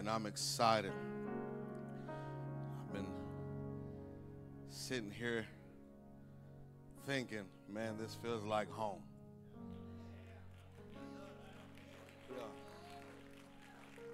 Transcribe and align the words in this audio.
and 0.00 0.08
I'm 0.08 0.24
excited. 0.24 0.92
I've 2.08 2.94
been 2.94 3.06
sitting 4.70 5.10
here 5.10 5.44
thinking, 7.06 7.44
man, 7.68 7.98
this 8.00 8.16
feels 8.22 8.42
like 8.42 8.72
home. 8.72 9.02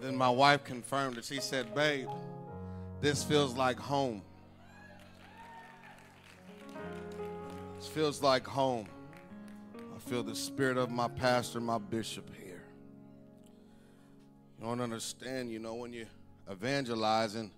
Then 0.01 0.17
my 0.17 0.29
wife 0.29 0.65
confirmed 0.65 1.19
it. 1.19 1.25
She 1.25 1.41
said, 1.41 1.73
babe, 1.73 2.09
this 3.01 3.23
feels 3.23 3.55
like 3.55 3.79
home. 3.79 4.23
This 7.77 7.87
feels 7.87 8.21
like 8.25 8.45
home. 8.45 8.89
I 9.95 10.01
feel 10.01 10.25
the 10.25 10.35
spirit 10.35 10.79
of 10.79 10.91
my 10.91 11.07
pastor, 11.07 11.61
my 11.61 11.79
bishop 11.79 12.29
here. 12.35 12.46
Don't 14.67 14.81
understand, 14.81 15.53
you 15.53 15.61
know, 15.61 15.75
when 15.75 15.93
you're 15.93 16.09
evangelizing, 16.51 17.53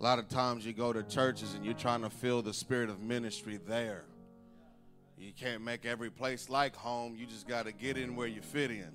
a 0.00 0.02
lot 0.02 0.18
of 0.18 0.30
times 0.30 0.64
you 0.64 0.72
go 0.72 0.90
to 0.90 1.02
churches 1.02 1.52
and 1.52 1.62
you're 1.62 1.74
trying 1.74 2.00
to 2.00 2.08
feel 2.08 2.40
the 2.40 2.54
spirit 2.54 2.88
of 2.88 3.00
ministry 3.00 3.60
there. 3.68 4.04
You 5.18 5.32
can't 5.38 5.62
make 5.62 5.84
every 5.84 6.08
place 6.08 6.48
like 6.48 6.74
home. 6.74 7.16
You 7.18 7.26
just 7.26 7.46
got 7.46 7.66
to 7.66 7.72
get 7.72 7.98
in 7.98 8.16
where 8.16 8.28
you 8.28 8.40
fit 8.40 8.70
in. 8.70 8.88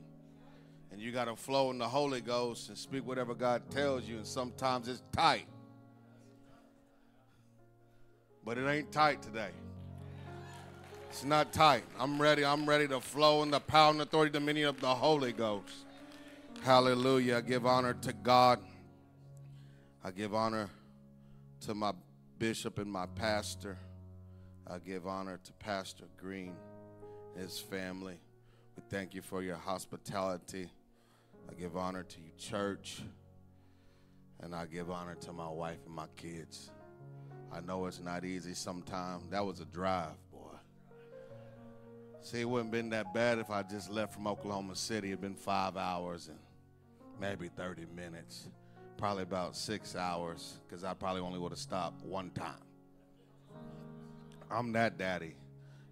And 0.91 0.99
you 0.99 1.12
got 1.12 1.26
to 1.26 1.35
flow 1.35 1.70
in 1.70 1.77
the 1.77 1.88
Holy 1.88 2.21
Ghost 2.21 2.70
and 2.70 2.77
speak 2.77 3.05
whatever 3.05 3.35
God 3.35 3.70
tells 3.70 4.05
you. 4.05 4.17
And 4.17 4.26
sometimes 4.26 4.88
it's 4.88 5.04
tight. 5.12 5.45
But 8.43 8.57
it 8.57 8.67
ain't 8.67 8.91
tight 8.91 9.21
today. 9.21 9.51
It's 11.12 11.23
not 11.23 11.54
tight. 11.54 11.84
I'm 11.99 12.20
ready. 12.20 12.43
I'm 12.43 12.65
ready 12.65 12.88
to 12.88 12.99
flow 12.99 13.43
in 13.43 13.51
the 13.51 13.59
power 13.59 13.91
and 13.91 14.01
authority, 14.01 14.31
dominion 14.31 14.70
of 14.70 14.79
the 14.79 14.88
Holy 14.88 15.34
Ghost. 15.34 15.87
Hallelujah. 16.63 17.38
I 17.38 17.41
give 17.41 17.66
honor 17.66 17.93
to 17.93 18.13
God. 18.13 18.59
I 20.03 20.11
give 20.11 20.34
honor 20.34 20.70
to 21.61 21.73
my 21.73 21.93
bishop 22.40 22.77
and 22.77 22.91
my 22.91 23.05
pastor. 23.05 23.77
I 24.70 24.79
give 24.79 25.07
honor 25.07 25.40
to 25.43 25.54
Pastor 25.54 26.05
Green, 26.17 26.55
his 27.37 27.57
family. 27.57 28.20
We 28.76 28.84
thank 28.90 29.13
you 29.13 29.21
for 29.21 29.41
your 29.41 29.55
hospitality. 29.55 30.70
I 31.49 31.54
give 31.54 31.77
honor 31.77 32.04
to 32.04 32.20
you, 32.20 32.32
church. 32.37 33.01
And 34.41 34.54
I 34.54 34.65
give 34.65 34.91
honor 34.91 35.15
to 35.21 35.34
my 35.34 35.48
wife 35.48 35.79
and 35.85 35.95
my 35.95 36.07
kids. 36.17 36.70
I 37.51 37.62
know 37.62 37.85
it's 37.85 38.01
not 38.01 38.26
easy 38.26 38.54
sometimes. 38.54 39.29
That 39.29 39.45
was 39.45 39.62
a 39.62 39.65
drive, 39.65 40.15
boy. 40.32 40.57
See, 42.21 42.41
it 42.41 42.49
wouldn't 42.49 42.71
been 42.71 42.89
that 42.89 43.13
bad 43.13 43.39
if 43.39 43.49
I 43.49 43.63
just 43.63 43.89
left 43.89 44.13
from 44.13 44.27
Oklahoma 44.27 44.76
City. 44.76 45.10
It'd 45.10 45.21
been 45.21 45.34
five 45.34 45.77
hours 45.77 46.27
and 46.27 46.37
maybe 47.20 47.48
30 47.48 47.85
minutes. 47.96 48.48
Probably 48.98 49.23
about 49.23 49.55
six 49.55 49.96
hours, 49.96 50.55
because 50.68 50.84
I 50.84 50.93
probably 50.93 51.21
only 51.21 51.40
would 51.40 51.51
have 51.51 51.60
stopped 51.60 52.04
one 52.04 52.32
time. 52.32 52.62
I'm 54.49 54.71
that 54.73 54.98
daddy. 54.98 55.35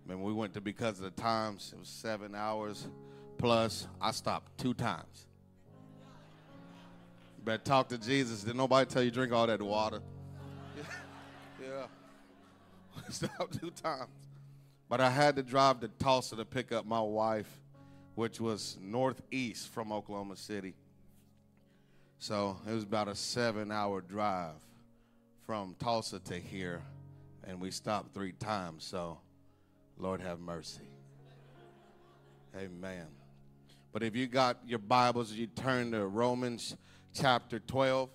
When 0.06 0.22
we 0.22 0.34
went 0.34 0.54
to 0.54 0.62
because 0.62 1.00
of 1.00 1.06
the 1.16 1.22
times, 1.22 1.72
it 1.74 1.80
was 1.80 1.88
seven 1.88 2.36
hours 2.36 2.88
plus. 3.38 3.88
I 4.02 4.12
stopped 4.12 4.58
two 4.58 4.74
times. 4.74 5.28
better 7.44 7.62
talk 7.64 7.90
to 7.90 7.98
Jesus. 7.98 8.44
Did 8.44 8.56
nobody 8.56 8.90
tell 8.90 9.04
you 9.04 9.12
drink 9.12 9.34
all 9.34 9.48
that 9.48 9.62
water? 9.62 10.02
yeah. 11.62 11.88
Stopped 13.10 13.60
two 13.60 13.72
times. 13.72 14.10
But 14.90 15.02
I 15.02 15.10
had 15.10 15.36
to 15.36 15.44
drive 15.44 15.80
to 15.82 15.88
Tulsa 15.88 16.36
to 16.36 16.46
pick 16.46 16.72
up 16.72 16.86
my 16.86 17.02
wife, 17.02 17.50
which 18.14 18.40
was 18.40 18.78
northeast 18.82 19.70
from 19.70 19.92
Oklahoma 19.92 20.36
City. 20.36 20.76
So 22.20 22.58
it 22.68 22.74
was 22.74 22.84
about 22.84 23.08
a 23.08 23.16
seven 23.16 23.72
hour 23.72 24.02
drive 24.02 24.56
from 25.46 25.76
Tulsa 25.80 26.20
to 26.20 26.36
here 26.40 26.82
and 27.48 27.62
we 27.62 27.72
stopped 27.72 28.14
three 28.14 28.32
times. 28.34 28.84
So, 28.84 29.20
Lord 29.98 30.22
have 30.22 30.40
mercy. 30.40 30.90
Amen. 32.56 33.08
But 33.94 34.04
if 34.04 34.16
you 34.16 34.28
got 34.28 34.58
your 34.66 34.80
Bibles, 34.80 35.32
you 35.32 35.48
turn 35.48 35.92
to 35.92 36.06
Romans 36.06 36.76
chapter 37.14 37.60
12. 37.60 38.10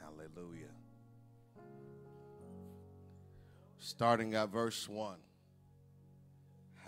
Hallelujah. 0.00 0.66
Starting 3.78 4.34
at 4.34 4.50
verse 4.50 4.88
1. 4.88 5.16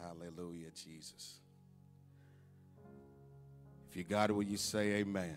Hallelujah, 0.00 0.70
Jesus. 0.74 1.40
If 3.90 3.96
you 3.96 4.04
got 4.04 4.30
it, 4.30 4.34
will 4.34 4.42
you 4.42 4.56
say 4.56 4.96
amen? 4.96 5.36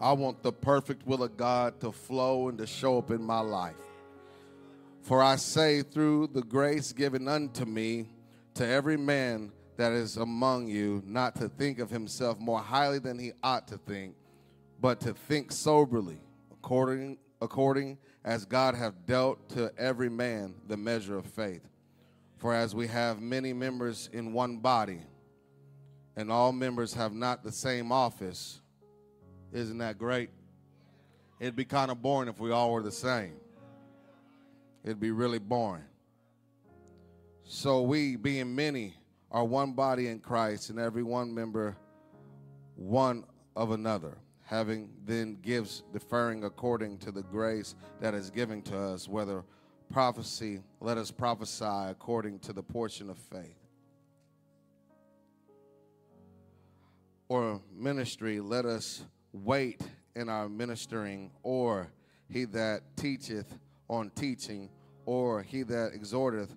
I 0.00 0.12
want 0.12 0.42
the 0.42 0.52
perfect 0.52 1.06
will 1.06 1.22
of 1.22 1.36
God 1.36 1.78
to 1.80 1.92
flow 1.92 2.48
and 2.48 2.56
to 2.58 2.66
show 2.66 2.98
up 2.98 3.10
in 3.10 3.22
my 3.22 3.40
life. 3.40 3.76
For 5.02 5.22
I 5.22 5.36
say, 5.36 5.82
through 5.82 6.28
the 6.28 6.42
grace 6.42 6.92
given 6.92 7.28
unto 7.28 7.64
me, 7.64 8.06
to 8.54 8.66
every 8.66 8.96
man 8.96 9.52
that 9.76 9.92
is 9.92 10.16
among 10.16 10.68
you, 10.68 11.02
not 11.06 11.36
to 11.36 11.48
think 11.48 11.78
of 11.78 11.90
himself 11.90 12.38
more 12.38 12.60
highly 12.60 12.98
than 12.98 13.18
he 13.18 13.32
ought 13.42 13.68
to 13.68 13.78
think, 13.78 14.14
but 14.80 15.00
to 15.00 15.14
think 15.14 15.52
soberly, 15.52 16.20
according, 16.50 17.18
according 17.40 17.98
as 18.24 18.44
God 18.44 18.74
hath 18.74 19.06
dealt 19.06 19.48
to 19.50 19.72
every 19.78 20.08
man 20.08 20.54
the 20.66 20.76
measure 20.76 21.16
of 21.16 21.26
faith. 21.26 21.66
For 22.38 22.54
as 22.54 22.74
we 22.74 22.86
have 22.86 23.20
many 23.20 23.52
members 23.52 24.08
in 24.12 24.32
one 24.32 24.58
body, 24.58 25.00
and 26.16 26.30
all 26.30 26.52
members 26.52 26.94
have 26.94 27.12
not 27.12 27.42
the 27.42 27.52
same 27.52 27.92
office, 27.92 28.60
isn't 29.52 29.78
that 29.78 29.98
great? 29.98 30.30
It'd 31.38 31.56
be 31.56 31.64
kind 31.64 31.90
of 31.90 32.02
boring 32.02 32.28
if 32.28 32.38
we 32.38 32.50
all 32.50 32.72
were 32.72 32.82
the 32.82 32.92
same 32.92 33.34
it'd 34.84 35.00
be 35.00 35.10
really 35.10 35.38
boring. 35.38 35.84
So 37.44 37.82
we, 37.82 38.16
being 38.16 38.54
many, 38.54 38.94
are 39.30 39.44
one 39.44 39.72
body 39.72 40.08
in 40.08 40.20
Christ, 40.20 40.70
and 40.70 40.78
every 40.78 41.02
one 41.02 41.34
member 41.34 41.76
one 42.76 43.24
of 43.56 43.72
another, 43.72 44.18
having 44.44 44.90
then 45.04 45.38
gifts 45.42 45.82
differing 45.92 46.44
according 46.44 46.98
to 46.98 47.12
the 47.12 47.22
grace 47.22 47.74
that 48.00 48.14
is 48.14 48.30
given 48.30 48.62
to 48.62 48.78
us, 48.78 49.08
whether 49.08 49.44
prophecy, 49.92 50.60
let 50.80 50.96
us 50.96 51.10
prophesy 51.10 51.64
according 51.64 52.38
to 52.40 52.52
the 52.52 52.62
portion 52.62 53.10
of 53.10 53.18
faith. 53.18 53.56
Or 57.28 57.60
ministry, 57.76 58.40
let 58.40 58.64
us 58.64 59.04
wait 59.32 59.80
in 60.14 60.28
our 60.28 60.48
ministering, 60.48 61.30
or 61.42 61.90
he 62.28 62.44
that 62.46 62.80
teacheth 62.96 63.58
on 63.88 64.10
teaching, 64.10 64.70
or 65.06 65.42
he 65.42 65.62
that 65.62 65.92
exhorteth 65.94 66.54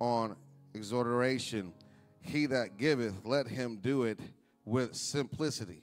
on 0.00 0.36
exhortation. 0.74 1.72
He 2.20 2.46
that 2.46 2.76
giveth, 2.76 3.24
let 3.24 3.46
him 3.46 3.78
do 3.82 4.04
it 4.04 4.20
with 4.64 4.94
simplicity. 4.94 5.82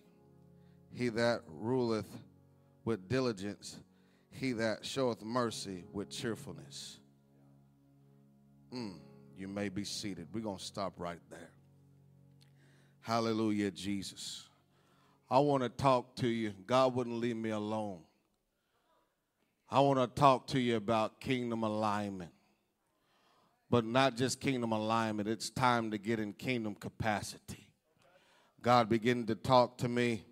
He 0.93 1.09
that 1.09 1.41
ruleth 1.47 2.09
with 2.85 3.09
diligence, 3.09 3.77
he 4.29 4.53
that 4.53 4.85
showeth 4.85 5.23
mercy 5.23 5.83
with 5.91 6.09
cheerfulness. 6.09 6.99
Mm, 8.73 8.99
you 9.37 9.47
may 9.47 9.69
be 9.69 9.83
seated. 9.83 10.27
We're 10.33 10.41
going 10.41 10.57
to 10.57 10.63
stop 10.63 10.99
right 10.99 11.19
there. 11.29 11.51
Hallelujah, 13.01 13.71
Jesus. 13.71 14.47
I 15.29 15.39
want 15.39 15.63
to 15.63 15.69
talk 15.69 16.15
to 16.17 16.27
you. 16.27 16.53
God 16.65 16.95
wouldn't 16.95 17.19
leave 17.19 17.35
me 17.35 17.49
alone. 17.49 18.01
I 19.69 19.79
want 19.79 19.99
to 19.99 20.07
talk 20.19 20.47
to 20.47 20.59
you 20.59 20.75
about 20.75 21.19
kingdom 21.19 21.63
alignment. 21.63 22.31
But 23.69 23.83
not 23.83 24.15
just 24.15 24.39
kingdom 24.39 24.71
alignment, 24.71 25.27
it's 25.27 25.49
time 25.49 25.91
to 25.91 25.97
get 25.97 26.19
in 26.19 26.33
kingdom 26.33 26.75
capacity. 26.75 27.71
God 28.61 28.89
began 28.89 29.25
to 29.25 29.35
talk 29.35 29.79
to 29.79 29.89
me 29.89 30.23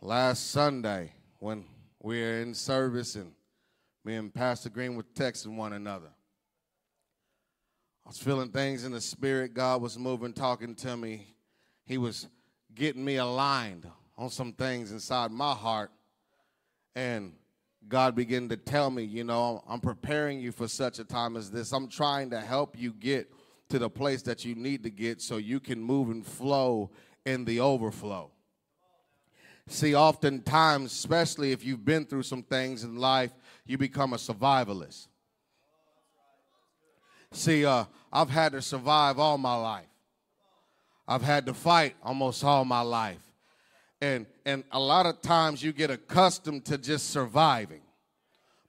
last 0.00 0.50
Sunday 0.50 1.12
when 1.38 1.64
we 2.02 2.20
were 2.20 2.40
in 2.40 2.54
service 2.54 3.14
and 3.14 3.32
me 4.04 4.16
and 4.16 4.32
Pastor 4.32 4.70
Green 4.70 4.96
were 4.96 5.04
texting 5.14 5.56
one 5.56 5.72
another. 5.72 6.10
I 8.04 8.08
was 8.08 8.18
feeling 8.18 8.50
things 8.50 8.84
in 8.84 8.92
the 8.92 9.00
spirit. 9.00 9.54
God 9.54 9.82
was 9.82 9.98
moving, 9.98 10.32
talking 10.32 10.74
to 10.76 10.96
me. 10.96 11.34
He 11.84 11.98
was 11.98 12.26
getting 12.74 13.04
me 13.04 13.16
aligned 13.16 13.86
on 14.16 14.30
some 14.30 14.52
things 14.52 14.92
inside 14.92 15.30
my 15.30 15.54
heart. 15.54 15.90
And 16.94 17.34
God 17.88 18.14
began 18.14 18.48
to 18.48 18.56
tell 18.56 18.90
me, 18.90 19.04
you 19.04 19.24
know, 19.24 19.62
I'm 19.68 19.80
preparing 19.80 20.40
you 20.40 20.52
for 20.52 20.68
such 20.68 20.98
a 20.98 21.04
time 21.04 21.36
as 21.36 21.50
this. 21.50 21.72
I'm 21.72 21.88
trying 21.88 22.30
to 22.30 22.40
help 22.40 22.78
you 22.78 22.92
get 22.92 23.32
to 23.68 23.78
the 23.78 23.90
place 23.90 24.22
that 24.22 24.44
you 24.44 24.54
need 24.54 24.82
to 24.82 24.90
get 24.90 25.20
so 25.20 25.36
you 25.36 25.60
can 25.60 25.80
move 25.80 26.10
and 26.10 26.26
flow 26.26 26.90
in 27.24 27.44
the 27.44 27.60
overflow. 27.60 28.30
See, 29.68 29.94
oftentimes, 29.94 30.92
especially 30.92 31.52
if 31.52 31.64
you've 31.64 31.84
been 31.84 32.06
through 32.06 32.22
some 32.22 32.42
things 32.42 32.84
in 32.84 32.96
life, 32.96 33.32
you 33.66 33.76
become 33.76 34.14
a 34.14 34.16
survivalist. 34.16 35.08
See, 37.32 37.66
uh, 37.66 37.84
I've 38.10 38.30
had 38.30 38.52
to 38.52 38.62
survive 38.62 39.18
all 39.18 39.36
my 39.36 39.54
life. 39.54 39.84
I've 41.08 41.22
had 41.22 41.46
to 41.46 41.54
fight 41.54 41.96
almost 42.02 42.44
all 42.44 42.66
my 42.66 42.82
life. 42.82 43.22
And, 44.00 44.26
and 44.44 44.62
a 44.70 44.78
lot 44.78 45.06
of 45.06 45.22
times 45.22 45.62
you 45.62 45.72
get 45.72 45.90
accustomed 45.90 46.66
to 46.66 46.76
just 46.76 47.10
surviving. 47.10 47.80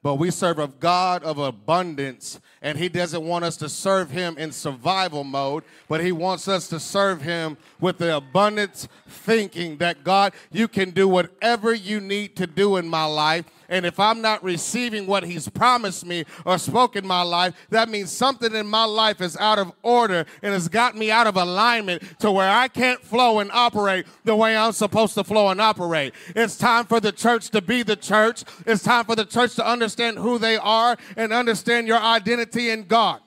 But 0.01 0.15
we 0.15 0.31
serve 0.31 0.59
a 0.59 0.69
God 0.69 1.25
of 1.25 1.39
abundance, 1.39 2.39
and 2.61 2.77
He 2.77 2.87
doesn't 2.87 3.21
want 3.21 3.43
us 3.43 3.57
to 3.57 3.67
serve 3.67 4.09
Him 4.09 4.37
in 4.37 4.53
survival 4.53 5.25
mode, 5.25 5.65
but 5.89 6.01
He 6.01 6.13
wants 6.13 6.47
us 6.47 6.69
to 6.69 6.79
serve 6.79 7.21
Him 7.21 7.57
with 7.81 7.97
the 7.97 8.15
abundance 8.15 8.87
thinking 9.09 9.75
that 9.77 10.05
God, 10.05 10.31
you 10.53 10.69
can 10.69 10.91
do 10.91 11.05
whatever 11.05 11.73
you 11.73 11.99
need 11.99 12.37
to 12.37 12.47
do 12.47 12.77
in 12.77 12.87
my 12.87 13.03
life, 13.03 13.43
and 13.69 13.85
if 13.85 13.99
I'm 13.99 14.21
not 14.21 14.43
receiving 14.43 15.05
what 15.05 15.23
He's 15.23 15.47
promised 15.47 16.05
me 16.05 16.25
or 16.45 16.57
spoken 16.57 17.05
my 17.05 17.21
life, 17.21 17.53
that 17.69 17.87
means 17.87 18.11
something 18.11 18.53
in 18.53 18.67
my 18.67 18.83
life 18.83 19.21
is 19.21 19.37
out 19.37 19.59
of 19.59 19.71
order 19.83 20.25
and 20.41 20.53
has 20.53 20.67
got 20.67 20.97
me 20.97 21.11
out 21.11 21.27
of 21.27 21.37
alignment 21.37 22.01
to 22.19 22.31
where 22.31 22.49
I 22.49 22.67
can't 22.67 23.01
flow 23.01 23.39
and 23.39 23.51
operate 23.51 24.07
the 24.23 24.35
way 24.35 24.57
I'm 24.57 24.71
supposed 24.71 25.13
to 25.13 25.23
flow 25.23 25.49
and 25.49 25.61
operate. 25.61 26.13
It's 26.35 26.57
time 26.57 26.85
for 26.85 26.99
the 26.99 27.11
church 27.11 27.49
to 27.51 27.61
be 27.61 27.83
the 27.83 27.95
church. 27.95 28.43
It's 28.65 28.83
time 28.83 29.05
for 29.05 29.15
the 29.15 29.25
church 29.25 29.55
to 29.55 29.67
understand 29.67 30.17
who 30.17 30.39
they 30.39 30.57
are 30.57 30.97
and 31.15 31.31
understand 31.31 31.87
your 31.87 31.99
identity 31.99 32.71
in 32.71 32.83
God. 32.83 33.21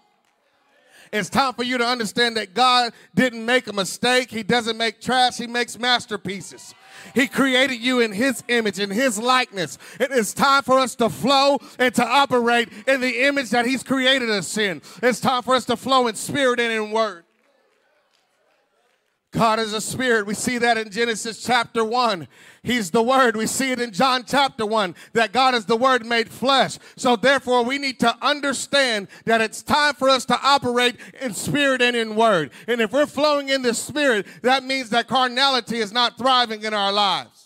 It's 1.13 1.29
time 1.29 1.53
for 1.53 1.63
you 1.63 1.77
to 1.77 1.87
understand 1.87 2.39
that 2.39 2.55
God 2.55 2.93
didn't 3.15 3.45
make 3.45 3.67
a 3.67 3.73
mistake. 3.73 4.31
He 4.31 4.43
doesn't 4.43 4.79
make 4.79 5.01
trash, 5.01 5.37
He 5.37 5.47
makes 5.47 5.79
masterpieces. 5.79 6.75
He 7.15 7.27
created 7.27 7.81
you 7.81 8.01
in 8.01 8.13
His 8.13 8.43
image, 8.49 8.79
in 8.79 8.91
His 8.91 9.19
likeness. 9.19 9.79
It 10.01 10.11
is 10.11 10.35
time 10.35 10.63
for 10.63 10.79
us 10.79 10.95
to 10.97 11.09
flow 11.09 11.59
and 11.79 11.95
to 11.95 12.05
operate 12.05 12.69
in 12.87 13.01
the 13.01 13.25
image 13.25 13.51
that 13.51 13.67
He's 13.67 13.83
created 13.83 14.31
us 14.31 14.57
in. 14.57 14.83
It's 15.03 15.21
time 15.21 15.43
for 15.43 15.55
us 15.55 15.65
to 15.67 15.77
flow 15.77 16.07
in 16.07 16.15
spirit 16.15 16.61
and 16.61 16.73
in 16.73 16.91
word. 16.91 17.25
God 19.33 19.59
is 19.59 19.73
a 19.73 19.81
spirit. 19.81 20.27
We 20.27 20.35
see 20.35 20.59
that 20.59 20.77
in 20.77 20.91
Genesis 20.91 21.43
chapter 21.43 21.83
1. 21.83 22.29
He's 22.63 22.91
the 22.91 23.03
Word. 23.03 23.35
We 23.35 23.47
see 23.47 23.73
it 23.73 23.81
in 23.81 23.91
John 23.91 24.25
chapter 24.27 24.67
1 24.67 24.95
that 25.15 25.33
God 25.33 25.55
is 25.55 25.65
the 25.65 25.77
Word 25.77 26.05
made 26.05 26.29
flesh. 26.29 26.79
So, 26.97 27.17
therefore, 27.17 27.65
we 27.65 27.79
need 27.79 27.99
to 28.01 28.15
understand 28.21 29.09
that 29.25 29.41
it's 29.41 29.63
time 29.63 29.95
for 29.95 30.11
us 30.11 30.27
to 30.27 30.39
operate 30.43 30.97
in 31.21 31.33
spirit 31.33 31.81
and 31.81 31.97
in 31.97 32.15
Word. 32.15 32.53
And 32.69 32.83
if 32.83 32.93
we're 32.93 33.07
flowing 33.07 33.49
in 33.49 33.63
the 33.63 33.73
Spirit, 33.73 34.27
that 34.43 34.65
means 34.65 34.91
that 34.91 35.09
carnality 35.09 35.79
is 35.79 35.93
not 35.93 36.19
thriving 36.19 36.63
in 36.63 36.75
our 36.75 36.93
lives. 36.93 37.43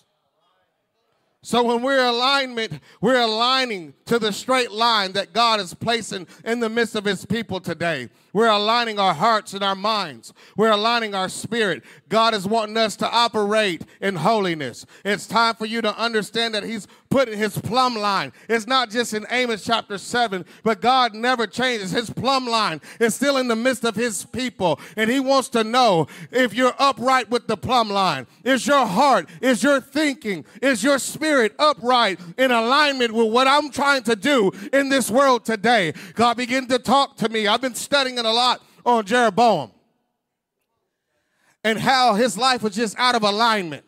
So 1.47 1.63
when 1.63 1.81
we're 1.81 2.05
alignment, 2.05 2.81
we're 3.01 3.21
aligning 3.21 3.95
to 4.07 4.19
the 4.19 4.33
straight 4.33 4.73
line 4.73 5.13
that 5.13 5.33
God 5.33 5.61
is 5.61 5.75
placing 5.75 6.27
in 6.45 6.59
the 6.59 6.69
midst 6.69 6.97
of 6.97 7.05
his 7.05 7.25
people 7.25 7.61
today. 7.61 8.09
We're 8.37 8.49
aligning 8.49 8.99
our 8.99 9.15
hearts 9.15 9.55
and 9.55 9.65
our 9.65 9.75
minds. 9.75 10.35
We're 10.59 10.73
aligning 10.73 11.15
our 11.15 11.31
spirit. 11.31 11.83
God 12.11 12.35
is 12.35 12.47
wanting 12.47 12.77
us 12.77 12.95
to 12.97 13.11
operate 13.11 13.81
in 14.03 14.17
holiness. 14.17 14.85
It's 15.07 15.27
time 15.27 15.55
for 15.55 15.65
you 15.65 15.81
to 15.81 15.99
understand 15.99 16.55
that 16.55 16.63
He's 16.63 16.87
putting 17.09 17.39
His 17.39 17.57
plumb 17.57 17.97
line. 17.97 18.35
It's 18.47 18.67
not 18.67 18.91
just 18.91 19.15
in 19.15 19.25
Amos 19.31 19.65
chapter 19.65 19.97
7, 19.97 20.45
but 20.63 20.83
God 20.83 21.15
never 21.15 21.47
changes. 21.47 21.93
His 21.93 22.11
plumb 22.11 22.47
line 22.47 22.83
is 23.01 23.15
still 23.15 23.39
in 23.39 23.49
the 23.49 23.57
midst 23.57 23.87
of 23.87 23.97
His 23.97 24.27
people. 24.27 24.81
And 24.99 25.11
He 25.11 25.19
wants 25.19 25.49
to 25.51 25.65
know 25.65 26.07
if 26.31 26.53
you're 26.53 26.75
upright 26.79 27.31
with 27.31 27.47
the 27.47 27.57
plumb 27.57 27.89
line. 27.89 28.27
Is 28.45 28.67
your 28.67 28.85
heart, 28.85 29.31
is 29.41 29.63
your 29.63 29.81
thinking, 29.81 30.45
is 30.61 30.85
your 30.85 30.99
spirit 30.99 31.55
upright 31.59 32.21
in 32.37 32.51
alignment 32.51 33.15
with 33.15 33.33
what 33.33 33.47
I'm 33.47 33.71
trying 33.71 34.03
to 34.03 34.15
do 34.15 34.53
in 34.75 34.91
this 34.91 35.11
world 35.11 35.47
today? 35.47 35.95
God 36.13 36.37
began 36.37 36.67
to 36.67 36.79
talk 36.79 37.17
to 37.17 37.31
me. 37.31 37.47
I've 37.47 37.63
been 37.63 37.75
studying 37.75 38.26
a 38.27 38.33
lot 38.33 38.63
on 38.85 39.05
Jeroboam 39.05 39.71
and 41.65 41.79
how 41.79 42.15
his 42.15 42.39
life 42.39 42.63
was 42.63 42.75
just 42.75 42.97
out 42.99 43.15
of 43.15 43.23
alignment 43.23 43.85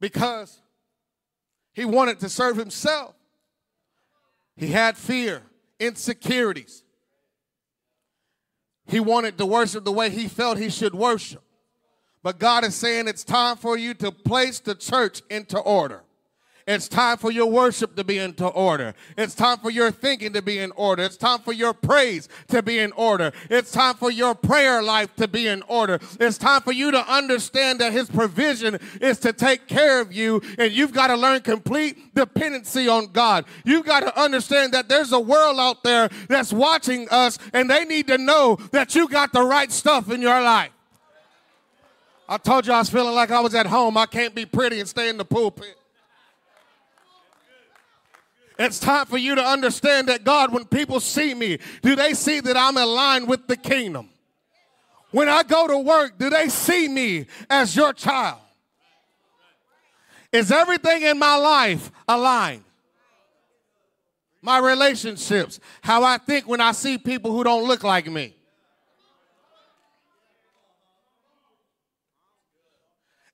because 0.00 0.60
he 1.72 1.84
wanted 1.84 2.20
to 2.20 2.28
serve 2.28 2.56
himself. 2.56 3.14
He 4.56 4.68
had 4.68 4.96
fear, 4.96 5.42
insecurities. 5.78 6.82
He 8.86 8.98
wanted 8.98 9.36
to 9.38 9.46
worship 9.46 9.84
the 9.84 9.92
way 9.92 10.10
he 10.10 10.26
felt 10.26 10.58
he 10.58 10.70
should 10.70 10.94
worship. 10.94 11.42
But 12.22 12.38
God 12.38 12.64
is 12.64 12.74
saying 12.74 13.06
it's 13.06 13.24
time 13.24 13.56
for 13.56 13.76
you 13.76 13.94
to 13.94 14.10
place 14.10 14.58
the 14.58 14.74
church 14.74 15.22
into 15.30 15.58
order. 15.58 16.02
It's 16.68 16.86
time 16.86 17.16
for 17.16 17.32
your 17.32 17.46
worship 17.46 17.96
to 17.96 18.04
be 18.04 18.18
into 18.18 18.46
order. 18.46 18.94
It's 19.16 19.34
time 19.34 19.56
for 19.56 19.70
your 19.70 19.90
thinking 19.90 20.34
to 20.34 20.42
be 20.42 20.58
in 20.58 20.70
order. 20.72 21.02
It's 21.02 21.16
time 21.16 21.38
for 21.38 21.54
your 21.54 21.72
praise 21.72 22.28
to 22.48 22.62
be 22.62 22.78
in 22.78 22.92
order. 22.92 23.32
It's 23.48 23.72
time 23.72 23.94
for 23.94 24.10
your 24.10 24.34
prayer 24.34 24.82
life 24.82 25.16
to 25.16 25.26
be 25.26 25.46
in 25.46 25.62
order. 25.62 25.98
It's 26.20 26.36
time 26.36 26.60
for 26.60 26.72
you 26.72 26.90
to 26.90 27.10
understand 27.10 27.78
that 27.80 27.94
His 27.94 28.10
provision 28.10 28.78
is 29.00 29.18
to 29.20 29.32
take 29.32 29.66
care 29.66 29.98
of 30.02 30.12
you, 30.12 30.42
and 30.58 30.70
you've 30.70 30.92
got 30.92 31.06
to 31.06 31.16
learn 31.16 31.40
complete 31.40 32.14
dependency 32.14 32.86
on 32.86 33.12
God. 33.12 33.46
You've 33.64 33.86
got 33.86 34.00
to 34.00 34.20
understand 34.20 34.74
that 34.74 34.90
there's 34.90 35.12
a 35.12 35.20
world 35.20 35.58
out 35.58 35.82
there 35.82 36.10
that's 36.28 36.52
watching 36.52 37.08
us, 37.10 37.38
and 37.54 37.70
they 37.70 37.86
need 37.86 38.08
to 38.08 38.18
know 38.18 38.56
that 38.72 38.94
you 38.94 39.08
got 39.08 39.32
the 39.32 39.42
right 39.42 39.72
stuff 39.72 40.10
in 40.10 40.20
your 40.20 40.42
life. 40.42 40.72
I 42.28 42.36
told 42.36 42.66
you 42.66 42.74
I 42.74 42.80
was 42.80 42.90
feeling 42.90 43.14
like 43.14 43.30
I 43.30 43.40
was 43.40 43.54
at 43.54 43.64
home. 43.64 43.96
I 43.96 44.04
can't 44.04 44.34
be 44.34 44.44
pretty 44.44 44.80
and 44.80 44.86
stay 44.86 45.08
in 45.08 45.16
the 45.16 45.24
pulpit. 45.24 45.74
It's 48.58 48.80
time 48.80 49.06
for 49.06 49.16
you 49.16 49.36
to 49.36 49.44
understand 49.44 50.08
that 50.08 50.24
God, 50.24 50.52
when 50.52 50.64
people 50.64 50.98
see 50.98 51.32
me, 51.32 51.58
do 51.80 51.94
they 51.94 52.12
see 52.12 52.40
that 52.40 52.56
I'm 52.56 52.76
aligned 52.76 53.28
with 53.28 53.46
the 53.46 53.56
kingdom? 53.56 54.10
When 55.12 55.28
I 55.28 55.44
go 55.44 55.68
to 55.68 55.78
work, 55.78 56.18
do 56.18 56.28
they 56.28 56.48
see 56.48 56.88
me 56.88 57.26
as 57.48 57.76
your 57.76 57.92
child? 57.92 58.40
Is 60.32 60.50
everything 60.50 61.02
in 61.02 61.18
my 61.18 61.36
life 61.36 61.90
aligned? 62.08 62.64
My 64.42 64.58
relationships, 64.58 65.60
how 65.80 66.02
I 66.02 66.18
think 66.18 66.46
when 66.46 66.60
I 66.60 66.72
see 66.72 66.98
people 66.98 67.32
who 67.32 67.44
don't 67.44 67.66
look 67.66 67.84
like 67.84 68.06
me. 68.06 68.34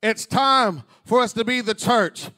It's 0.02 0.26
time 0.26 0.82
for 1.06 1.20
us 1.20 1.32
to 1.32 1.44
be 1.44 1.62
the 1.62 1.74
church 1.74 2.28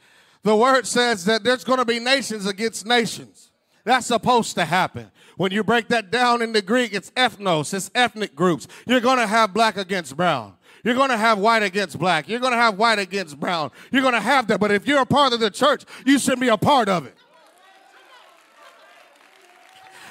the 0.47 0.55
word 0.55 0.87
says 0.87 1.25
that 1.25 1.43
there's 1.43 1.65
going 1.65 1.79
to 1.79 1.83
be 1.83 1.99
nations 1.99 2.45
against 2.45 2.85
nations. 2.85 3.51
That's 3.83 4.07
supposed 4.07 4.55
to 4.55 4.63
happen. 4.63 5.11
When 5.35 5.51
you 5.51 5.61
break 5.61 5.89
that 5.89 6.09
down 6.09 6.41
in 6.41 6.53
the 6.53 6.61
Greek, 6.61 6.93
it's 6.93 7.11
ethnos, 7.11 7.73
it's 7.73 7.91
ethnic 7.93 8.33
groups. 8.33 8.65
You're 8.85 9.01
going 9.01 9.17
to 9.17 9.27
have 9.27 9.53
black 9.53 9.75
against 9.75 10.15
brown. 10.15 10.53
You're 10.85 10.95
going 10.95 11.09
to 11.09 11.17
have 11.17 11.37
white 11.37 11.63
against 11.63 11.99
black. 11.99 12.29
You're 12.29 12.39
going 12.39 12.53
to 12.53 12.57
have 12.57 12.77
white 12.77 12.97
against 12.97 13.37
brown. 13.37 13.71
You're 13.91 14.01
going 14.01 14.13
to 14.13 14.21
have 14.21 14.47
that. 14.47 14.61
But 14.61 14.71
if 14.71 14.87
you're 14.87 15.01
a 15.01 15.05
part 15.05 15.33
of 15.33 15.41
the 15.41 15.51
church, 15.51 15.83
you 16.05 16.17
should 16.17 16.39
be 16.39 16.47
a 16.47 16.57
part 16.57 16.87
of 16.87 17.05
it. 17.05 17.16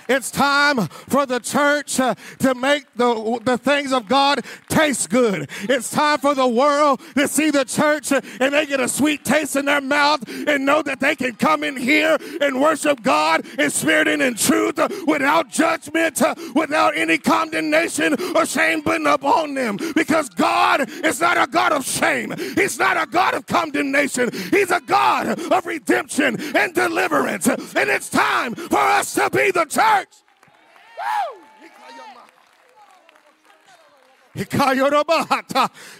It's 0.08 0.30
time 0.30 0.86
for 0.86 1.26
the 1.26 1.40
church 1.40 1.98
uh, 1.98 2.14
to 2.38 2.54
make 2.54 2.84
the, 2.94 3.40
the 3.44 3.58
things 3.58 3.92
of 3.92 4.08
God 4.08 4.44
taste 4.68 5.10
good. 5.10 5.48
It's 5.62 5.90
time 5.90 6.18
for 6.18 6.34
the 6.34 6.46
world 6.46 7.00
to 7.16 7.26
see 7.26 7.50
the 7.50 7.64
church 7.64 8.12
uh, 8.12 8.20
and 8.40 8.54
they 8.54 8.66
get 8.66 8.80
a 8.80 8.88
sweet 8.88 9.24
taste 9.24 9.56
in 9.56 9.64
their 9.64 9.80
mouth 9.80 10.22
and 10.28 10.64
know 10.64 10.82
that 10.82 11.00
they 11.00 11.16
can 11.16 11.34
come 11.34 11.64
in 11.64 11.76
here 11.76 12.16
and 12.40 12.60
worship 12.60 13.02
God 13.02 13.44
in 13.58 13.70
spirit 13.70 14.06
and 14.06 14.22
in 14.22 14.34
truth 14.34 14.78
uh, 14.78 14.88
without 15.06 15.50
judgment, 15.50 16.22
without 16.54 16.96
any 16.96 17.18
condemnation 17.18 18.14
or 18.36 18.46
shame 18.46 18.82
putting 18.82 19.06
up 19.06 19.24
on 19.24 19.54
them. 19.54 19.76
Because 19.94 20.28
God 20.28 20.88
is 21.04 21.20
not 21.20 21.36
a 21.36 21.50
God 21.50 21.72
of 21.72 21.84
shame. 21.84 22.32
He's 22.54 22.78
not 22.78 22.96
a 22.96 23.06
God 23.06 23.34
of 23.34 23.46
condemnation. 23.46 24.30
He's 24.50 24.70
a 24.70 24.80
God 24.80 25.40
of 25.52 25.66
redemption 25.66 26.40
and 26.54 26.74
deliverance. 26.74 27.48
And 27.48 27.90
it's 27.90 28.08
time 28.08 28.54
for 28.54 28.78
us 28.78 29.14
to 29.14 29.30
be 29.30 29.50
the 29.50 29.64
church 29.64 29.95
church. 29.96 30.08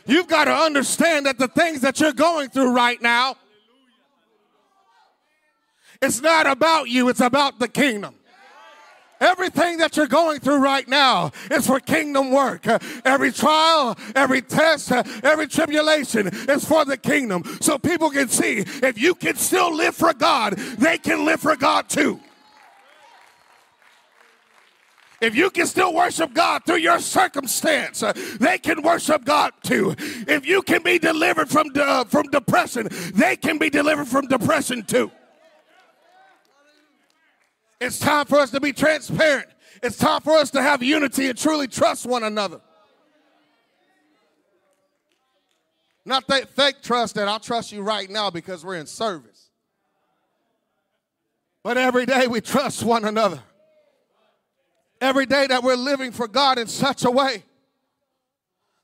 You've 0.06 0.28
got 0.28 0.44
to 0.44 0.54
understand 0.54 1.26
that 1.26 1.38
the 1.38 1.48
things 1.48 1.80
that 1.80 2.00
you're 2.00 2.12
going 2.12 2.50
through 2.50 2.74
right 2.74 3.00
now, 3.00 3.36
it's 6.02 6.20
not 6.20 6.46
about 6.46 6.88
you, 6.88 7.08
it's 7.08 7.20
about 7.20 7.58
the 7.58 7.68
kingdom. 7.68 8.14
Everything 9.18 9.78
that 9.78 9.96
you're 9.96 10.06
going 10.06 10.40
through 10.40 10.58
right 10.58 10.86
now 10.86 11.30
is 11.50 11.66
for 11.66 11.80
kingdom 11.80 12.30
work. 12.30 12.66
Every 13.06 13.32
trial, 13.32 13.96
every 14.14 14.42
test, 14.42 14.92
every 14.92 15.48
tribulation 15.48 16.26
is 16.26 16.66
for 16.66 16.84
the 16.84 16.98
kingdom. 16.98 17.42
So 17.62 17.78
people 17.78 18.10
can 18.10 18.28
see 18.28 18.58
if 18.58 19.00
you 19.00 19.14
can 19.14 19.36
still 19.36 19.74
live 19.74 19.96
for 19.96 20.12
God, 20.12 20.52
they 20.52 20.98
can 20.98 21.24
live 21.24 21.40
for 21.40 21.56
God 21.56 21.88
too. 21.88 22.20
If 25.20 25.34
you 25.34 25.50
can 25.50 25.66
still 25.66 25.94
worship 25.94 26.34
God 26.34 26.64
through 26.66 26.76
your 26.76 26.98
circumstance, 27.00 28.02
uh, 28.02 28.12
they 28.38 28.58
can 28.58 28.82
worship 28.82 29.24
God 29.24 29.52
too. 29.62 29.94
If 29.98 30.46
you 30.46 30.62
can 30.62 30.82
be 30.82 30.98
delivered 30.98 31.48
from, 31.48 31.68
uh, 31.74 32.04
from 32.04 32.28
depression, 32.30 32.88
they 33.14 33.36
can 33.36 33.58
be 33.58 33.70
delivered 33.70 34.08
from 34.08 34.26
depression 34.26 34.82
too. 34.82 35.10
It's 37.80 37.98
time 37.98 38.26
for 38.26 38.38
us 38.38 38.50
to 38.50 38.60
be 38.60 38.72
transparent. 38.72 39.48
It's 39.82 39.96
time 39.96 40.20
for 40.20 40.32
us 40.32 40.50
to 40.52 40.62
have 40.62 40.82
unity 40.82 41.28
and 41.28 41.38
truly 41.38 41.68
trust 41.68 42.06
one 42.06 42.22
another. 42.22 42.60
Not 46.04 46.26
that 46.28 46.50
fake 46.50 46.82
trust 46.82 47.16
that 47.16 47.26
I'll 47.26 47.40
trust 47.40 47.72
you 47.72 47.82
right 47.82 48.08
now 48.08 48.30
because 48.30 48.64
we're 48.64 48.76
in 48.76 48.86
service. 48.86 49.50
But 51.62 51.76
every 51.76 52.06
day 52.06 52.28
we 52.28 52.40
trust 52.40 52.84
one 52.84 53.04
another. 53.04 53.42
Every 55.00 55.26
day 55.26 55.46
that 55.46 55.62
we're 55.62 55.76
living 55.76 56.12
for 56.12 56.26
God 56.26 56.58
in 56.58 56.66
such 56.66 57.04
a 57.04 57.10
way 57.10 57.44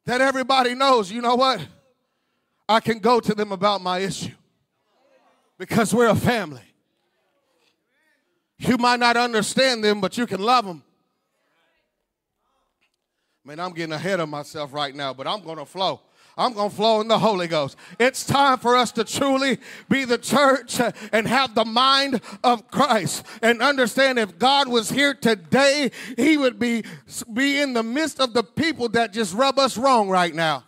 that 0.05 0.21
everybody 0.21 0.75
knows, 0.75 1.11
you 1.11 1.23
know 1.23 1.37
what? 1.37 1.67
I 2.69 2.81
can 2.81 2.99
go 2.99 3.21
to 3.21 3.35
them 3.35 3.53
about 3.53 3.81
my 3.81 4.01
issue 4.01 4.35
because 5.59 5.95
we're 5.95 6.09
a 6.09 6.17
family. 6.17 6.63
You 8.59 8.77
might 8.79 9.01
not 9.01 9.17
understand 9.17 9.83
them, 9.83 10.01
but 10.01 10.17
you 10.17 10.27
can 10.27 10.41
love 10.41 10.65
them. 10.65 10.83
Man, 13.45 13.59
I'm 13.59 13.73
getting 13.73 13.93
ahead 13.93 14.21
of 14.21 14.29
myself 14.29 14.73
right 14.73 14.95
now, 14.95 15.13
but 15.13 15.27
I'm 15.27 15.43
going 15.43 15.59
to 15.59 15.65
flow. 15.65 16.01
I'm 16.37 16.55
going 16.55 16.71
to 16.71 16.77
flow 16.77 17.01
in 17.01 17.09
the 17.09 17.19
Holy 17.19 17.47
Ghost. 17.47 17.77
It's 18.01 18.25
time 18.25 18.59
for 18.59 18.75
us 18.75 18.91
to 18.93 19.05
truly 19.05 19.59
be 19.89 20.05
the 20.05 20.17
church 20.17 20.81
and 21.13 21.27
have 21.27 21.55
the 21.55 21.65
mind 21.65 22.21
of 22.43 22.71
Christ 22.71 23.27
and 23.43 23.61
understand 23.61 24.19
if 24.19 24.39
God 24.39 24.69
was 24.69 24.89
here 24.89 25.13
today, 25.13 25.91
he 26.17 26.39
would 26.39 26.59
be, 26.59 26.85
be 27.33 27.61
in 27.61 27.75
the 27.75 27.83
midst 27.83 28.19
of 28.19 28.33
the 28.33 28.43
people 28.43 28.89
that 28.91 29.13
just 29.13 29.35
rub 29.35 29.59
us 29.59 29.77
wrong 29.77 30.09
right 30.09 30.35
now. 30.35 30.65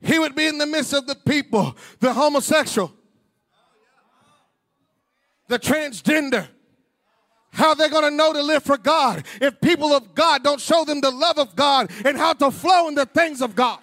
He 0.00 0.18
would 0.18 0.34
be 0.34 0.46
in 0.46 0.58
the 0.58 0.66
midst 0.66 0.94
of 0.94 1.06
the 1.06 1.16
people, 1.16 1.76
the 1.98 2.12
homosexual, 2.12 2.92
the 5.48 5.58
transgender. 5.58 6.48
How 7.52 7.74
they're 7.74 7.88
going 7.88 8.04
to 8.04 8.10
know 8.10 8.32
to 8.32 8.42
live 8.42 8.62
for 8.62 8.78
God 8.78 9.24
if 9.40 9.60
people 9.60 9.92
of 9.92 10.14
God 10.14 10.44
don't 10.44 10.60
show 10.60 10.84
them 10.84 11.00
the 11.00 11.10
love 11.10 11.38
of 11.38 11.56
God 11.56 11.90
and 12.04 12.16
how 12.16 12.32
to 12.34 12.50
flow 12.50 12.88
in 12.88 12.94
the 12.94 13.06
things 13.06 13.42
of 13.42 13.54
God. 13.54 13.80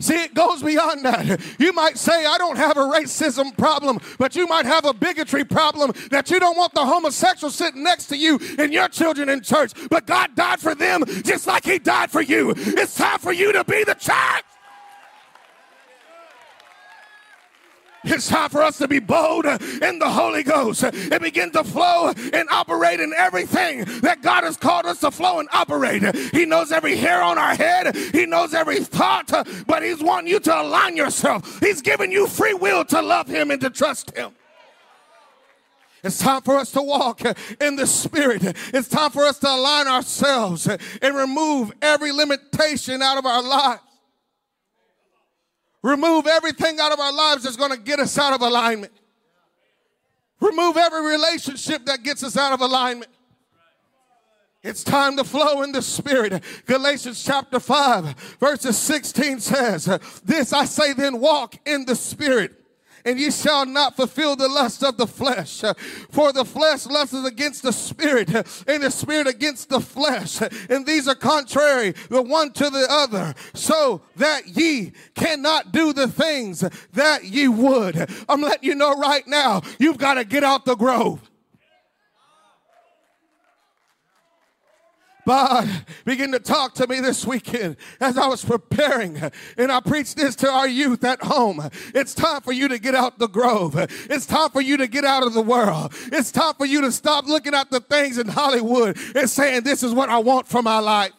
See, 0.00 0.22
it 0.22 0.34
goes 0.34 0.62
beyond 0.62 1.04
that. 1.04 1.40
You 1.58 1.72
might 1.72 1.96
say, 1.96 2.26
I 2.26 2.36
don't 2.36 2.56
have 2.56 2.76
a 2.76 2.80
racism 2.80 3.56
problem, 3.56 4.00
but 4.18 4.36
you 4.36 4.46
might 4.46 4.66
have 4.66 4.84
a 4.84 4.92
bigotry 4.92 5.44
problem 5.44 5.92
that 6.10 6.30
you 6.30 6.38
don't 6.38 6.58
want 6.58 6.74
the 6.74 6.84
homosexual 6.84 7.50
sitting 7.50 7.82
next 7.82 8.06
to 8.06 8.16
you 8.16 8.38
and 8.58 8.72
your 8.72 8.88
children 8.88 9.28
in 9.28 9.40
church. 9.40 9.72
But 9.88 10.06
God 10.06 10.34
died 10.34 10.60
for 10.60 10.74
them 10.74 11.04
just 11.24 11.46
like 11.46 11.64
He 11.64 11.78
died 11.78 12.10
for 12.10 12.20
you. 12.20 12.52
It's 12.56 12.94
time 12.96 13.18
for 13.18 13.32
you 13.32 13.52
to 13.52 13.64
be 13.64 13.84
the 13.84 13.94
church. 13.94 14.44
It's 18.04 18.28
time 18.28 18.50
for 18.50 18.62
us 18.62 18.78
to 18.78 18.88
be 18.88 18.98
bold 18.98 19.46
in 19.46 19.98
the 19.98 20.08
Holy 20.08 20.42
Ghost 20.42 20.84
and 20.84 21.20
begin 21.20 21.50
to 21.52 21.64
flow 21.64 22.12
and 22.32 22.48
operate 22.50 23.00
in 23.00 23.12
everything 23.16 23.84
that 24.02 24.22
God 24.22 24.44
has 24.44 24.56
called 24.56 24.86
us 24.86 25.00
to 25.00 25.10
flow 25.10 25.40
and 25.40 25.48
operate. 25.52 26.14
He 26.32 26.44
knows 26.44 26.70
every 26.70 26.96
hair 26.96 27.22
on 27.22 27.38
our 27.38 27.54
head, 27.54 27.96
He 27.96 28.26
knows 28.26 28.54
every 28.54 28.80
thought, 28.80 29.30
but 29.66 29.82
He's 29.82 30.02
wanting 30.02 30.28
you 30.28 30.40
to 30.40 30.60
align 30.60 30.96
yourself. 30.96 31.60
He's 31.60 31.80
given 31.82 32.12
you 32.12 32.26
free 32.26 32.54
will 32.54 32.84
to 32.86 33.00
love 33.00 33.28
Him 33.28 33.50
and 33.50 33.60
to 33.62 33.70
trust 33.70 34.16
Him. 34.16 34.32
It's 36.02 36.18
time 36.18 36.42
for 36.42 36.56
us 36.58 36.70
to 36.72 36.82
walk 36.82 37.22
in 37.62 37.76
the 37.76 37.86
Spirit. 37.86 38.42
It's 38.44 38.88
time 38.88 39.10
for 39.10 39.24
us 39.24 39.38
to 39.38 39.48
align 39.48 39.88
ourselves 39.88 40.68
and 40.68 41.16
remove 41.16 41.72
every 41.80 42.12
limitation 42.12 43.00
out 43.00 43.16
of 43.16 43.24
our 43.24 43.42
lives. 43.42 43.80
Remove 45.84 46.26
everything 46.26 46.80
out 46.80 46.92
of 46.92 46.98
our 46.98 47.12
lives 47.12 47.42
that's 47.42 47.58
going 47.58 47.70
to 47.70 47.76
get 47.76 48.00
us 48.00 48.16
out 48.16 48.32
of 48.32 48.40
alignment. 48.40 48.90
Remove 50.40 50.78
every 50.78 51.04
relationship 51.04 51.84
that 51.84 52.02
gets 52.02 52.24
us 52.24 52.38
out 52.38 52.54
of 52.54 52.62
alignment. 52.62 53.10
It's 54.62 54.82
time 54.82 55.18
to 55.18 55.24
flow 55.24 55.60
in 55.60 55.72
the 55.72 55.82
Spirit. 55.82 56.42
Galatians 56.64 57.22
chapter 57.22 57.60
5, 57.60 58.38
verses 58.40 58.78
16 58.78 59.40
says, 59.40 59.84
This 60.24 60.54
I 60.54 60.64
say 60.64 60.94
then, 60.94 61.20
walk 61.20 61.56
in 61.66 61.84
the 61.84 61.96
Spirit 61.96 62.63
and 63.04 63.18
ye 63.18 63.30
shall 63.30 63.66
not 63.66 63.96
fulfill 63.96 64.36
the 64.36 64.48
lust 64.48 64.82
of 64.82 64.96
the 64.96 65.06
flesh. 65.06 65.62
For 66.10 66.32
the 66.32 66.44
flesh 66.44 66.86
lusts 66.86 67.14
against 67.14 67.62
the 67.62 67.72
spirit, 67.72 68.30
and 68.66 68.82
the 68.82 68.90
spirit 68.90 69.26
against 69.26 69.68
the 69.68 69.80
flesh. 69.80 70.40
And 70.68 70.86
these 70.86 71.08
are 71.08 71.14
contrary 71.14 71.94
the 72.08 72.22
one 72.22 72.52
to 72.52 72.70
the 72.70 72.86
other, 72.88 73.34
so 73.52 74.02
that 74.16 74.48
ye 74.48 74.92
cannot 75.14 75.72
do 75.72 75.92
the 75.92 76.08
things 76.08 76.64
that 76.92 77.24
ye 77.24 77.48
would. 77.48 78.10
I'm 78.28 78.40
letting 78.40 78.68
you 78.68 78.74
know 78.74 78.98
right 78.98 79.26
now, 79.26 79.62
you've 79.78 79.98
got 79.98 80.14
to 80.14 80.24
get 80.24 80.44
out 80.44 80.64
the 80.64 80.76
grove. 80.76 81.20
God 85.26 85.68
began 86.04 86.32
to 86.32 86.38
talk 86.38 86.74
to 86.74 86.86
me 86.86 87.00
this 87.00 87.26
weekend 87.26 87.76
as 88.00 88.18
I 88.18 88.26
was 88.26 88.44
preparing. 88.44 89.20
And 89.56 89.72
I 89.72 89.80
preached 89.80 90.16
this 90.16 90.36
to 90.36 90.50
our 90.50 90.68
youth 90.68 91.04
at 91.04 91.22
home. 91.22 91.68
It's 91.94 92.14
time 92.14 92.42
for 92.42 92.52
you 92.52 92.68
to 92.68 92.78
get 92.78 92.94
out 92.94 93.18
the 93.18 93.28
grove. 93.28 93.74
It's 93.76 94.26
time 94.26 94.50
for 94.50 94.60
you 94.60 94.76
to 94.76 94.86
get 94.86 95.04
out 95.04 95.22
of 95.22 95.32
the 95.32 95.42
world. 95.42 95.94
It's 96.12 96.30
time 96.30 96.54
for 96.54 96.66
you 96.66 96.82
to 96.82 96.92
stop 96.92 97.26
looking 97.26 97.54
at 97.54 97.70
the 97.70 97.80
things 97.80 98.18
in 98.18 98.28
Hollywood 98.28 98.98
and 99.14 99.28
saying, 99.28 99.62
This 99.62 99.82
is 99.82 99.92
what 99.92 100.10
I 100.10 100.18
want 100.18 100.46
for 100.46 100.62
my 100.62 100.78
life. 100.78 101.12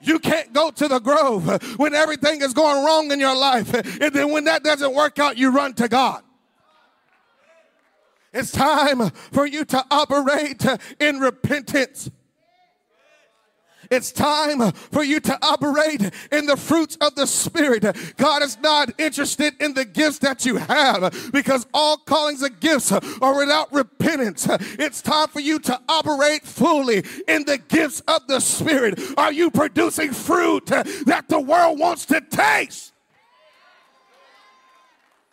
You 0.00 0.18
can't 0.18 0.52
go 0.52 0.70
to 0.70 0.88
the 0.88 0.98
grove 0.98 1.78
when 1.78 1.94
everything 1.94 2.42
is 2.42 2.52
going 2.52 2.84
wrong 2.84 3.10
in 3.10 3.20
your 3.20 3.36
life. 3.36 3.72
And 3.74 4.14
then 4.14 4.30
when 4.30 4.44
that 4.44 4.62
doesn't 4.62 4.94
work 4.94 5.18
out, 5.18 5.36
you 5.36 5.50
run 5.50 5.74
to 5.74 5.88
God. 5.88 6.22
It's 8.32 8.52
time 8.52 9.10
for 9.32 9.46
you 9.46 9.64
to 9.64 9.84
operate 9.90 10.64
in 11.00 11.18
repentance. 11.20 12.10
It's 13.90 14.12
time 14.12 14.72
for 14.72 15.04
you 15.04 15.20
to 15.20 15.38
operate 15.42 16.02
in 16.32 16.46
the 16.46 16.56
fruits 16.56 16.96
of 17.00 17.14
the 17.14 17.26
Spirit. 17.26 17.84
God 18.16 18.42
is 18.42 18.58
not 18.60 18.98
interested 19.00 19.54
in 19.60 19.74
the 19.74 19.84
gifts 19.84 20.18
that 20.20 20.44
you 20.44 20.56
have 20.56 21.30
because 21.32 21.66
all 21.72 21.96
callings 21.96 22.42
and 22.42 22.58
gifts 22.60 22.92
are 22.92 23.38
without 23.38 23.72
repentance. 23.72 24.46
It's 24.78 25.02
time 25.02 25.28
for 25.28 25.40
you 25.40 25.58
to 25.60 25.80
operate 25.88 26.44
fully 26.44 27.04
in 27.28 27.44
the 27.44 27.58
gifts 27.58 28.00
of 28.08 28.26
the 28.26 28.40
Spirit. 28.40 29.00
Are 29.16 29.32
you 29.32 29.50
producing 29.50 30.12
fruit 30.12 30.66
that 30.66 31.24
the 31.28 31.40
world 31.40 31.78
wants 31.78 32.06
to 32.06 32.20
taste? 32.20 32.92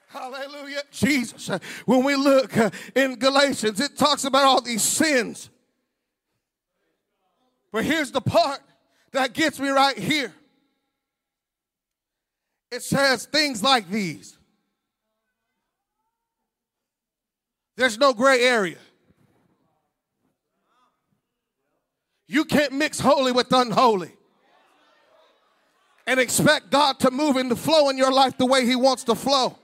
Hallelujah. 0.07 0.83
Jesus. 0.91 1.49
When 1.85 2.03
we 2.03 2.15
look 2.15 2.53
in 2.95 3.15
Galatians, 3.15 3.79
it 3.79 3.97
talks 3.97 4.25
about 4.25 4.43
all 4.43 4.61
these 4.61 4.83
sins 4.83 5.49
but 7.73 7.83
here's 7.83 8.11
the 8.11 8.21
part 8.21 8.61
that 9.11 9.33
gets 9.33 9.59
me 9.59 9.67
right 9.67 9.97
here 9.97 10.33
it 12.71 12.81
says 12.81 13.25
things 13.25 13.61
like 13.61 13.89
these 13.89 14.37
there's 17.75 17.97
no 17.97 18.13
gray 18.13 18.41
area. 18.41 18.77
You 22.27 22.45
can't 22.45 22.73
mix 22.73 22.99
holy 22.99 23.31
with 23.31 23.51
unholy 23.51 24.11
and 26.07 26.19
expect 26.19 26.71
God 26.71 26.99
to 26.99 27.11
move 27.11 27.35
and 27.35 27.49
to 27.49 27.55
flow 27.55 27.89
in 27.89 27.97
your 27.97 28.11
life 28.11 28.37
the 28.37 28.45
way 28.45 28.65
He 28.65 28.75
wants 28.75 29.03
to 29.05 29.15
flow. 29.15 29.57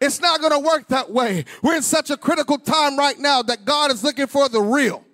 It's 0.00 0.20
not 0.20 0.40
going 0.40 0.52
to 0.52 0.58
work 0.58 0.88
that 0.88 1.10
way. 1.10 1.44
We're 1.62 1.76
in 1.76 1.82
such 1.82 2.10
a 2.10 2.16
critical 2.16 2.58
time 2.58 2.98
right 2.98 3.18
now 3.18 3.42
that 3.42 3.64
God 3.64 3.90
is 3.90 4.04
looking 4.04 4.26
for 4.26 4.48
the 4.48 4.60
real 4.60 5.04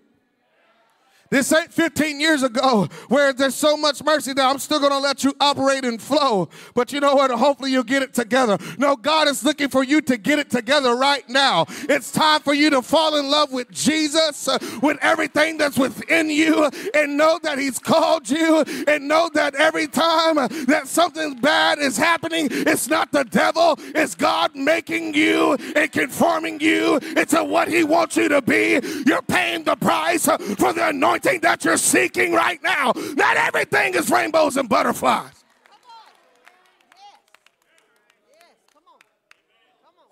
This 1.33 1.51
ain't 1.51 1.73
15 1.73 2.21
years 2.21 2.43
ago 2.43 2.89
where 3.09 3.33
there's 3.33 3.55
so 3.55 3.75
much 3.75 4.05
mercy 4.05 4.35
that 4.35 4.45
I'm 4.45 4.59
still 4.59 4.79
going 4.79 4.93
to 4.93 4.99
let 4.99 5.25
you 5.25 5.33
operate 5.41 5.83
and 5.83 6.01
flow. 6.01 6.51
But 6.75 6.93
you 6.93 7.01
know 7.01 7.15
what? 7.15 7.31
Hopefully 7.31 7.71
you'll 7.71 7.85
get 7.85 8.03
it 8.03 8.13
together. 8.13 8.59
No, 8.77 8.97
God 8.97 9.29
is 9.29 9.43
looking 9.43 9.71
for 9.71 9.83
you 9.83 10.03
to 10.03 10.19
get 10.19 10.39
it 10.39 10.51
together 10.51 10.95
right 10.95 11.27
now. 11.31 11.65
It's 11.89 12.13
time 12.13 12.43
for 12.43 12.53
you 12.53 12.69
to 12.69 12.83
fall 12.83 13.17
in 13.17 13.31
love 13.31 13.51
with 13.51 13.71
Jesus, 13.71 14.47
uh, 14.47 14.59
with 14.83 14.99
everything 15.01 15.57
that's 15.57 15.79
within 15.79 16.29
you, 16.29 16.71
and 16.93 17.17
know 17.17 17.41
that 17.43 17.59
He's 17.59 17.79
called 17.79 18.29
you, 18.29 18.63
and 18.87 19.09
know 19.09 19.31
that 19.33 19.55
every 19.55 19.87
time 19.87 20.35
that 20.67 20.83
something 20.85 21.37
bad 21.37 21.79
is 21.79 21.97
happening, 21.97 22.49
it's 22.51 22.89
not 22.89 23.11
the 23.11 23.25
devil, 23.25 23.79
it's 23.95 24.15
God 24.15 24.55
making 24.55 25.15
you 25.15 25.55
and 25.75 25.91
conforming 25.91 26.61
you 26.61 26.99
into 27.17 27.43
what 27.43 27.69
He 27.69 27.85
wants 27.85 28.19
you 28.19 28.29
to 28.29 28.43
be. 28.43 28.79
You're 29.07 29.23
paying 29.23 29.65
the 29.65 29.77
price 29.77 30.27
for 30.27 30.75
the 30.75 30.89
anointing 30.89 31.22
that 31.23 31.65
you're 31.65 31.77
seeking 31.77 32.33
right 32.33 32.63
now. 32.63 32.93
Not 33.15 33.37
everything 33.37 33.95
is 33.95 34.11
rainbows 34.11 34.57
and 34.57 34.69
butterflies. 34.69 35.45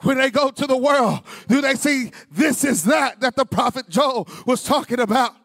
When 0.03 0.17
they 0.17 0.31
go 0.31 0.51
to 0.51 0.67
the 0.67 0.77
world, 0.77 1.21
do 1.47 1.61
they 1.61 1.75
see 1.75 2.11
this 2.31 2.65
is 2.65 2.85
that 2.85 3.21
that 3.21 3.37
the 3.37 3.45
prophet 3.45 3.89
Joel 3.89 4.27
was 4.47 4.65
talking 4.65 5.01
about? 5.01 5.37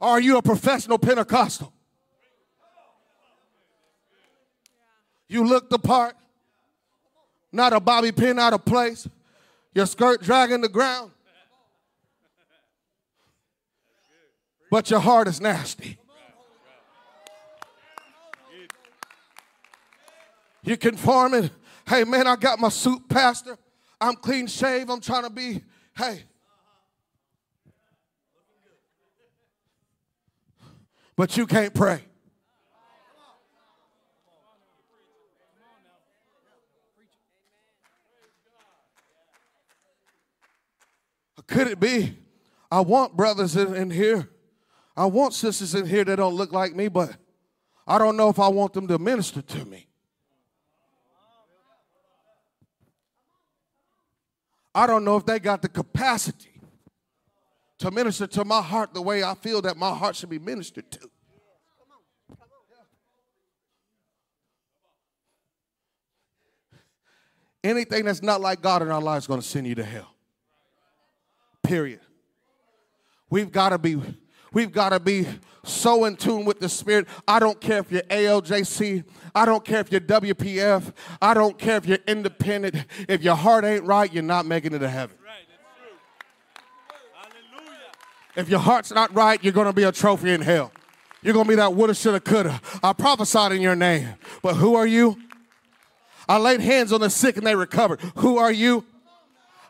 are 0.00 0.20
you 0.20 0.36
a 0.36 0.42
professional 0.42 0.98
Pentecostal? 0.98 1.72
You 5.28 5.44
look 5.44 5.68
the 5.68 5.78
part, 5.78 6.16
not 7.52 7.72
a 7.72 7.80
bobby 7.80 8.12
pin 8.12 8.38
out 8.38 8.52
of 8.52 8.64
place, 8.64 9.08
your 9.74 9.86
skirt 9.86 10.22
dragging 10.22 10.60
the 10.60 10.68
ground. 10.68 11.10
But 14.70 14.90
your 14.90 15.00
heart 15.00 15.28
is 15.28 15.40
nasty. 15.40 15.98
You 20.62 20.76
conforming. 20.76 21.50
Hey, 21.86 22.04
man, 22.04 22.26
I 22.26 22.36
got 22.36 22.58
my 22.58 22.68
suit, 22.68 23.08
Pastor. 23.08 23.56
I'm 24.00 24.14
clean 24.14 24.46
shave. 24.46 24.90
I'm 24.90 25.00
trying 25.00 25.24
to 25.24 25.30
be, 25.30 25.62
hey. 25.96 26.24
But 31.16 31.36
you 31.36 31.46
can't 31.46 31.72
pray. 31.72 32.02
Could 41.46 41.66
it 41.68 41.80
be? 41.80 42.14
I 42.70 42.80
want 42.80 43.16
brothers 43.16 43.56
in, 43.56 43.74
in 43.74 43.90
here 43.90 44.28
I 44.98 45.06
want 45.06 45.32
sisters 45.32 45.76
in 45.76 45.86
here 45.86 46.02
that 46.04 46.16
don't 46.16 46.34
look 46.34 46.50
like 46.50 46.74
me, 46.74 46.88
but 46.88 47.16
I 47.86 47.98
don't 47.98 48.16
know 48.16 48.30
if 48.30 48.40
I 48.40 48.48
want 48.48 48.72
them 48.72 48.88
to 48.88 48.98
minister 48.98 49.40
to 49.40 49.64
me. 49.64 49.86
I 54.74 54.88
don't 54.88 55.04
know 55.04 55.16
if 55.16 55.24
they 55.24 55.38
got 55.38 55.62
the 55.62 55.68
capacity 55.68 56.60
to 57.78 57.92
minister 57.92 58.26
to 58.26 58.44
my 58.44 58.60
heart 58.60 58.92
the 58.92 59.00
way 59.00 59.22
I 59.22 59.36
feel 59.36 59.62
that 59.62 59.76
my 59.76 59.94
heart 59.94 60.16
should 60.16 60.30
be 60.30 60.40
ministered 60.40 60.90
to. 60.90 61.08
Anything 67.62 68.04
that's 68.04 68.22
not 68.22 68.40
like 68.40 68.60
God 68.62 68.82
in 68.82 68.88
our 68.88 69.00
lives 69.00 69.24
is 69.24 69.28
going 69.28 69.40
to 69.40 69.46
send 69.46 69.68
you 69.68 69.76
to 69.76 69.84
hell. 69.84 70.12
Period. 71.62 72.00
We've 73.30 73.52
got 73.52 73.68
to 73.68 73.78
be 73.78 74.00
We've 74.52 74.72
got 74.72 74.90
to 74.90 75.00
be 75.00 75.26
so 75.64 76.04
in 76.04 76.16
tune 76.16 76.44
with 76.44 76.60
the 76.60 76.68
Spirit. 76.68 77.06
I 77.26 77.38
don't 77.38 77.60
care 77.60 77.78
if 77.78 77.92
you're 77.92 78.02
ALJC. 78.02 79.04
I 79.34 79.44
don't 79.44 79.64
care 79.64 79.80
if 79.80 79.92
you're 79.92 80.00
WPF. 80.00 80.92
I 81.20 81.34
don't 81.34 81.58
care 81.58 81.76
if 81.76 81.86
you're 81.86 81.98
independent. 82.06 82.76
If 83.08 83.22
your 83.22 83.34
heart 83.34 83.64
ain't 83.64 83.84
right, 83.84 84.12
you're 84.12 84.22
not 84.22 84.46
making 84.46 84.72
it 84.72 84.78
to 84.80 84.88
heaven. 84.88 85.16
If 88.36 88.48
your 88.48 88.60
heart's 88.60 88.92
not 88.92 89.12
right, 89.14 89.42
you're 89.42 89.52
going 89.52 89.66
to 89.66 89.72
be 89.72 89.82
a 89.82 89.90
trophy 89.90 90.32
in 90.32 90.40
hell. 90.40 90.70
You're 91.22 91.34
going 91.34 91.46
to 91.46 91.48
be 91.48 91.56
that 91.56 91.74
woulda, 91.74 91.94
shoulda, 91.94 92.20
coulda. 92.20 92.60
I 92.82 92.92
prophesied 92.92 93.50
in 93.50 93.60
your 93.60 93.74
name. 93.74 94.14
But 94.42 94.54
who 94.54 94.76
are 94.76 94.86
you? 94.86 95.18
I 96.28 96.38
laid 96.38 96.60
hands 96.60 96.92
on 96.92 97.00
the 97.00 97.10
sick 97.10 97.36
and 97.36 97.46
they 97.46 97.56
recovered. 97.56 98.00
Who 98.16 98.38
are 98.38 98.52
you? 98.52 98.84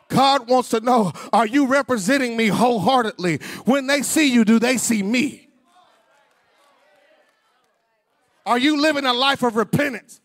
God 0.09 0.49
wants 0.49 0.69
to 0.69 0.81
know 0.81 1.13
are 1.31 1.45
you 1.45 1.67
representing 1.67 2.35
me 2.35 2.47
wholeheartedly? 2.47 3.37
When 3.65 3.87
they 3.87 4.01
see 4.01 4.27
you, 4.27 4.43
do 4.43 4.59
they 4.59 4.77
see 4.77 5.01
me? 5.01 5.47
Are 8.45 8.57
you 8.57 8.81
living 8.81 9.05
a 9.05 9.13
life 9.13 9.43
of 9.43 9.55
repentance? 9.55 10.19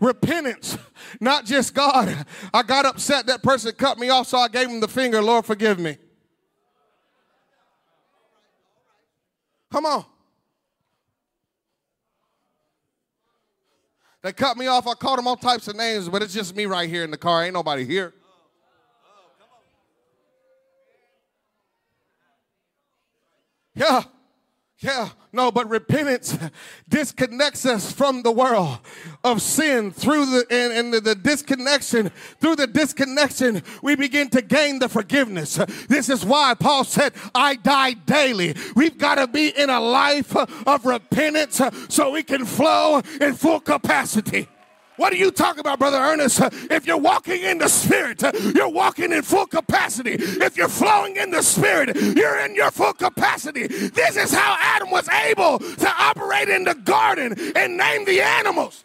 Repentance, 0.00 0.78
not 1.20 1.44
just 1.44 1.74
God. 1.74 2.26
I 2.52 2.62
got 2.62 2.86
upset 2.86 3.26
that 3.26 3.42
person 3.42 3.72
cut 3.72 3.98
me 3.98 4.08
off, 4.08 4.28
so 4.28 4.38
I 4.38 4.48
gave 4.48 4.68
him 4.68 4.80
the 4.80 4.88
finger. 4.88 5.20
Lord, 5.20 5.44
forgive 5.44 5.78
me. 5.78 5.96
Come 9.72 9.86
on. 9.86 10.04
They 14.22 14.32
cut 14.32 14.56
me 14.56 14.68
off. 14.68 14.86
I 14.86 14.94
called 14.94 15.18
them 15.18 15.26
all 15.26 15.36
types 15.36 15.68
of 15.68 15.76
names, 15.76 16.08
but 16.08 16.22
it's 16.22 16.32
just 16.32 16.54
me 16.54 16.66
right 16.66 16.88
here 16.88 17.02
in 17.04 17.10
the 17.10 17.18
car. 17.18 17.44
Ain't 17.44 17.54
nobody 17.54 17.84
here. 17.84 18.14
Yeah. 23.74 24.04
Yeah, 24.80 25.10
no, 25.32 25.50
but 25.52 25.70
repentance 25.70 26.36
disconnects 26.88 27.64
us 27.64 27.90
from 27.92 28.22
the 28.22 28.32
world 28.32 28.80
of 29.22 29.40
sin 29.40 29.92
through 29.92 30.26
the 30.26 30.46
and, 30.50 30.72
and 30.72 30.92
the, 30.92 31.00
the, 31.00 31.14
disconnection. 31.14 32.10
Through 32.40 32.56
the 32.56 32.66
disconnection, 32.66 33.62
we 33.82 33.94
begin 33.94 34.28
to 34.30 34.42
gain 34.42 34.80
the 34.80 34.88
forgiveness. 34.88 35.54
This 35.88 36.10
is 36.10 36.24
why 36.24 36.54
Paul 36.54 36.84
said, 36.84 37.14
I 37.34 37.54
die 37.54 37.92
daily. 37.92 38.56
We've 38.74 38.98
got 38.98 39.14
to 39.14 39.26
be 39.26 39.48
in 39.48 39.70
a 39.70 39.80
life 39.80 40.36
of 40.36 40.84
repentance 40.84 41.62
so 41.88 42.10
we 42.10 42.22
can 42.22 42.44
flow 42.44 43.00
in 43.20 43.34
full 43.34 43.60
capacity. 43.60 44.48
What 44.96 45.12
are 45.12 45.16
you 45.16 45.32
talking 45.32 45.60
about, 45.60 45.80
Brother 45.80 45.98
Earnest? 45.98 46.40
If 46.70 46.86
you're 46.86 46.96
walking 46.96 47.42
in 47.42 47.58
the 47.58 47.68
Spirit, 47.68 48.22
you're 48.54 48.68
walking 48.68 49.12
in 49.12 49.22
full 49.22 49.46
capacity. 49.46 50.12
If 50.12 50.56
you're 50.56 50.68
flowing 50.68 51.16
in 51.16 51.30
the 51.30 51.42
Spirit, 51.42 51.96
you're 51.96 52.38
in 52.40 52.54
your 52.54 52.70
full 52.70 52.92
capacity. 52.92 53.66
This 53.66 54.16
is 54.16 54.32
how 54.32 54.56
Adam 54.60 54.90
was 54.90 55.08
able 55.08 55.58
to 55.58 55.94
operate 55.98 56.48
in 56.48 56.64
the 56.64 56.74
garden 56.74 57.34
and 57.56 57.76
name 57.76 58.04
the 58.04 58.20
animals. 58.20 58.84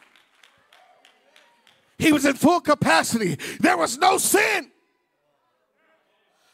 He 1.99 2.11
was 2.11 2.25
in 2.25 2.33
full 2.33 2.61
capacity. 2.61 3.37
There 3.59 3.77
was 3.77 3.97
no 3.97 4.17
sin. 4.17 4.71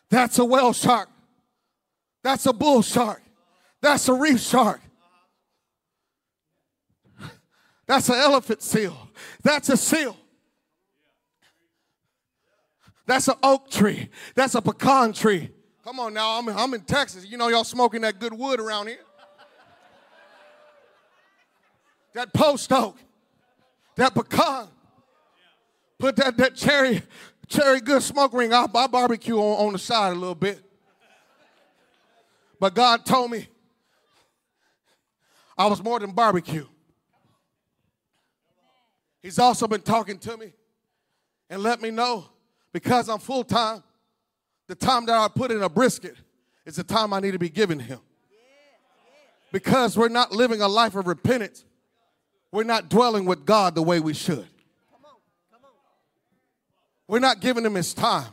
That's 0.10 0.38
a 0.40 0.46
whale 0.46 0.74
shark. 0.74 1.10
That's 2.24 2.46
a 2.46 2.54
bull 2.54 2.82
shark. 2.82 3.22
That's 3.82 4.10
a 4.10 4.14
reef 4.14 4.42
shark. 4.42 4.82
That's 7.86 8.10
an 8.10 8.16
elephant 8.16 8.62
seal. 8.62 9.05
That's 9.44 9.70
a 9.70 9.78
seal. 9.78 10.18
That's 13.06 13.28
an 13.28 13.36
oak 13.44 13.70
tree. 13.70 14.10
That's 14.34 14.56
a 14.56 14.62
pecan 14.62 15.14
tree. 15.14 15.52
Come 15.84 16.00
on 16.00 16.14
now, 16.14 16.40
I'm, 16.40 16.50
I'm 16.50 16.74
in 16.74 16.82
Texas. 16.82 17.26
You 17.28 17.38
know, 17.38 17.48
y'all 17.48 17.64
smoking 17.64 18.02
that 18.02 18.20
good 18.20 18.34
wood 18.34 18.60
around 18.60 18.88
here. 18.88 18.98
That 22.14 22.34
post 22.34 22.72
oak, 22.72 22.98
that 23.96 24.16
pecan. 24.16 24.68
Put 26.00 26.16
that, 26.18 26.38
that 26.38 26.56
cherry, 26.56 27.04
cherry 27.48 27.80
good 27.82 28.02
smoke 28.02 28.34
ring. 28.34 28.54
I, 28.54 28.66
I 28.74 28.88
barbecue 28.88 29.38
on, 29.38 29.68
on 29.68 29.74
the 29.74 29.80
side 29.80 30.14
a 30.14 30.16
little 30.16 30.36
bit. 30.36 30.62
But 32.60 32.74
God 32.74 33.06
told 33.06 33.32
me 33.32 33.48
I 35.58 35.68
was 35.68 35.84
more 35.84 36.00
than 36.00 36.12
barbecue. 36.12 36.66
He's 39.26 39.40
also 39.40 39.68
been 39.68 39.82
talking 39.82 40.20
to 40.20 40.38
me 40.38 40.54
and 41.50 41.64
let 41.64 41.82
me 41.82 41.90
know 41.90 42.26
because 42.72 43.10
I'm 43.10 43.18
full 43.18 43.44
time, 43.44 43.82
the 44.68 44.76
time 44.76 45.08
that 45.08 45.16
I 45.16 45.28
put 45.28 45.50
in 45.50 45.64
a 45.64 45.68
brisket 45.68 46.16
is 46.64 46.76
the 46.76 46.84
time 46.84 47.12
I 47.12 47.20
need 47.22 47.32
to 47.32 47.40
be 47.40 47.50
giving 47.50 47.80
him. 47.80 47.98
Because 49.52 49.98
we're 49.98 50.10
not 50.10 50.32
living 50.32 50.62
a 50.62 50.68
life 50.68 50.94
of 50.94 51.08
repentance, 51.08 51.66
we're 52.52 52.66
not 52.66 52.88
dwelling 52.88 53.26
with 53.26 53.48
God 53.48 53.74
the 53.74 53.82
way 53.82 54.00
we 54.00 54.14
should. 54.14 54.46
We're 57.08 57.18
not 57.18 57.40
giving 57.40 57.66
him 57.66 57.74
his 57.74 57.96
time. 57.96 58.32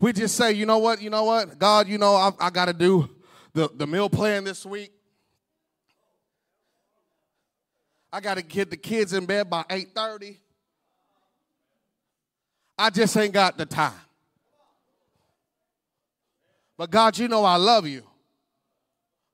We 0.00 0.14
just 0.14 0.36
say, 0.36 0.52
you 0.52 0.64
know 0.64 0.78
what, 0.78 1.02
you 1.02 1.10
know 1.10 1.24
what, 1.24 1.58
God, 1.58 1.86
you 1.86 1.98
know, 1.98 2.14
I, 2.14 2.30
I 2.40 2.48
got 2.48 2.64
to 2.64 2.72
do 2.72 3.10
the, 3.52 3.68
the 3.74 3.86
meal 3.86 4.08
plan 4.08 4.44
this 4.44 4.64
week. 4.64 4.93
I 8.14 8.20
got 8.20 8.36
to 8.36 8.42
get 8.42 8.70
the 8.70 8.76
kids 8.76 9.12
in 9.12 9.26
bed 9.26 9.50
by 9.50 9.64
8:30. 9.64 10.36
I 12.78 12.88
just 12.88 13.16
ain't 13.16 13.34
got 13.34 13.58
the 13.58 13.66
time. 13.66 13.92
But 16.76 16.92
God, 16.92 17.18
you 17.18 17.26
know 17.26 17.44
I 17.44 17.56
love 17.56 17.88
you. 17.88 18.04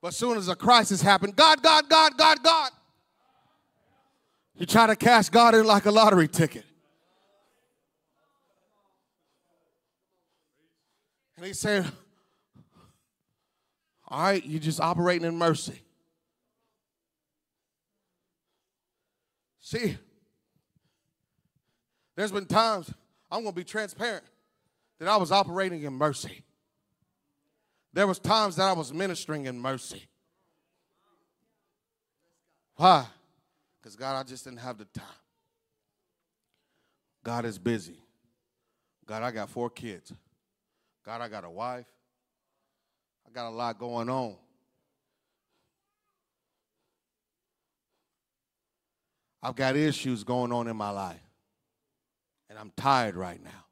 But 0.01 0.15
soon 0.15 0.39
as 0.39 0.49
a 0.49 0.57
crisis 0.57 1.03
happened, 1.03 1.37
God, 1.37 1.63
God, 1.63 1.91
God, 1.91 2.17
God, 2.17 2.43
God. 2.43 2.71
You 4.55 4.65
try 4.65 4.87
to 4.87 4.97
cash 4.97 5.29
God 5.29 5.55
in 5.55 5.67
like 5.67 5.85
a 5.85 5.91
lottery 5.91 6.29
ticket. 6.29 6.65
And 11.37 11.45
he 11.45 11.53
said, 11.53 11.85
All 14.09 14.23
right, 14.23 14.43
you're 14.43 14.59
just 14.59 14.81
operating 14.81 15.29
in 15.29 15.37
mercy. 15.37 15.83
See, 19.71 19.97
there's 22.17 22.33
been 22.33 22.47
times, 22.47 22.93
I'm 23.31 23.43
going 23.43 23.55
to 23.55 23.57
be 23.57 23.63
transparent, 23.63 24.25
that 24.99 25.07
I 25.07 25.17
was 25.17 25.31
operating 25.31 25.85
in 25.85 25.93
mercy. 25.93 26.43
There 27.93 28.09
was 28.09 28.19
times 28.19 28.57
that 28.57 28.65
I 28.65 28.73
was 28.73 28.93
ministering 28.93 29.47
in 29.47 29.61
mercy. 29.61 30.09
Why? 32.75 33.07
Because 33.81 33.95
God, 33.95 34.19
I 34.19 34.25
just 34.25 34.43
didn't 34.43 34.59
have 34.59 34.77
the 34.77 34.87
time. 34.87 35.05
God 37.23 37.45
is 37.45 37.57
busy. 37.57 38.03
God, 39.07 39.23
I 39.23 39.31
got 39.31 39.51
four 39.51 39.71
kids. 39.71 40.13
God, 41.07 41.21
I 41.21 41.29
got 41.29 41.45
a 41.45 41.51
wife. 41.51 41.87
I 43.25 43.31
got 43.31 43.49
a 43.49 43.55
lot 43.55 43.79
going 43.79 44.11
on. 44.11 44.35
I've 49.43 49.57
got 49.57 49.77
issues 49.77 50.25
going 50.25 50.53
on 50.53 50.69
in 50.69 50.77
my 50.77 50.91
life. 50.91 51.21
And 52.49 52.59
I'm 52.59 52.73
tired 52.77 53.17
right 53.17 53.43
now. 53.43 53.65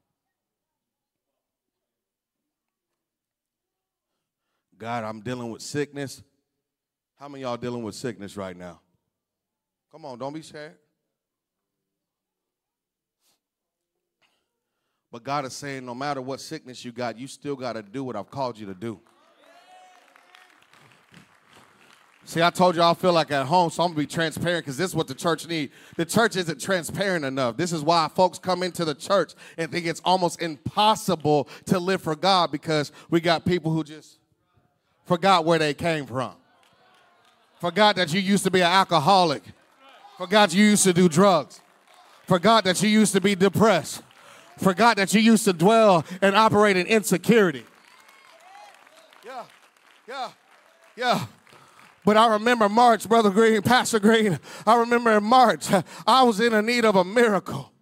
God, 4.79 5.05
I'm 5.05 5.21
dealing 5.21 5.51
with 5.51 5.61
sickness. 5.61 6.23
How 7.17 7.29
many 7.29 7.43
y'all 7.43 7.57
dealing 7.57 7.83
with 7.83 7.97
sickness 7.97 8.37
right 8.37 8.57
now? 8.57 8.81
Come 9.91 10.05
on, 10.05 10.19
don't 10.19 10.33
be 10.33 10.43
scared. 10.43 10.77
But 15.11 15.25
God 15.25 15.47
is 15.47 15.55
saying, 15.55 15.85
no 15.85 15.95
matter 15.95 16.21
what 16.21 16.41
sickness 16.41 16.85
you 16.85 16.93
got, 16.93 17.19
you 17.19 17.27
still 17.27 17.57
got 17.57 17.73
to 17.73 17.83
do 17.83 18.05
what 18.05 18.15
I've 18.15 18.31
called 18.31 18.59
you 18.59 18.67
to 18.67 18.75
do. 18.75 19.01
See, 22.29 22.43
I 22.43 22.51
told 22.51 22.77
you 22.77 22.83
I 22.83 22.93
feel 22.93 23.15
like 23.15 23.31
at 23.31 23.47
home, 23.47 23.71
so 23.71 23.83
I'm 23.83 23.93
gonna 23.93 24.01
be 24.01 24.07
transparent 24.07 24.67
because 24.67 24.77
this 24.77 24.91
is 24.91 24.95
what 24.95 25.09
the 25.09 25.15
church 25.15 25.49
needs. 25.49 25.73
The 25.97 26.05
church 26.05 26.37
isn't 26.37 26.61
transparent 26.61 27.25
enough. 27.25 27.57
This 27.57 27.73
is 27.73 27.81
why 27.81 28.07
folks 28.15 28.39
come 28.39 28.63
into 28.63 28.85
the 28.85 28.95
church 28.95 29.33
and 29.57 29.73
think 29.73 29.87
it's 29.87 30.03
almost 30.05 30.43
impossible 30.43 31.49
to 31.65 31.79
live 31.79 32.03
for 32.03 32.15
God 32.15 32.53
because 32.53 32.93
we 33.09 33.23
got 33.23 33.47
people 33.47 33.73
who 33.73 33.83
just 33.83 34.19
forgot 35.07 35.47
where 35.47 35.59
they 35.59 35.73
came 35.73 36.05
from. 36.05 36.35
Forgot 37.63 37.97
that 37.97 38.13
you 38.13 38.21
used 38.21 38.45
to 38.45 38.51
be 38.51 38.61
an 38.61 38.67
alcoholic. 38.67 39.43
Forgot 40.19 40.53
you 40.53 40.67
used 40.67 40.85
to 40.85 40.93
do 40.93 41.09
drugs. 41.09 41.63
Forgot 42.27 42.65
that 42.65 42.83
you 42.83 42.91
used 42.91 43.15
to 43.15 43.23
be 43.23 43.37
depressed. 43.37 44.03
Forgot 44.59 44.99
that 44.99 45.15
you 45.15 45.21
used 45.23 45.47
to 45.47 45.55
dwell 45.55 46.05
and 46.21 46.37
operate 46.37 46.77
in 46.77 46.87
insecurity. 46.87 47.65
Yeah, 49.25 49.45
yeah, 50.07 50.31
yeah. 50.95 51.25
But 52.05 52.17
I 52.17 52.33
remember 52.35 52.69
March, 52.69 53.09
Brother 53.09 53.31
Green, 53.31 53.61
Pastor 53.63 54.01
Green. 54.01 54.39
I 54.67 54.77
remember 54.77 55.17
in 55.17 55.25
March, 55.25 55.67
I 56.07 56.23
was 56.23 56.41
in 56.41 56.55
a 56.55 56.63
need 56.63 56.85
of 56.85 56.97
a 56.97 57.05
miracle. 57.05 57.73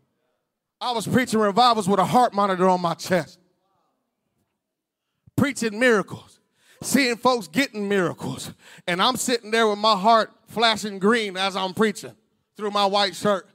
I 0.81 0.92
was 0.92 1.07
preaching 1.07 1.40
revivals 1.40 1.88
with 1.88 2.00
a 2.00 2.05
heart 2.05 2.35
monitor 2.35 2.68
on 2.68 2.81
my 2.81 2.94
chest, 2.94 3.38
preaching 5.37 5.79
miracles, 5.79 6.40
seeing 6.83 7.16
folks 7.16 7.48
getting 7.48 7.88
miracles. 7.88 8.52
And 8.87 9.00
I'm 9.00 9.16
sitting 9.16 9.50
there 9.50 9.66
with 9.68 9.79
my 9.79 9.96
heart 9.96 10.31
flashing 10.48 10.98
green 10.98 11.37
as 11.37 11.57
I'm 11.57 11.72
preaching 11.72 12.14
through 12.57 12.72
my 12.72 12.87
white 12.87 13.14
shirt. 13.14 13.48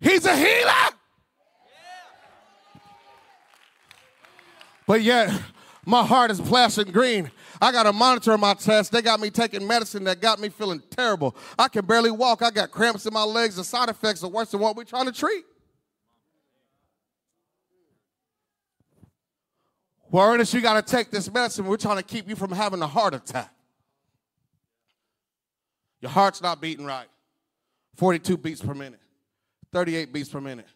He's 0.00 0.26
a 0.26 0.36
healer. 0.36 0.72
But 4.86 5.02
yet, 5.02 5.30
my 5.86 6.04
heart 6.04 6.30
is 6.30 6.40
flashing 6.40 6.90
green 6.90 7.30
I 7.64 7.72
got 7.72 7.86
a 7.86 7.92
monitor 7.92 8.32
on 8.32 8.40
my 8.40 8.52
chest. 8.52 8.92
They 8.92 9.00
got 9.00 9.20
me 9.20 9.30
taking 9.30 9.66
medicine 9.66 10.04
that 10.04 10.20
got 10.20 10.38
me 10.38 10.50
feeling 10.50 10.82
terrible. 10.90 11.34
I 11.58 11.68
can 11.68 11.86
barely 11.86 12.10
walk. 12.10 12.42
I 12.42 12.50
got 12.50 12.70
cramps 12.70 13.06
in 13.06 13.14
my 13.14 13.22
legs. 13.22 13.56
The 13.56 13.64
side 13.64 13.88
effects 13.88 14.22
are 14.22 14.28
worse 14.28 14.50
than 14.50 14.60
what 14.60 14.76
we're 14.76 14.84
trying 14.84 15.06
to 15.06 15.12
treat. 15.12 15.44
Well, 20.10 20.30
Earnest, 20.30 20.52
you 20.52 20.60
got 20.60 20.84
to 20.84 20.92
take 20.92 21.10
this 21.10 21.32
medicine. 21.32 21.64
We're 21.64 21.78
trying 21.78 21.96
to 21.96 22.02
keep 22.02 22.28
you 22.28 22.36
from 22.36 22.52
having 22.52 22.82
a 22.82 22.86
heart 22.86 23.14
attack. 23.14 23.50
Your 26.02 26.10
heart's 26.10 26.42
not 26.42 26.60
beating 26.60 26.84
right. 26.84 27.08
42 27.96 28.36
beats 28.36 28.60
per 28.60 28.74
minute, 28.74 29.00
38 29.72 30.12
beats 30.12 30.28
per 30.28 30.40
minute. 30.40 30.66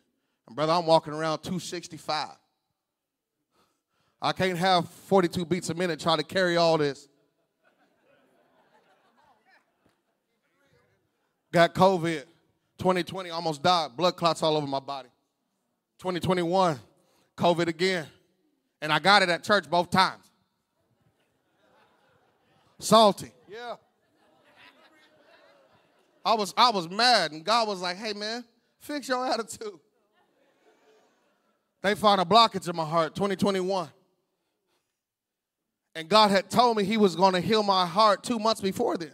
And 0.47 0.57
brother, 0.57 0.73
I'm 0.73 0.87
walking 0.87 1.13
around 1.13 1.41
265. 1.41 2.29
I 4.21 4.33
can't 4.33 4.59
have 4.59 4.89
42 4.89 5.45
beats 5.45 5.71
a 5.71 5.75
minute 5.75 6.01
trying 6.01 6.19
to 6.19 6.25
carry 6.25 6.57
all 6.57 6.77
this. 6.79 7.09
Got 11.53 11.75
COVID. 11.75 12.25
2020, 12.79 13.31
almost 13.31 13.63
died. 13.63 13.97
Blood 13.97 14.17
clots 14.17 14.43
all 14.43 14.57
over 14.57 14.67
my 14.67 14.81
body. 14.81 15.09
2021, 15.99 16.79
COVID 17.37 17.67
again. 17.67 18.07
And 18.81 18.93
I 18.93 18.99
got 18.99 19.23
it 19.23 19.29
at 19.29 19.43
church 19.43 19.69
both 19.69 19.91
times. 19.91 20.25
Salty. 22.79 23.33
Yeah. 23.51 23.75
I 26.25 26.35
was 26.35 26.53
I 26.57 26.71
was 26.71 26.89
mad, 26.89 27.33
and 27.33 27.45
God 27.45 27.67
was 27.67 27.81
like, 27.81 27.97
hey 27.97 28.13
man, 28.13 28.45
fix 28.81 29.09
your 29.09 29.27
attitude. 29.27 29.81
They 31.83 31.95
found 31.95 32.21
a 32.21 32.25
blockage 32.25 32.69
in 32.69 32.77
my 32.77 32.85
heart, 32.85 33.15
2021. 33.15 33.89
And 35.99 36.09
God 36.09 36.31
had 36.31 36.49
told 36.49 36.77
me 36.77 36.85
He 36.85 36.97
was 36.97 37.17
going 37.17 37.33
to 37.33 37.41
heal 37.41 37.65
my 37.65 37.85
heart 37.85 38.23
two 38.23 38.39
months 38.39 38.61
before 38.61 38.97
then. 38.97 39.11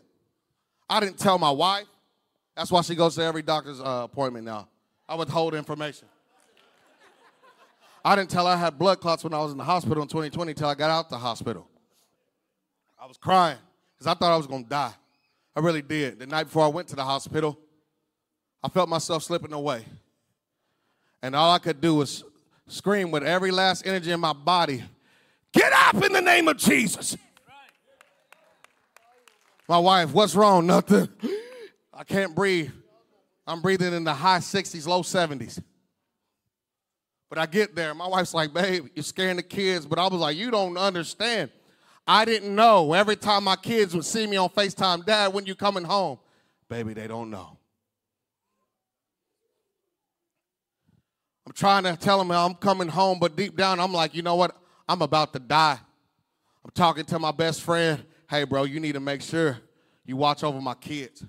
I 0.86 1.00
didn't 1.00 1.18
tell 1.18 1.38
my 1.38 1.50
wife. 1.50 1.86
That's 2.54 2.70
why 2.70 2.82
she 2.82 2.94
goes 2.94 3.14
to 3.14 3.22
every 3.22 3.40
doctor's 3.40 3.80
uh, 3.80 4.02
appointment 4.04 4.44
now. 4.44 4.68
I 5.08 5.14
withhold 5.14 5.54
information. 5.54 6.08
I 8.04 8.14
didn't 8.14 8.28
tell 8.28 8.46
her 8.46 8.52
I 8.52 8.56
had 8.56 8.78
blood 8.78 9.00
clots 9.00 9.24
when 9.24 9.32
I 9.32 9.38
was 9.38 9.52
in 9.52 9.56
the 9.56 9.64
hospital 9.64 10.02
in 10.02 10.08
2020 10.10 10.50
until 10.50 10.68
I 10.68 10.74
got 10.74 10.90
out 10.90 11.08
the 11.08 11.16
hospital. 11.16 11.66
I 13.00 13.06
was 13.06 13.16
crying 13.16 13.56
because 13.94 14.06
I 14.06 14.12
thought 14.12 14.34
I 14.34 14.36
was 14.36 14.46
going 14.46 14.64
to 14.64 14.68
die. 14.68 14.92
I 15.56 15.60
really 15.60 15.80
did. 15.80 16.18
The 16.18 16.26
night 16.26 16.44
before 16.44 16.66
I 16.66 16.68
went 16.68 16.88
to 16.88 16.96
the 16.96 17.04
hospital, 17.04 17.58
I 18.62 18.68
felt 18.68 18.90
myself 18.90 19.22
slipping 19.22 19.54
away. 19.54 19.86
And 21.22 21.34
all 21.34 21.50
I 21.50 21.60
could 21.60 21.80
do 21.80 21.94
was 21.94 22.24
scream 22.66 23.10
with 23.10 23.22
every 23.22 23.52
last 23.52 23.86
energy 23.86 24.10
in 24.10 24.20
my 24.20 24.34
body 24.34 24.84
Get 25.54 25.72
up 25.72 26.04
in 26.04 26.12
the 26.12 26.20
name 26.20 26.48
of 26.48 26.56
Jesus. 26.56 27.16
My 29.68 29.78
wife, 29.78 30.12
what's 30.12 30.34
wrong? 30.34 30.66
Nothing. 30.66 31.08
I 31.92 32.04
can't 32.04 32.34
breathe. 32.34 32.72
I'm 33.46 33.62
breathing 33.62 33.92
in 33.92 34.04
the 34.04 34.12
high 34.12 34.38
60s, 34.38 34.86
low 34.86 35.02
70s. 35.02 35.62
But 37.30 37.38
I 37.38 37.46
get 37.46 37.74
there. 37.74 37.94
My 37.94 38.06
wife's 38.06 38.34
like, 38.34 38.52
babe, 38.52 38.88
you're 38.94 39.02
scaring 39.02 39.36
the 39.36 39.42
kids. 39.42 39.86
But 39.86 39.98
I 39.98 40.06
was 40.08 40.20
like, 40.20 40.36
you 40.36 40.50
don't 40.50 40.76
understand. 40.76 41.50
I 42.06 42.24
didn't 42.24 42.54
know. 42.54 42.92
Every 42.92 43.16
time 43.16 43.44
my 43.44 43.56
kids 43.56 43.94
would 43.94 44.04
see 44.04 44.26
me 44.26 44.36
on 44.36 44.50
FaceTime, 44.50 45.06
Dad, 45.06 45.32
when 45.32 45.46
you 45.46 45.54
coming 45.54 45.84
home? 45.84 46.18
Baby, 46.68 46.94
they 46.94 47.06
don't 47.06 47.30
know. 47.30 47.58
I'm 51.46 51.52
trying 51.52 51.84
to 51.84 51.96
tell 51.96 52.18
them 52.18 52.30
I'm 52.30 52.54
coming 52.54 52.88
home, 52.88 53.18
but 53.18 53.36
deep 53.36 53.56
down, 53.56 53.80
I'm 53.80 53.92
like, 53.92 54.14
you 54.14 54.22
know 54.22 54.34
what? 54.34 54.56
I'm 54.88 55.02
about 55.02 55.32
to 55.32 55.38
die. 55.38 55.78
I'm 56.64 56.70
talking 56.74 57.04
to 57.06 57.18
my 57.18 57.32
best 57.32 57.62
friend. 57.62 58.04
Hey, 58.28 58.44
bro, 58.44 58.64
you 58.64 58.80
need 58.80 58.92
to 58.92 59.00
make 59.00 59.22
sure 59.22 59.58
you 60.04 60.16
watch 60.16 60.44
over 60.44 60.60
my 60.60 60.74
kids. 60.74 61.24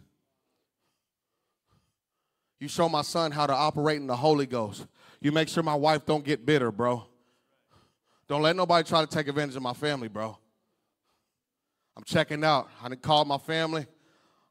You 2.60 2.68
show 2.68 2.88
my 2.88 3.02
son 3.02 3.32
how 3.32 3.48
to 3.48 3.54
operate 3.54 3.98
in 3.98 4.08
the 4.08 4.16
Holy 4.16 4.46
Ghost. 4.46 4.88
You 5.22 5.32
make 5.32 5.50
sure 5.50 5.64
my 5.64 5.76
wife 5.76 6.06
don't 6.06 6.24
get 6.24 6.46
bitter, 6.46 6.72
bro. 6.72 7.06
Don't 8.28 8.42
let 8.42 8.56
nobody 8.56 8.88
try 8.88 9.02
to 9.02 9.08
take 9.08 9.28
advantage 9.28 9.56
of 9.56 9.62
my 9.62 9.74
family, 9.74 10.08
bro. 10.08 10.38
I'm 11.96 12.04
checking 12.04 12.44
out. 12.44 12.70
I 12.82 12.90
didn't 12.90 13.02
call 13.02 13.24
my 13.26 13.38
family. 13.38 13.86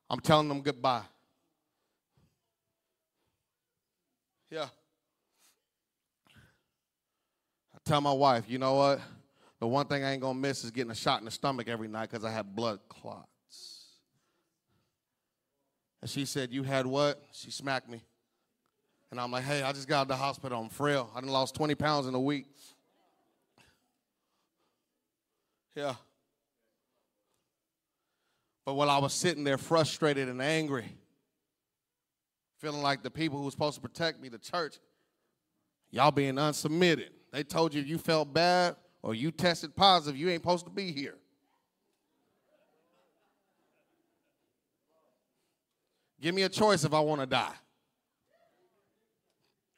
I'm 0.08 0.20
telling 0.20 0.48
them 0.48 0.60
goodbye. 0.60 1.02
Yeah. 4.50 4.68
Tell 7.84 8.00
my 8.00 8.12
wife, 8.12 8.44
you 8.48 8.58
know 8.58 8.74
what? 8.74 9.00
The 9.60 9.66
one 9.66 9.86
thing 9.86 10.04
I 10.04 10.12
ain't 10.12 10.20
gonna 10.20 10.38
miss 10.38 10.64
is 10.64 10.70
getting 10.70 10.90
a 10.90 10.94
shot 10.94 11.20
in 11.20 11.24
the 11.24 11.30
stomach 11.30 11.68
every 11.68 11.88
night 11.88 12.10
because 12.10 12.24
I 12.24 12.30
have 12.30 12.54
blood 12.54 12.80
clots. 12.88 13.28
And 16.02 16.10
she 16.10 16.26
said, 16.26 16.52
You 16.52 16.62
had 16.64 16.86
what? 16.86 17.22
She 17.32 17.50
smacked 17.50 17.88
me. 17.88 18.02
And 19.10 19.18
I'm 19.18 19.30
like, 19.30 19.44
Hey, 19.44 19.62
I 19.62 19.72
just 19.72 19.88
got 19.88 20.00
out 20.00 20.02
of 20.02 20.08
the 20.08 20.16
hospital. 20.16 20.60
I'm 20.60 20.68
frail. 20.68 21.10
I 21.14 21.20
done 21.20 21.30
lost 21.30 21.54
20 21.54 21.74
pounds 21.76 22.06
in 22.06 22.14
a 22.14 22.20
week. 22.20 22.46
Yeah. 25.74 25.94
But 28.66 28.74
while 28.74 28.90
I 28.90 28.98
was 28.98 29.14
sitting 29.14 29.44
there 29.44 29.56
frustrated 29.56 30.28
and 30.28 30.42
angry, 30.42 30.84
feeling 32.58 32.82
like 32.82 33.02
the 33.02 33.10
people 33.10 33.38
who 33.38 33.46
were 33.46 33.50
supposed 33.50 33.76
to 33.76 33.80
protect 33.80 34.20
me, 34.20 34.28
the 34.28 34.38
church, 34.38 34.78
y'all 35.90 36.10
being 36.10 36.34
unsubmitted. 36.34 37.13
They 37.34 37.42
told 37.42 37.74
you 37.74 37.82
you 37.82 37.98
felt 37.98 38.32
bad 38.32 38.76
or 39.02 39.12
you 39.12 39.32
tested 39.32 39.74
positive, 39.74 40.16
you 40.16 40.30
ain't 40.30 40.40
supposed 40.40 40.66
to 40.66 40.70
be 40.70 40.92
here. 40.92 41.16
Give 46.20 46.32
me 46.32 46.42
a 46.42 46.48
choice 46.48 46.84
if 46.84 46.94
I 46.94 47.00
want 47.00 47.22
to 47.22 47.26
die. 47.26 47.52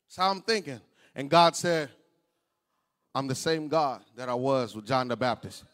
That's 0.07 0.17
how 0.19 0.31
I'm 0.31 0.43
thinking. 0.43 0.83
And 1.15 1.31
God 1.31 1.57
said, 1.57 1.89
I'm 3.15 3.27
the 3.27 3.35
same 3.35 3.69
God 3.69 4.03
that 4.17 4.29
I 4.29 4.35
was 4.35 4.77
with 4.77 4.87
John 4.87 5.09
the 5.09 5.17
Baptist. 5.17 5.65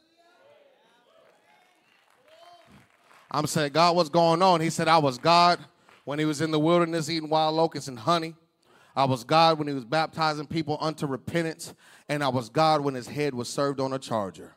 I'm 3.28 3.48
saying, 3.48 3.72
God, 3.72 3.96
what's 3.96 4.08
going 4.08 4.40
on? 4.40 4.60
He 4.60 4.70
said, 4.70 4.86
I 4.86 4.98
was 4.98 5.18
God 5.18 5.58
when 6.04 6.20
he 6.20 6.26
was 6.26 6.40
in 6.42 6.52
the 6.52 6.60
wilderness 6.60 7.10
eating 7.10 7.28
wild 7.28 7.56
locusts 7.56 7.88
and 7.88 7.98
honey. 7.98 8.36
I 8.94 9.04
was 9.04 9.24
God 9.24 9.58
when 9.58 9.68
he 9.68 9.74
was 9.74 9.84
baptizing 9.84 10.46
people 10.46 10.76
unto 10.80 11.06
repentance. 11.06 11.74
And 12.08 12.22
I 12.22 12.28
was 12.28 12.48
God 12.48 12.82
when 12.82 12.94
his 12.94 13.08
head 13.08 13.34
was 13.34 13.48
served 13.48 13.80
on 13.80 13.92
a 13.92 13.98
charger. 13.98 14.54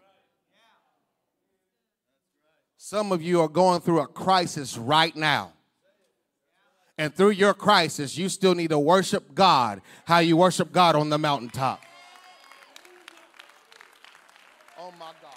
Some 2.77 3.11
of 3.11 3.21
you 3.21 3.41
are 3.41 3.47
going 3.47 3.81
through 3.81 4.01
a 4.01 4.07
crisis 4.07 4.77
right 4.77 5.15
now. 5.15 5.53
And 6.97 7.13
through 7.13 7.31
your 7.31 7.53
crisis, 7.53 8.17
you 8.17 8.29
still 8.29 8.55
need 8.55 8.69
to 8.69 8.79
worship 8.79 9.33
God 9.33 9.81
how 10.05 10.19
you 10.19 10.37
worship 10.37 10.71
God 10.71 10.95
on 10.95 11.09
the 11.09 11.17
mountaintop. 11.17 11.81
Oh 14.79 14.91
my 14.99 15.11
God. 15.21 15.33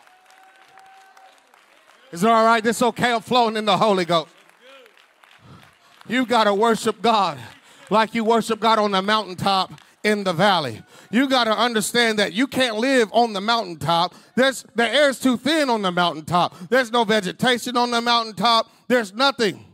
Is 2.12 2.22
it 2.22 2.30
all 2.30 2.44
right? 2.44 2.62
This 2.62 2.80
okay? 2.82 3.12
I'm 3.12 3.22
flowing 3.22 3.56
in 3.56 3.64
the 3.64 3.76
Holy 3.76 4.04
Ghost. 4.04 4.30
You 6.06 6.26
got 6.26 6.44
to 6.44 6.54
worship 6.54 7.02
God 7.02 7.38
like 7.90 8.14
you 8.14 8.24
worship 8.24 8.61
God 8.61 8.79
on 8.79 8.90
the 8.92 9.03
mountaintop 9.03 9.72
in 10.05 10.24
the 10.24 10.33
valley. 10.33 10.83
You 11.11 11.29
got 11.29 11.44
to 11.44 11.57
understand 11.57 12.18
that 12.18 12.33
you 12.33 12.46
can't 12.46 12.77
live 12.77 13.11
on 13.12 13.33
the 13.33 13.40
mountaintop. 13.40 14.14
There's 14.37 14.64
the 14.74 14.88
air's 14.88 15.18
too 15.18 15.37
thin 15.37 15.70
on 15.70 15.83
the 15.83 15.92
mountaintop. 15.92 16.55
There's 16.68 16.92
no 16.92 17.05
vegetation 17.05 17.77
on 17.77 17.90
the 17.90 18.01
mountaintop. 18.01 18.70
There's 18.88 19.12
nothing. 19.12 19.64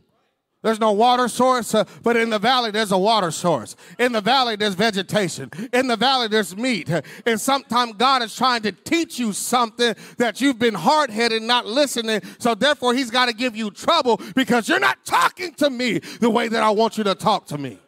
There's 0.64 0.80
no 0.80 0.92
water 0.92 1.28
source, 1.28 1.74
uh, 1.74 1.84
but 2.02 2.16
in 2.16 2.30
the 2.30 2.38
valley, 2.38 2.70
there's 2.70 2.90
a 2.90 2.96
water 2.96 3.30
source. 3.30 3.76
In 3.98 4.12
the 4.12 4.22
valley, 4.22 4.56
there's 4.56 4.72
vegetation. 4.72 5.50
In 5.74 5.88
the 5.88 5.96
valley, 5.96 6.26
there's 6.28 6.56
meat. 6.56 6.88
And 7.26 7.38
sometimes 7.38 7.92
God 7.98 8.22
is 8.22 8.34
trying 8.34 8.62
to 8.62 8.72
teach 8.72 9.18
you 9.18 9.34
something 9.34 9.94
that 10.16 10.40
you've 10.40 10.58
been 10.58 10.72
hard 10.72 11.10
headed, 11.10 11.42
not 11.42 11.66
listening. 11.66 12.22
So 12.38 12.54
therefore, 12.54 12.94
He's 12.94 13.10
got 13.10 13.26
to 13.26 13.34
give 13.34 13.54
you 13.54 13.70
trouble 13.72 14.18
because 14.34 14.66
you're 14.66 14.80
not 14.80 15.04
talking 15.04 15.52
to 15.56 15.68
me 15.68 15.98
the 15.98 16.30
way 16.30 16.48
that 16.48 16.62
I 16.62 16.70
want 16.70 16.96
you 16.96 17.04
to 17.04 17.14
talk 17.14 17.44
to 17.48 17.58
me. 17.58 17.78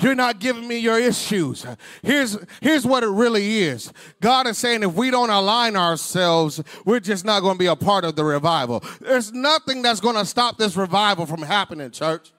You're 0.00 0.14
not 0.14 0.38
giving 0.38 0.66
me 0.66 0.78
your 0.78 0.98
issues. 0.98 1.66
Here's, 2.02 2.38
here's 2.60 2.86
what 2.86 3.02
it 3.02 3.08
really 3.08 3.58
is 3.60 3.92
God 4.20 4.46
is 4.46 4.58
saying 4.58 4.82
if 4.82 4.94
we 4.94 5.10
don't 5.10 5.30
align 5.30 5.76
ourselves, 5.76 6.62
we're 6.84 7.00
just 7.00 7.24
not 7.24 7.40
going 7.40 7.54
to 7.54 7.58
be 7.58 7.66
a 7.66 7.76
part 7.76 8.04
of 8.04 8.16
the 8.16 8.24
revival. 8.24 8.82
There's 9.00 9.32
nothing 9.32 9.82
that's 9.82 10.00
going 10.00 10.16
to 10.16 10.24
stop 10.24 10.58
this 10.58 10.76
revival 10.76 11.26
from 11.26 11.42
happening, 11.42 11.90
church. 11.90 12.32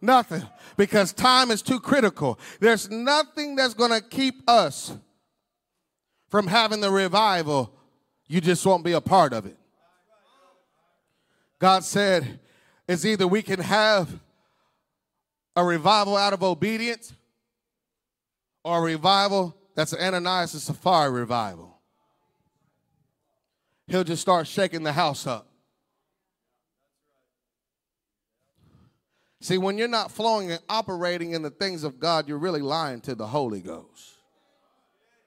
Nothing. 0.00 0.42
Because 0.76 1.12
time 1.12 1.50
is 1.50 1.62
too 1.62 1.80
critical. 1.80 2.38
There's 2.60 2.90
nothing 2.90 3.56
that's 3.56 3.74
going 3.74 3.92
to 3.92 4.02
keep 4.02 4.48
us 4.48 4.94
from 6.28 6.46
having 6.46 6.80
the 6.80 6.90
revival. 6.90 7.72
You 8.26 8.40
just 8.40 8.66
won't 8.66 8.84
be 8.84 8.92
a 8.92 9.00
part 9.00 9.32
of 9.32 9.46
it. 9.46 9.56
God 11.58 11.84
said, 11.84 12.40
it's 12.86 13.04
either 13.04 13.26
we 13.26 13.40
can 13.40 13.60
have 13.60 14.20
a 15.56 15.64
revival 15.64 16.16
out 16.16 16.32
of 16.32 16.42
obedience 16.42 17.12
or 18.64 18.78
a 18.78 18.82
revival 18.82 19.56
that's 19.74 19.92
an 19.92 20.00
Ananias 20.00 20.54
and 20.54 20.62
Sapphira 20.62 21.10
revival. 21.10 21.78
He'll 23.86 24.04
just 24.04 24.22
start 24.22 24.46
shaking 24.46 24.82
the 24.82 24.92
house 24.92 25.26
up. 25.26 25.48
See, 29.40 29.58
when 29.58 29.76
you're 29.76 29.88
not 29.88 30.10
flowing 30.10 30.50
and 30.52 30.60
operating 30.70 31.32
in 31.32 31.42
the 31.42 31.50
things 31.50 31.84
of 31.84 32.00
God, 32.00 32.26
you're 32.26 32.38
really 32.38 32.62
lying 32.62 33.02
to 33.02 33.14
the 33.14 33.26
Holy 33.26 33.60
Ghost. 33.60 34.14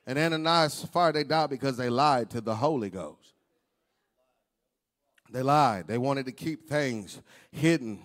And 0.07 0.17
Ananias 0.17 0.81
and 0.81 0.89
Sapphira, 0.89 1.13
they 1.13 1.23
died 1.23 1.51
because 1.51 1.77
they 1.77 1.89
lied 1.89 2.31
to 2.31 2.41
the 2.41 2.55
Holy 2.55 2.89
Ghost. 2.89 3.33
They 5.29 5.43
lied. 5.43 5.87
They 5.87 5.99
wanted 5.99 6.25
to 6.25 6.31
keep 6.31 6.67
things 6.67 7.21
hidden 7.51 7.99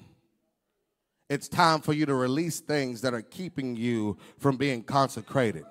it's 1.33 1.49
time 1.49 1.81
for 1.81 1.95
you 1.95 2.05
to 2.05 2.15
release 2.15 2.61
things 2.61 3.01
that 3.01 3.15
are 3.15 3.23
keeping 3.23 3.75
you 3.75 4.19
from 4.39 4.59
being 4.59 4.83
consecrated. 4.83 5.65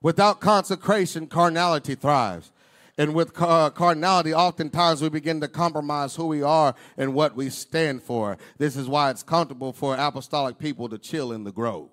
Without 0.00 0.40
consecration, 0.40 1.26
carnality 1.26 1.96
thrives. 1.96 2.52
And 2.96 3.12
with 3.12 3.34
carnality, 3.34 4.32
oftentimes 4.32 5.02
we 5.02 5.08
begin 5.08 5.40
to 5.40 5.48
compromise 5.48 6.14
who 6.14 6.28
we 6.28 6.44
are 6.44 6.76
and 6.96 7.12
what 7.12 7.34
we 7.34 7.50
stand 7.50 8.04
for. 8.04 8.38
This 8.56 8.76
is 8.76 8.86
why 8.86 9.10
it's 9.10 9.24
comfortable 9.24 9.72
for 9.72 9.96
apostolic 9.96 10.58
people 10.58 10.88
to 10.88 10.96
chill 10.96 11.32
in 11.32 11.42
the 11.42 11.50
grove. 11.50 11.90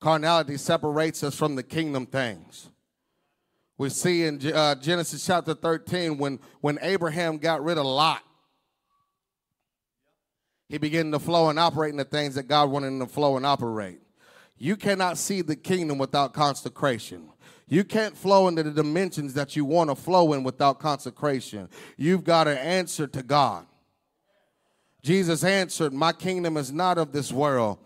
Carnality 0.00 0.56
separates 0.56 1.24
us 1.24 1.34
from 1.34 1.56
the 1.56 1.64
kingdom 1.64 2.06
things. 2.06 2.70
We 3.76 3.88
see 3.88 4.22
in 4.26 4.40
uh, 4.46 4.76
Genesis 4.76 5.26
chapter 5.26 5.54
13 5.54 6.18
when, 6.18 6.38
when 6.60 6.78
Abraham 6.82 7.38
got 7.38 7.64
rid 7.64 7.76
of 7.76 7.84
Lot 7.84 8.22
he 10.70 10.78
began 10.78 11.10
to 11.10 11.18
flow 11.18 11.50
and 11.50 11.58
operate 11.58 11.90
in 11.90 11.96
the 11.96 12.04
things 12.04 12.36
that 12.36 12.46
God 12.46 12.70
wanted 12.70 12.86
him 12.86 13.00
to 13.00 13.06
flow 13.06 13.36
and 13.36 13.44
operate. 13.44 13.98
You 14.56 14.76
cannot 14.76 15.18
see 15.18 15.42
the 15.42 15.56
kingdom 15.56 15.98
without 15.98 16.32
consecration. 16.32 17.28
You 17.66 17.82
can't 17.82 18.16
flow 18.16 18.46
into 18.46 18.62
the 18.62 18.70
dimensions 18.70 19.34
that 19.34 19.56
you 19.56 19.64
want 19.64 19.90
to 19.90 19.96
flow 19.96 20.32
in 20.32 20.44
without 20.44 20.78
consecration. 20.78 21.68
You've 21.96 22.22
got 22.22 22.44
to 22.44 22.58
answer 22.58 23.08
to 23.08 23.22
God. 23.24 23.66
Jesus 25.02 25.42
answered, 25.42 25.92
My 25.92 26.12
kingdom 26.12 26.56
is 26.56 26.70
not 26.70 26.98
of 26.98 27.10
this 27.10 27.32
world. 27.32 27.78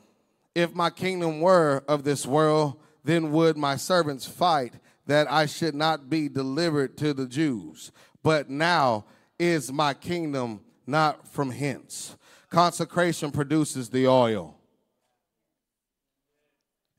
If 0.55 0.75
my 0.75 0.91
kingdom 0.91 1.41
were 1.41 1.85
of 1.89 2.05
this 2.05 2.27
world, 2.27 2.77
then 3.03 3.33
would 3.33 3.57
my 3.57 3.77
servants 3.77 4.27
fight 4.27 4.75
that 5.07 5.31
I 5.33 5.47
should 5.47 5.75
not 5.75 6.11
be 6.11 6.29
delivered 6.29 6.99
to 6.99 7.15
the 7.15 7.27
Jews. 7.27 7.93
But 8.23 8.51
now 8.51 9.07
is 9.39 9.73
my 9.73 9.95
kingdom 9.95 10.61
not 10.87 11.27
from 11.29 11.51
hence. 11.51 12.17
Consecration 12.55 13.33
produces 13.33 13.89
the 13.89 14.07
oil. 14.07 14.55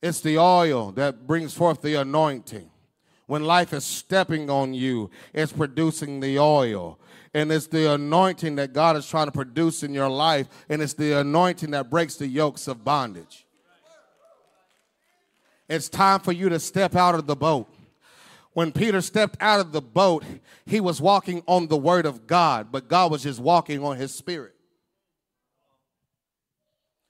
It's 0.02 0.20
the 0.20 0.38
oil 0.38 0.92
that 0.92 1.26
brings 1.26 1.54
forth 1.54 1.82
the 1.82 1.96
anointing. 1.96 2.70
When 3.28 3.46
life 3.46 3.72
is 3.72 3.86
stepping 3.86 4.50
on 4.50 4.74
you, 4.74 5.10
it's 5.34 5.54
producing 5.54 6.20
the 6.20 6.40
oil. 6.40 7.00
And 7.34 7.54
it's 7.54 7.68
the 7.68 7.94
anointing 7.94 8.58
that 8.58 8.74
God 8.74 8.98
is 8.98 9.08
trying 9.08 9.28
to 9.28 9.32
produce 9.32 9.82
in 9.82 9.94
your 9.94 10.10
life. 10.10 10.50
And 10.68 10.82
it's 10.82 10.94
the 10.94 11.20
anointing 11.22 11.72
that 11.72 11.90
breaks 11.90 12.18
the 12.18 12.28
yokes 12.28 12.68
of 12.68 12.84
bondage. 12.84 13.46
It's 15.70 15.88
time 15.88 16.20
for 16.20 16.34
you 16.34 16.50
to 16.50 16.60
step 16.60 16.98
out 16.98 17.16
of 17.16 17.28
the 17.28 17.36
boat. 17.38 17.74
When 18.52 18.74
Peter 18.74 19.00
stepped 19.00 19.38
out 19.40 19.62
of 19.62 19.72
the 19.72 19.82
boat, 19.82 20.26
he 20.66 20.82
was 20.82 21.00
walking 21.00 21.44
on 21.48 21.68
the 21.68 21.78
word 21.78 22.06
of 22.06 22.28
God, 22.28 22.74
but 22.74 22.90
God 22.90 23.10
was 23.10 23.24
just 23.24 23.40
walking 23.40 23.82
on 23.82 23.96
his 23.96 24.14
spirit. 24.14 24.55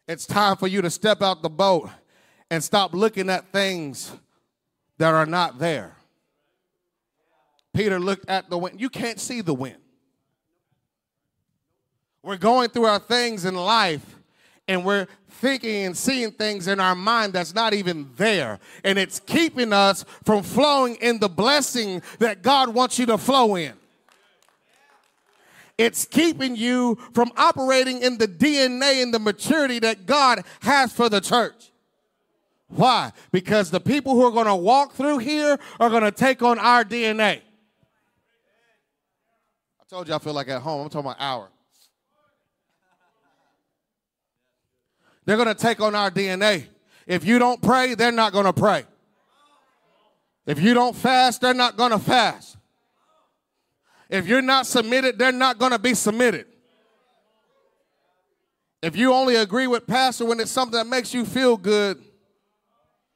It's 0.08 0.26
time 0.26 0.58
for 0.58 0.68
you 0.68 0.82
to 0.82 0.90
step 0.90 1.22
out 1.22 1.42
the 1.42 1.50
boat 1.50 1.90
and 2.52 2.64
stop 2.64 2.94
looking 2.94 3.30
at 3.30 3.52
things 3.52 4.12
that 4.98 5.14
are 5.14 5.26
not 5.26 5.60
there. 5.60 5.96
Peter 7.74 8.00
looked 8.00 8.30
at 8.30 8.50
the 8.50 8.58
wind. 8.58 8.80
You 8.80 8.90
can't 8.90 9.20
see 9.20 9.42
the 9.42 9.54
wind. 9.54 9.78
We're 12.24 12.38
going 12.38 12.70
through 12.70 12.86
our 12.86 13.00
things 13.00 13.46
in 13.46 13.56
life 13.56 14.16
and 14.68 14.86
we're 14.86 15.08
thinking 15.30 15.86
and 15.86 15.98
seeing 15.98 16.32
things 16.32 16.68
in 16.68 16.80
our 16.80 16.96
mind 16.96 17.34
that's 17.34 17.54
not 17.54 17.74
even 17.74 18.10
there. 18.16 18.60
And 18.84 18.98
it's 18.98 19.20
keeping 19.20 19.74
us 19.74 20.06
from 20.24 20.42
flowing 20.44 20.96
in 20.96 21.20
the 21.20 21.30
blessing 21.30 22.02
that 22.20 22.42
God 22.42 22.70
wants 22.70 22.98
you 22.98 23.06
to 23.08 23.18
flow 23.18 23.56
in. 23.56 23.74
It's 25.78 26.06
keeping 26.06 26.56
you 26.56 26.98
from 27.14 27.32
operating 27.36 28.02
in 28.02 28.18
the 28.18 28.28
DNA 28.28 29.04
and 29.04 29.14
the 29.14 29.20
maturity 29.20 29.80
that 29.80 30.06
God 30.06 30.44
has 30.62 30.94
for 30.94 31.10
the 31.10 31.20
church. 31.20 31.72
Why? 32.68 33.12
Because 33.32 33.72
the 33.72 33.82
people 33.82 34.14
who 34.14 34.24
are 34.24 34.32
going 34.32 34.48
to 34.48 34.56
walk 34.56 34.94
through 34.94 35.20
here 35.20 35.60
are 35.80 35.90
going 35.90 36.04
to 36.04 36.12
take 36.12 36.42
on 36.42 36.60
our 36.60 36.84
DNA. 36.84 37.42
I 39.80 39.84
told 39.90 40.08
you 40.08 40.16
I 40.16 40.20
feel 40.20 40.34
like 40.34 40.48
at 40.50 40.62
home. 40.62 40.84
I'm 40.84 40.90
talking 40.90 41.12
about 41.12 41.18
hour. 41.20 41.50
They're 45.26 45.38
going 45.38 45.48
to 45.48 45.56
take 45.56 45.82
on 45.82 45.94
our 45.96 46.10
DNA. 46.10 46.68
If 47.08 47.26
you 47.26 47.38
don't 47.38 47.62
pray, 47.62 47.96
they're 47.96 48.12
not 48.12 48.32
going 48.32 48.46
to 48.46 48.54
pray. 48.54 48.86
If 50.46 50.62
you 50.62 50.74
don't 50.74 50.96
fast, 50.96 51.42
they're 51.42 51.54
not 51.54 51.76
going 51.76 51.92
to 51.92 52.00
fast. 52.00 52.58
If 54.10 54.28
you're 54.28 54.42
not 54.42 54.68
submitted, 54.68 55.18
they're 55.18 55.32
not 55.32 55.58
going 55.58 55.72
to 55.72 55.80
be 55.80 55.94
submitted. 55.94 56.46
If 58.82 58.96
you 58.96 59.14
only 59.14 59.36
agree 59.36 59.68
with 59.68 59.88
pastor 59.88 60.26
when 60.26 60.40
it's 60.40 60.52
something 60.52 60.78
that 60.78 60.86
makes 60.86 61.14
you 61.14 61.26
feel 61.26 61.58
good, 61.58 62.04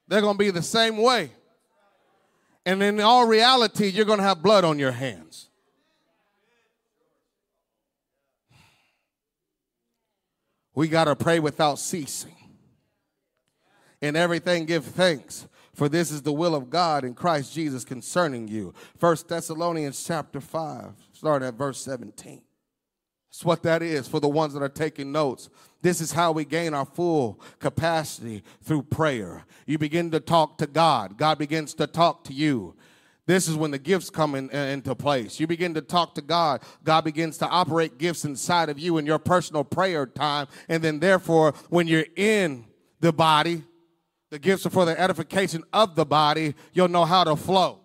they're 0.08 0.21
going 0.21 0.36
to 0.36 0.39
be 0.39 0.49
the 0.49 0.63
same 0.63 0.97
way. 0.97 1.32
And 2.65 2.82
in 2.82 2.99
all 2.99 3.28
reality, 3.28 3.88
you're 3.88 4.06
going 4.06 4.17
to 4.17 4.23
have 4.23 4.41
blood 4.41 4.63
on 4.63 4.80
your 4.80 4.91
hands. 4.91 5.49
We 10.73 10.88
got 10.88 11.06
to 11.06 11.15
pray 11.15 11.39
without 11.39 11.78
ceasing. 11.78 12.36
In 14.02 14.15
everything, 14.15 14.65
give 14.65 14.86
thanks, 14.86 15.45
for 15.79 15.87
this 15.87 16.11
is 16.11 16.21
the 16.21 16.33
will 16.33 16.55
of 16.55 16.69
God 16.69 17.05
in 17.05 17.13
Christ 17.13 17.53
Jesus 17.53 17.85
concerning 17.85 18.49
you. 18.49 18.73
First 18.97 19.29
Thessalonians 19.29 20.03
chapter 20.05 20.41
5, 20.41 20.91
start 21.13 21.41
at 21.41 21.53
verse 21.53 21.81
17. 21.81 22.41
That's 23.31 23.45
what 23.45 23.63
that 23.63 23.81
is 23.81 24.05
for 24.05 24.19
the 24.19 24.27
ones 24.27 24.53
that 24.53 24.61
are 24.61 24.67
taking 24.67 25.13
notes. 25.13 25.49
This 25.81 26.01
is 26.01 26.11
how 26.11 26.33
we 26.33 26.43
gain 26.43 26.73
our 26.73 26.83
full 26.83 27.39
capacity 27.59 28.43
through 28.61 28.83
prayer. 28.83 29.45
You 29.65 29.77
begin 29.77 30.11
to 30.11 30.19
talk 30.19 30.57
to 30.57 30.67
God, 30.67 31.17
God 31.17 31.37
begins 31.37 31.73
to 31.75 31.87
talk 31.87 32.25
to 32.25 32.33
you. 32.33 32.75
This 33.25 33.47
is 33.47 33.55
when 33.55 33.71
the 33.71 33.79
gifts 33.79 34.09
come 34.09 34.35
in, 34.35 34.49
uh, 34.53 34.57
into 34.57 34.93
place. 34.95 35.39
You 35.39 35.47
begin 35.47 35.75
to 35.75 35.81
talk 35.81 36.13
to 36.15 36.21
God. 36.21 36.61
God 36.83 37.05
begins 37.05 37.37
to 37.37 37.47
operate 37.47 37.97
gifts 37.97 38.25
inside 38.25 38.67
of 38.67 38.77
you 38.77 38.97
in 38.97 39.05
your 39.05 39.19
personal 39.19 39.63
prayer 39.63 40.05
time. 40.05 40.47
And 40.67 40.83
then, 40.83 40.99
therefore, 40.99 41.53
when 41.69 41.87
you're 41.87 42.07
in 42.17 42.65
the 42.99 43.13
body, 43.13 43.63
the 44.29 44.39
gifts 44.39 44.65
are 44.65 44.69
for 44.69 44.85
the 44.85 44.99
edification 44.99 45.63
of 45.73 45.95
the 45.95 46.05
body, 46.05 46.55
you'll 46.73 46.87
know 46.87 47.05
how 47.05 47.23
to 47.23 47.35
flow. 47.35 47.79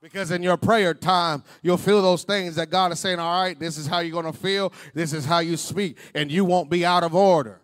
Because 0.00 0.30
in 0.30 0.42
your 0.42 0.56
prayer 0.56 0.94
time, 0.94 1.42
you'll 1.60 1.76
feel 1.76 2.00
those 2.00 2.22
things 2.22 2.54
that 2.54 2.70
God 2.70 2.92
is 2.92 3.00
saying, 3.00 3.18
all 3.18 3.42
right, 3.42 3.58
this 3.58 3.76
is 3.76 3.86
how 3.86 3.98
you're 3.98 4.22
going 4.22 4.32
to 4.32 4.38
feel, 4.38 4.72
this 4.94 5.12
is 5.12 5.24
how 5.24 5.40
you 5.40 5.56
speak, 5.56 5.98
and 6.14 6.30
you 6.30 6.44
won't 6.44 6.70
be 6.70 6.86
out 6.86 7.02
of 7.02 7.14
order. 7.14 7.60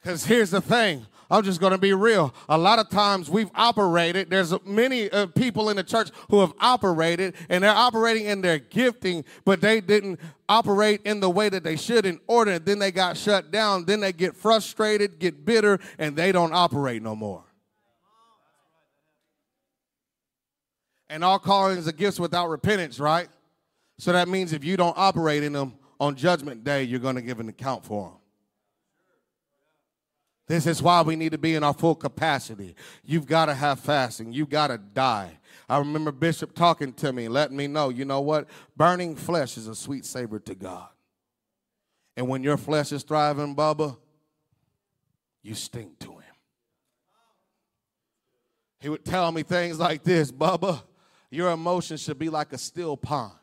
Because 0.00 0.24
here's 0.24 0.50
the 0.50 0.62
thing 0.62 1.06
I'm 1.30 1.44
just 1.44 1.60
going 1.60 1.72
to 1.72 1.78
be 1.78 1.92
real. 1.92 2.34
A 2.48 2.58
lot 2.58 2.78
of 2.78 2.88
times 2.88 3.30
we've 3.30 3.50
operated, 3.54 4.30
there's 4.30 4.52
many 4.64 5.08
uh, 5.10 5.26
people 5.26 5.70
in 5.70 5.76
the 5.76 5.84
church 5.84 6.10
who 6.28 6.40
have 6.40 6.52
operated 6.58 7.34
and 7.48 7.62
they're 7.62 7.70
operating 7.70 8.26
in 8.26 8.40
their 8.40 8.58
gifting, 8.58 9.24
but 9.44 9.60
they 9.60 9.80
didn't 9.80 10.18
operate 10.48 11.00
in 11.04 11.20
the 11.20 11.30
way 11.30 11.48
that 11.48 11.62
they 11.62 11.76
should 11.76 12.04
in 12.04 12.18
order. 12.26 12.58
Then 12.58 12.80
they 12.80 12.90
got 12.90 13.16
shut 13.16 13.52
down. 13.52 13.84
Then 13.84 14.00
they 14.00 14.12
get 14.12 14.34
frustrated, 14.34 15.20
get 15.20 15.44
bitter, 15.44 15.78
and 15.98 16.16
they 16.16 16.32
don't 16.32 16.52
operate 16.52 17.02
no 17.02 17.14
more. 17.14 17.44
And 21.08 21.24
all 21.24 21.38
callings 21.38 21.86
are 21.88 21.92
gifts 21.92 22.18
without 22.20 22.48
repentance, 22.48 22.98
right? 22.98 23.28
So 23.98 24.12
that 24.12 24.28
means 24.28 24.52
if 24.52 24.64
you 24.64 24.76
don't 24.76 24.96
operate 24.96 25.42
in 25.42 25.52
them 25.52 25.74
on 26.00 26.16
judgment 26.16 26.64
day, 26.64 26.84
you're 26.84 27.00
going 27.00 27.16
to 27.16 27.22
give 27.22 27.38
an 27.38 27.48
account 27.48 27.84
for 27.84 28.08
them. 28.08 28.19
This 30.50 30.66
is 30.66 30.82
why 30.82 31.02
we 31.02 31.14
need 31.14 31.30
to 31.30 31.38
be 31.38 31.54
in 31.54 31.62
our 31.62 31.72
full 31.72 31.94
capacity. 31.94 32.74
You've 33.04 33.28
got 33.28 33.46
to 33.46 33.54
have 33.54 33.78
fasting. 33.78 34.32
You've 34.32 34.48
got 34.48 34.66
to 34.66 34.78
die. 34.78 35.38
I 35.68 35.78
remember 35.78 36.10
Bishop 36.10 36.56
talking 36.56 36.92
to 36.94 37.12
me, 37.12 37.28
letting 37.28 37.56
me 37.56 37.68
know, 37.68 37.88
you 37.88 38.04
know 38.04 38.20
what? 38.20 38.48
Burning 38.76 39.14
flesh 39.14 39.56
is 39.56 39.68
a 39.68 39.76
sweet 39.76 40.04
savor 40.04 40.40
to 40.40 40.56
God. 40.56 40.88
And 42.16 42.26
when 42.26 42.42
your 42.42 42.56
flesh 42.56 42.90
is 42.90 43.04
thriving, 43.04 43.54
Bubba, 43.54 43.96
you 45.40 45.54
stink 45.54 46.00
to 46.00 46.14
him. 46.14 46.34
He 48.80 48.88
would 48.88 49.04
tell 49.04 49.30
me 49.30 49.44
things 49.44 49.78
like 49.78 50.02
this 50.02 50.32
Bubba, 50.32 50.82
your 51.30 51.52
emotions 51.52 52.02
should 52.02 52.18
be 52.18 52.28
like 52.28 52.52
a 52.52 52.58
still 52.58 52.96
pond. 52.96 53.34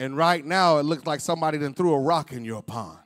And 0.00 0.16
right 0.16 0.44
now, 0.44 0.78
it 0.78 0.84
looks 0.84 1.06
like 1.06 1.20
somebody 1.20 1.58
then 1.58 1.74
threw 1.74 1.94
a 1.94 2.00
rock 2.00 2.32
in 2.32 2.44
your 2.44 2.62
pond. 2.62 2.98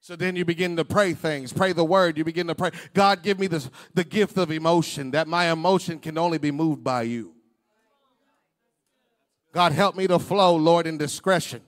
So 0.00 0.16
then 0.16 0.36
you 0.36 0.46
begin 0.46 0.74
to 0.76 0.86
pray 0.86 1.12
things, 1.12 1.52
pray 1.52 1.74
the 1.74 1.84
word. 1.84 2.16
You 2.16 2.24
begin 2.24 2.46
to 2.46 2.54
pray, 2.54 2.70
God, 2.94 3.22
give 3.22 3.38
me 3.38 3.46
this, 3.46 3.68
the 3.92 4.04
gift 4.04 4.38
of 4.38 4.50
emotion, 4.50 5.10
that 5.10 5.28
my 5.28 5.52
emotion 5.52 5.98
can 5.98 6.16
only 6.16 6.38
be 6.38 6.50
moved 6.50 6.82
by 6.82 7.02
you. 7.02 7.34
God, 9.52 9.72
help 9.72 9.96
me 9.96 10.06
to 10.06 10.18
flow, 10.18 10.56
Lord, 10.56 10.86
in 10.86 10.96
discretion. 10.96 11.60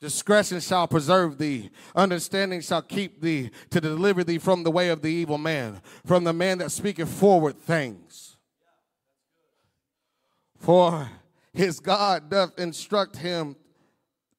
Discretion 0.00 0.60
shall 0.60 0.86
preserve 0.86 1.38
thee. 1.38 1.70
Understanding 1.94 2.60
shall 2.60 2.82
keep 2.82 3.22
thee 3.22 3.50
to 3.70 3.80
deliver 3.80 4.22
thee 4.22 4.36
from 4.36 4.62
the 4.62 4.70
way 4.70 4.90
of 4.90 5.00
the 5.00 5.08
evil 5.08 5.38
man, 5.38 5.80
from 6.04 6.24
the 6.24 6.34
man 6.34 6.58
that 6.58 6.70
speaketh 6.70 7.08
forward 7.08 7.56
things. 7.58 8.25
For 10.58 11.08
his 11.52 11.80
God 11.80 12.30
doth 12.30 12.58
instruct 12.58 13.16
him 13.16 13.56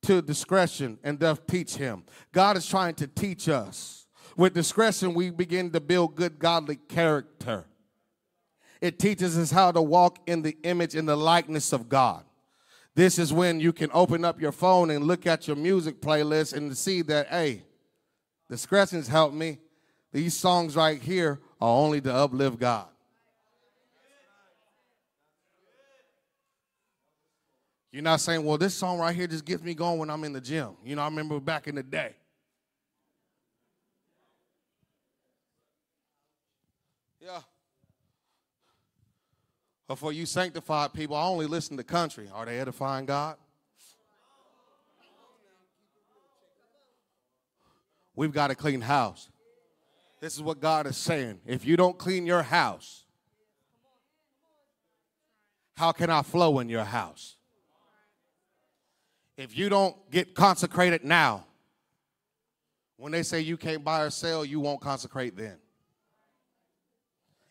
to 0.04 0.22
discretion 0.22 1.00
and 1.04 1.20
doth 1.20 1.48
teach 1.48 1.76
him. 1.76 2.04
God 2.32 2.58
is 2.58 2.68
trying 2.68 2.96
to 2.96 3.08
teach 3.08 3.50
us. 3.50 4.08
With 4.36 4.54
discretion, 4.54 5.14
we 5.14 5.32
begin 5.32 5.72
to 5.72 5.80
build 5.80 6.16
good, 6.16 6.38
godly 6.38 6.76
character. 6.76 7.66
It 8.80 9.00
teaches 9.00 9.38
us 9.38 9.52
how 9.52 9.72
to 9.72 9.82
walk 9.82 10.20
in 10.28 10.44
the 10.44 10.56
image 10.64 10.96
and 10.96 11.10
the 11.10 11.16
likeness 11.16 11.74
of 11.74 11.90
God. 11.90 12.24
This 12.94 13.18
is 13.20 13.34
when 13.34 13.60
you 13.60 13.74
can 13.74 13.90
open 13.94 14.24
up 14.24 14.40
your 14.40 14.52
phone 14.52 14.92
and 14.92 15.06
look 15.06 15.26
at 15.26 15.48
your 15.48 15.56
music 15.56 16.02
playlist 16.02 16.54
and 16.54 16.76
see 16.78 17.02
that, 17.04 17.28
hey, 17.28 17.64
discretion's 18.50 19.08
helped 19.08 19.36
me. 19.36 19.60
These 20.14 20.36
songs 20.36 20.76
right 20.76 21.02
here 21.02 21.40
are 21.60 21.70
only 21.70 22.02
to 22.02 22.14
uplift 22.14 22.60
God. 22.60 22.88
You're 27.92 28.04
not 28.04 28.20
saying, 28.20 28.44
well, 28.44 28.58
this 28.58 28.74
song 28.74 29.00
right 29.00 29.16
here 29.16 29.28
just 29.28 29.46
gets 29.46 29.64
me 29.64 29.74
going 29.74 29.98
when 29.98 30.10
I'm 30.10 30.24
in 30.24 30.34
the 30.34 30.42
gym. 30.42 30.72
You 30.84 30.96
know, 30.96 31.02
I 31.02 31.06
remember 31.06 31.40
back 31.40 31.68
in 31.68 31.76
the 31.76 31.84
day. 31.84 32.16
Yeah. 37.22 37.40
But 39.88 39.98
for 39.98 40.12
you 40.12 40.26
sanctified 40.26 40.94
people, 40.94 41.16
I 41.16 41.26
only 41.26 41.46
listen 41.46 41.78
to 41.78 41.84
country. 41.84 42.30
Are 42.34 42.46
they 42.46 42.60
edifying 42.60 43.06
God? 43.06 43.38
We've 48.16 48.34
got 48.34 48.52
a 48.52 48.56
clean 48.56 48.82
house. 48.82 49.30
This 50.20 50.36
is 50.36 50.42
what 50.42 50.60
God 50.60 50.88
is 50.88 50.98
saying. 50.98 51.40
If 51.46 51.66
you 51.66 51.78
don't 51.78 51.98
clean 51.98 52.26
your 52.26 52.42
house, 52.42 53.06
how 55.76 55.92
can 55.92 56.10
I 56.10 56.24
flow 56.24 56.60
in 56.60 56.68
your 56.68 56.84
house? 56.84 57.37
If 59.38 59.58
you 59.58 59.70
don't 59.70 59.96
get 60.10 60.34
consecrated 60.34 61.04
now, 61.04 61.46
when 62.98 63.12
they 63.12 63.24
say 63.24 63.42
you 63.42 63.56
can't 63.56 63.84
buy 63.84 64.02
or 64.02 64.10
sell, 64.10 64.44
you 64.44 64.60
won't 64.60 64.82
consecrate 64.82 65.38
then. 65.38 65.58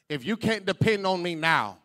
If 0.08 0.24
you 0.24 0.36
can't 0.36 0.66
depend 0.66 1.06
on 1.06 1.22
me 1.22 1.34
now, 1.34 1.78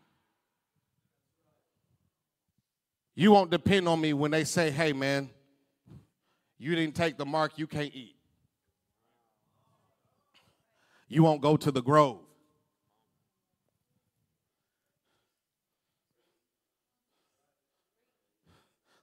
You 3.21 3.31
won't 3.31 3.51
depend 3.51 3.87
on 3.87 3.99
me 3.99 4.13
when 4.13 4.31
they 4.31 4.43
say, 4.43 4.71
hey, 4.71 4.93
man, 4.93 5.29
you 6.57 6.75
didn't 6.75 6.95
take 6.95 7.17
the 7.17 7.25
mark, 7.25 7.57
you 7.57 7.67
can't 7.67 7.93
eat. 7.93 8.15
You 11.07 11.23
won't 11.23 11.41
go 11.41 11.57
to 11.57 11.71
the 11.71 11.81
grove. 11.81 12.19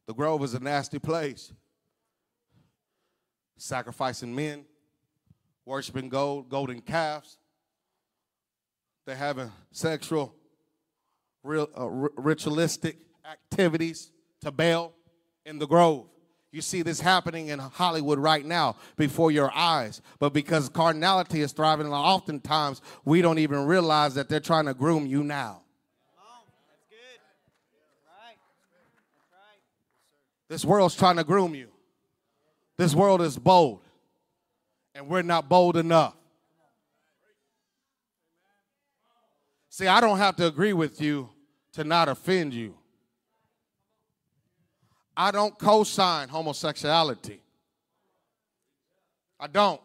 The 0.09 0.15
grove 0.15 0.43
is 0.43 0.55
a 0.55 0.59
nasty 0.59 0.99
place. 0.99 1.53
Sacrificing 3.59 4.35
men, 4.35 4.65
worshiping 5.67 6.09
gold, 6.09 6.49
golden 6.49 6.81
calves. 6.81 7.37
They're 9.05 9.15
having 9.15 9.53
sexual, 9.71 10.35
real, 11.43 11.69
uh, 11.79 11.89
ritualistic 11.89 12.97
activities 13.31 14.11
to 14.41 14.51
Baal 14.51 14.95
in 15.45 15.59
the 15.59 15.67
grove. 15.67 16.07
You 16.53 16.63
see 16.63 16.81
this 16.81 17.03
happening 17.03 17.49
in 17.49 17.59
Hollywood 17.59 18.19
right 18.19 18.47
now 18.47 18.77
before 18.97 19.31
your 19.31 19.55
eyes. 19.55 20.01
But 20.19 20.33
because 20.33 20.71
carnality 20.71 21.43
is 21.43 21.53
thriving, 21.53 21.89
oftentimes 21.89 22.81
we 23.05 23.21
don't 23.21 23.39
even 23.39 23.67
realize 23.67 24.15
that 24.15 24.31
they're 24.31 24.41
trying 24.41 24.65
to 24.65 24.75
groom 24.75 25.05
you 25.05 25.23
now. 25.23 25.65
This 30.49 30.65
world's 30.65 30.97
trying 30.97 31.17
to 31.17 31.25
groom 31.25 31.55
you. 31.55 31.69
This 32.77 32.95
world 32.95 33.21
is 33.21 33.37
bold, 33.37 33.81
and 34.95 35.09
we're 35.09 35.23
not 35.23 35.49
bold 35.49 35.77
enough. 35.77 36.15
See, 39.69 39.87
I 39.87 40.01
don't 40.01 40.19
have 40.19 40.37
to 40.37 40.47
agree 40.47 40.73
with 40.73 41.01
you 41.01 41.29
to 41.73 41.85
not 41.85 42.09
offend 42.09 42.55
you. 42.55 42.75
I 45.17 45.31
don't 45.31 45.59
co 45.59 45.85
sign 45.85 46.29
homosexuality. 46.29 47.41
I 49.39 49.49
don't. 49.49 49.81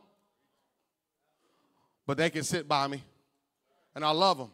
But 2.06 2.18
they 2.18 2.30
can 2.30 2.44
sit 2.44 2.68
by 2.68 2.88
me, 2.88 3.04
and 3.96 4.06
I 4.06 4.12
love 4.12 4.38
them. 4.38 4.52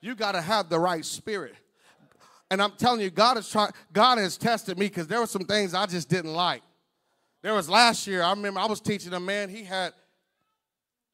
You 0.00 0.14
got 0.14 0.32
to 0.32 0.40
have 0.40 0.68
the 0.68 0.78
right 0.78 1.04
spirit. 1.04 1.54
And 2.52 2.60
I'm 2.60 2.72
telling 2.72 3.00
you, 3.00 3.08
God 3.08 3.38
is 3.38 3.48
trying, 3.48 3.70
God 3.94 4.18
has 4.18 4.36
tested 4.36 4.78
me 4.78 4.84
because 4.84 5.06
there 5.06 5.20
were 5.20 5.26
some 5.26 5.46
things 5.46 5.72
I 5.72 5.86
just 5.86 6.10
didn't 6.10 6.34
like. 6.34 6.62
There 7.40 7.54
was 7.54 7.66
last 7.66 8.06
year, 8.06 8.22
I 8.22 8.28
remember 8.28 8.60
I 8.60 8.66
was 8.66 8.78
teaching 8.78 9.14
a 9.14 9.18
man, 9.18 9.48
he 9.48 9.64
had 9.64 9.94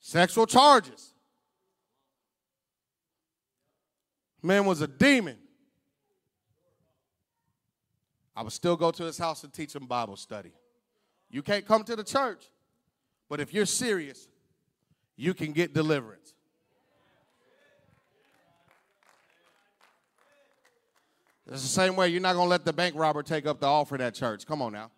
sexual 0.00 0.46
charges. 0.46 1.14
Man 4.42 4.64
was 4.64 4.80
a 4.80 4.88
demon. 4.88 5.38
I 8.34 8.42
would 8.42 8.52
still 8.52 8.74
go 8.74 8.90
to 8.90 9.04
his 9.04 9.16
house 9.16 9.44
and 9.44 9.52
teach 9.52 9.76
him 9.76 9.86
Bible 9.86 10.16
study. 10.16 10.50
You 11.30 11.42
can't 11.42 11.64
come 11.64 11.84
to 11.84 11.94
the 11.94 12.02
church, 12.02 12.50
but 13.28 13.38
if 13.38 13.54
you're 13.54 13.64
serious, 13.64 14.26
you 15.14 15.34
can 15.34 15.52
get 15.52 15.72
deliverance. 15.72 16.34
It's 21.50 21.62
the 21.62 21.68
same 21.68 21.96
way 21.96 22.08
you're 22.08 22.20
not 22.20 22.34
going 22.34 22.44
to 22.44 22.50
let 22.50 22.64
the 22.64 22.72
bank 22.72 22.94
robber 22.94 23.22
take 23.22 23.46
up 23.46 23.58
the 23.60 23.66
offering 23.66 24.02
at 24.02 24.14
church. 24.14 24.46
Come 24.46 24.60
on 24.60 24.72
now. 24.72 24.90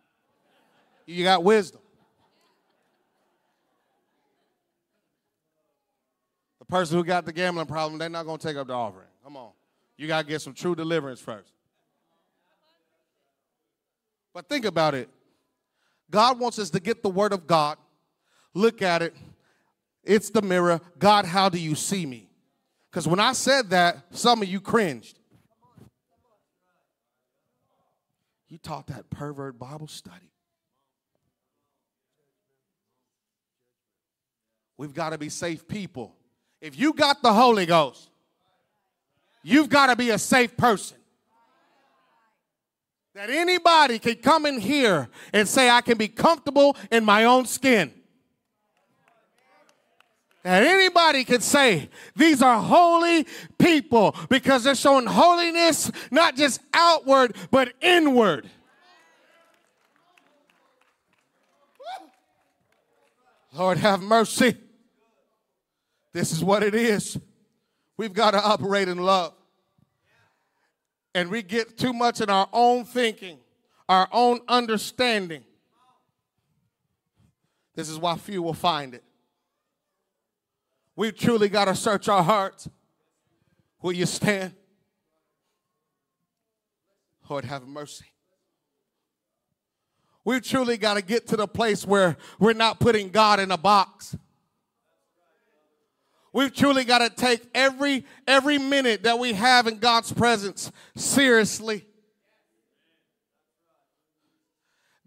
You 1.07 1.23
got 1.23 1.45
wisdom. 1.45 1.81
The 6.59 6.65
person 6.65 6.97
who 6.97 7.05
got 7.05 7.25
the 7.25 7.33
gambling 7.33 7.67
problem, 7.67 7.99
they're 7.99 8.09
not 8.09 8.27
going 8.27 8.39
to 8.39 8.47
take 8.47 8.57
up 8.57 8.67
the 8.67 8.73
offering. 8.73 9.07
Come 9.23 9.37
on. 9.37 9.51
You 9.97 10.09
got 10.09 10.23
to 10.23 10.29
get 10.29 10.43
some 10.43 10.55
true 10.55 10.75
deliverance 10.75 11.21
first. 11.21 11.53
But 14.35 14.49
think 14.49 14.65
about 14.65 14.95
it. 14.95 15.09
God 16.11 16.41
wants 16.41 16.59
us 16.59 16.71
to 16.71 16.81
get 16.81 17.03
the 17.03 17.09
word 17.09 17.33
of 17.33 17.47
God, 17.47 17.79
look 18.55 18.83
at 18.83 19.03
it. 19.03 19.15
It's 20.03 20.31
the 20.31 20.43
mirror. 20.43 20.81
God, 20.99 21.27
how 21.27 21.49
do 21.49 21.59
you 21.59 21.77
see 21.77 22.07
me? 22.07 22.29
Because 22.91 23.07
when 23.07 23.21
I 23.21 23.33
said 23.33 23.71
that, 23.71 23.99
some 24.11 24.43
of 24.43 24.49
you 24.49 24.61
cringed. 24.61 25.20
You 28.51 28.59
taught 28.59 28.89
that 28.89 29.09
pervert 29.09 29.59
Bible 29.59 29.87
study. 29.87 30.33
We've 34.77 34.93
got 34.93 35.11
to 35.11 35.19
be 35.19 35.29
safe 35.29 35.69
people. 35.69 36.17
If 36.61 36.79
you 36.79 36.93
got 36.93 37.23
the 37.23 37.33
Holy 37.33 37.65
Ghost, 37.65 38.11
you've 39.43 39.69
got 39.69 39.87
to 39.87 39.97
be 39.97 40.11
a 40.11 40.19
safe 40.19 40.57
person. 40.57 40.97
That 43.15 43.31
anybody 43.31 43.99
can 43.99 44.17
come 44.17 44.47
in 44.47 44.59
here 44.59 45.09
and 45.33 45.47
say, 45.47 45.71
I 45.71 45.81
can 45.81 45.97
be 45.97 46.09
comfortable 46.09 46.77
in 46.91 47.05
my 47.05 47.25
own 47.25 47.47
skin. 47.47 47.93
That 50.43 50.63
anybody 50.63 51.25
can 51.25 51.41
say 51.43 51.91
these 52.17 52.41
are 52.41 52.59
holy 52.59 53.27
people 53.59 54.17
because 54.31 54.65
they're 54.65 54.75
showing 54.75 55.07
holiness 55.07 55.91
not 56.11 56.35
just 56.35 56.61
outward 56.73 57.37
but 57.51 57.75
inward. 57.81 58.49
Lord, 63.53 63.79
have 63.79 64.01
mercy. 64.01 64.57
This 66.13 66.33
is 66.33 66.43
what 66.43 66.63
it 66.63 66.75
is. 66.75 67.19
We've 67.97 68.15
got 68.15 68.31
to 68.31 68.43
operate 68.43 68.89
in 68.89 68.99
love. 68.99 69.35
And 71.15 71.31
we 71.31 71.43
get 71.43 71.77
too 71.77 71.93
much 71.93 72.21
in 72.21 72.31
our 72.31 72.49
own 72.53 72.85
thinking, 72.85 73.39
our 73.89 74.09
own 74.13 74.41
understanding. 74.49 75.43
This 77.75 77.89
is 77.89 77.99
why 77.99 78.17
few 78.17 78.43
will 78.43 78.55
find 78.55 78.95
it. 78.95 79.03
We've 81.01 81.17
truly 81.17 81.49
got 81.49 81.65
to 81.65 81.75
search 81.75 82.11
our 82.11 82.23
hearts. 82.23 82.69
Will 83.81 83.93
you 83.93 84.05
stand? 84.05 84.53
Lord, 87.27 87.47
have 87.47 87.67
mercy. 87.67 88.05
We've 90.27 90.43
truly 90.43 90.77
got 90.77 90.99
to 90.99 91.03
get 91.03 91.27
to 91.29 91.39
the 91.39 91.49
place 91.49 91.87
where 91.87 92.19
we're 92.39 92.53
not 92.53 92.81
putting 92.81 93.09
God 93.09 93.41
in 93.41 93.51
a 93.51 93.57
box. 93.57 94.15
We've 96.35 96.55
truly 96.55 96.85
got 96.85 96.99
to 96.99 97.09
take 97.09 97.49
every 97.55 98.05
every 98.29 98.59
minute 98.59 99.05
that 99.05 99.19
we 99.19 99.33
have 99.33 99.67
in 99.67 99.79
God's 99.79 100.13
presence 100.13 100.71
seriously. 100.95 101.87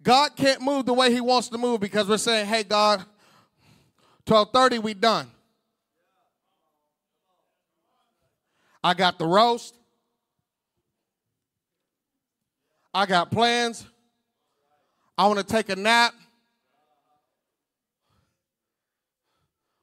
God 0.02 0.36
can't 0.36 0.60
move 0.62 0.88
the 0.88 0.94
way 0.96 1.14
he 1.14 1.22
wants 1.22 1.50
to 1.50 1.60
move 1.60 1.82
because 1.82 2.10
we're 2.10 2.18
saying, 2.18 2.48
"Hey 2.48 2.64
God, 2.64 3.06
12:30 4.26 4.80
we 4.80 4.96
done." 4.96 5.33
I 8.84 8.94
got 8.94 9.18
the 9.18 9.26
roast. 9.26 9.76
I 12.94 13.06
got 13.06 13.32
plans. 13.32 13.86
I 15.18 15.28
want 15.28 15.40
to 15.40 15.46
take 15.46 15.70
a 15.70 15.76
nap. 15.76 16.14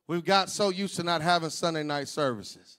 We've 0.06 0.24
got 0.24 0.50
so 0.50 0.70
used 0.70 0.96
to 0.96 1.04
not 1.04 1.22
having 1.22 1.50
Sunday 1.50 1.82
night 1.82 2.08
services. 2.08 2.78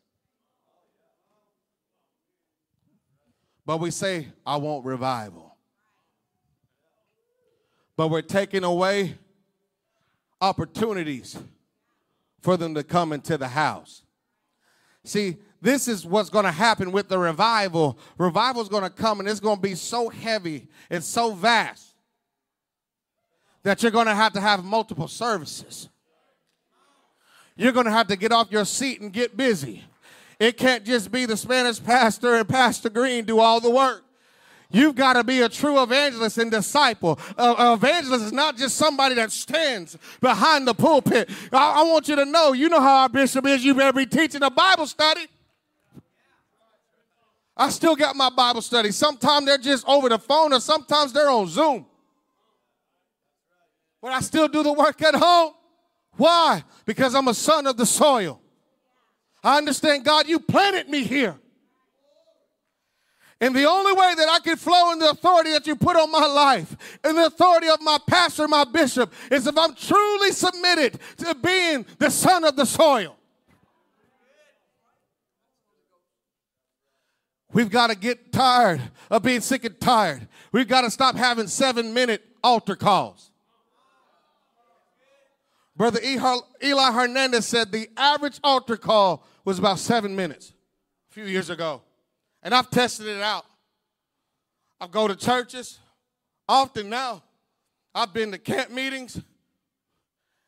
But 3.66 3.80
we 3.80 3.90
say, 3.90 4.28
I 4.46 4.58
want 4.58 4.86
revival. 4.86 5.56
But 7.96 8.10
we're 8.10 8.22
taking 8.22 8.64
away 8.64 9.16
opportunities 10.42 11.38
for 12.42 12.58
them 12.58 12.74
to 12.74 12.84
come 12.84 13.14
into 13.14 13.38
the 13.38 13.48
house. 13.48 14.04
See, 15.04 15.38
this 15.62 15.88
is 15.88 16.06
what's 16.06 16.30
going 16.30 16.46
to 16.46 16.52
happen 16.52 16.92
with 16.92 17.08
the 17.08 17.18
revival. 17.18 17.98
Revival 18.18 18.62
is 18.62 18.70
going 18.70 18.84
to 18.84 18.90
come 18.90 19.20
and 19.20 19.30
it's 19.30 19.40
going 19.40 19.58
to 19.58 19.62
be 19.62 19.76
so 19.76 20.10
heavy 20.10 20.68
and 20.90 21.04
so 21.04 21.34
vast 21.34 21.94
that 23.64 23.84
you're 23.84 23.92
going 23.92 24.08
to 24.08 24.16
have 24.16 24.34
to 24.34 24.42
have 24.42 24.64
multiple 24.64 25.08
services 25.08 25.90
you're 27.56 27.72
going 27.72 27.86
to 27.86 27.92
have 27.92 28.08
to 28.08 28.16
get 28.16 28.32
off 28.32 28.52
your 28.52 28.66
seat 28.66 29.02
and 29.02 29.12
get 29.12 29.38
busy. 29.38 29.84
It 30.40 30.58
can't 30.58 30.84
just 30.84 31.12
be 31.12 31.26
the 31.26 31.38
Spanish 31.38 31.84
pastor 31.84 32.36
and 32.36 32.50
Pastor 32.50 32.90
Green 32.90 33.26
do 33.26 33.40
all 33.40 33.60
the 33.60 33.70
work. 33.70 34.04
You've 34.72 34.96
got 34.96 35.14
to 35.14 35.24
be 35.24 35.42
a 35.42 35.50
true 35.50 35.84
evangelist 35.84 36.38
and 36.38 36.50
disciple. 36.50 37.20
Evangelist 37.38 38.26
is 38.26 38.32
not 38.32 38.58
just 38.58 38.78
somebody 38.78 39.16
that 39.16 39.32
stands 39.32 39.98
behind 40.22 40.66
the 40.66 40.74
pulpit. 40.74 41.30
I, 41.52 41.82
I 41.82 41.84
want 41.84 42.08
you 42.08 42.16
to 42.16 42.26
know, 42.26 42.54
you 42.54 42.70
know 42.70 42.80
how 42.80 43.02
our 43.02 43.10
bishop 43.10 43.46
is. 43.46 43.66
You 43.66 43.76
better 43.76 43.94
be 43.94 44.06
teaching 44.06 44.42
a 44.42 44.50
Bible 44.50 44.88
study. 44.88 45.28
I 47.56 47.70
still 47.70 47.96
got 47.96 48.16
my 48.16 48.30
Bible 48.30 48.62
study. 48.62 48.92
Sometimes 48.92 49.46
they're 49.46 49.58
just 49.58 49.88
over 49.88 50.10
the 50.10 50.20
phone, 50.20 50.54
or 50.54 50.60
sometimes 50.60 51.14
they're 51.14 51.30
on 51.30 51.48
Zoom. 51.48 51.86
But 54.02 54.14
I 54.14 54.22
still 54.22 54.48
do 54.48 54.64
the 54.64 54.74
work 54.74 55.02
at 55.02 55.16
home. 55.16 55.54
Why? 56.18 56.64
Because 56.86 57.14
I'm 57.14 57.28
a 57.28 57.34
son 57.34 57.68
of 57.68 57.78
the 57.78 57.86
soil. 57.86 58.42
I 59.44 59.58
understand, 59.58 60.04
God, 60.06 60.28
you 60.28 60.40
planted 60.40 60.90
me 60.90 61.04
here. 61.04 61.38
And 63.40 63.56
the 63.56 63.66
only 63.66 63.92
way 63.94 64.14
that 64.16 64.30
I 64.30 64.40
can 64.40 64.56
flow 64.56 64.92
in 64.92 65.00
the 65.00 65.10
authority 65.10 65.52
that 65.52 65.66
you 65.66 65.76
put 65.76 65.96
on 65.96 66.12
my 66.12 66.28
life 66.28 67.00
and 67.04 67.18
the 67.18 67.26
authority 67.26 67.70
of 67.70 67.82
my 67.82 67.98
pastor, 68.08 68.48
my 68.48 68.64
bishop, 68.66 69.12
is 69.32 69.48
if 69.48 69.58
I'm 69.58 69.74
truly 69.74 70.32
submitted 70.32 71.00
to 71.18 71.34
being 71.36 71.86
the 71.98 72.12
son 72.12 72.44
of 72.44 72.56
the 72.56 72.66
soil. 72.66 73.18
We've 77.54 77.70
got 77.70 77.88
to 77.88 77.96
get 77.96 78.32
tired 78.32 78.82
of 79.10 79.24
being 79.24 79.42
sick 79.42 79.66
and 79.66 79.80
tired. 79.80 80.28
We've 80.52 80.68
got 80.68 80.82
to 80.82 80.92
stop 80.92 81.16
having 81.16 81.48
seven 81.48 81.94
minute 81.94 82.24
altar 82.44 82.76
calls. 82.76 83.32
Brother 85.76 86.00
Eli 86.04 86.92
Hernandez 86.92 87.48
said 87.48 87.72
the 87.72 87.90
average 87.98 88.40
altar 88.44 88.78
call 88.78 89.26
was 89.44 89.58
about 89.58 89.80
seven 89.80 90.16
minutes 90.16 90.54
a 91.10 91.14
few 91.14 91.26
years 91.26 91.50
ago. 91.50 91.82
And 92.44 92.54
I've 92.54 92.70
tested 92.70 93.08
it 93.08 93.22
out. 93.22 93.46
I 94.80 94.88
go 94.88 95.08
to 95.08 95.16
churches 95.16 95.80
often 96.48 96.90
now. 96.90 97.24
I've 97.94 98.14
been 98.14 98.32
to 98.32 98.38
camp 98.38 98.72
meetings. 98.72 99.20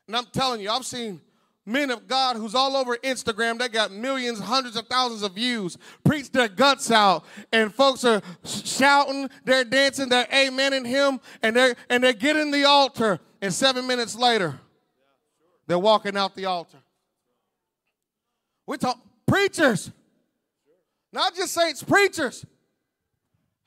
And 0.06 0.16
I'm 0.16 0.26
telling 0.26 0.60
you, 0.60 0.70
I've 0.70 0.84
seen 0.84 1.20
men 1.66 1.90
of 1.90 2.06
God 2.06 2.36
who's 2.36 2.54
all 2.54 2.76
over 2.76 2.96
Instagram. 2.98 3.58
They 3.58 3.68
got 3.68 3.92
millions, 3.92 4.40
hundreds 4.40 4.76
of 4.76 4.86
thousands 4.86 5.22
of 5.22 5.34
views, 5.34 5.78
preach 6.04 6.30
their 6.30 6.48
guts 6.48 6.90
out, 6.90 7.24
and 7.52 7.72
folks 7.72 8.04
are 8.04 8.22
shouting, 8.44 9.30
they're 9.44 9.64
dancing, 9.64 10.08
they're 10.08 10.26
amen 10.32 10.54
amening 10.54 10.86
him, 10.86 11.20
and 11.42 11.54
they're 11.56 11.76
and 11.88 12.02
they're 12.02 12.12
getting 12.12 12.50
the 12.50 12.64
altar. 12.64 13.20
And 13.40 13.52
seven 13.52 13.86
minutes 13.86 14.16
later, 14.16 14.58
they're 15.66 15.78
walking 15.78 16.16
out 16.16 16.34
the 16.34 16.46
altar. 16.46 16.78
We 18.66 18.78
talk 18.78 18.98
preachers, 19.26 19.90
not 21.12 21.34
just 21.34 21.52
saints, 21.52 21.82
preachers. 21.82 22.46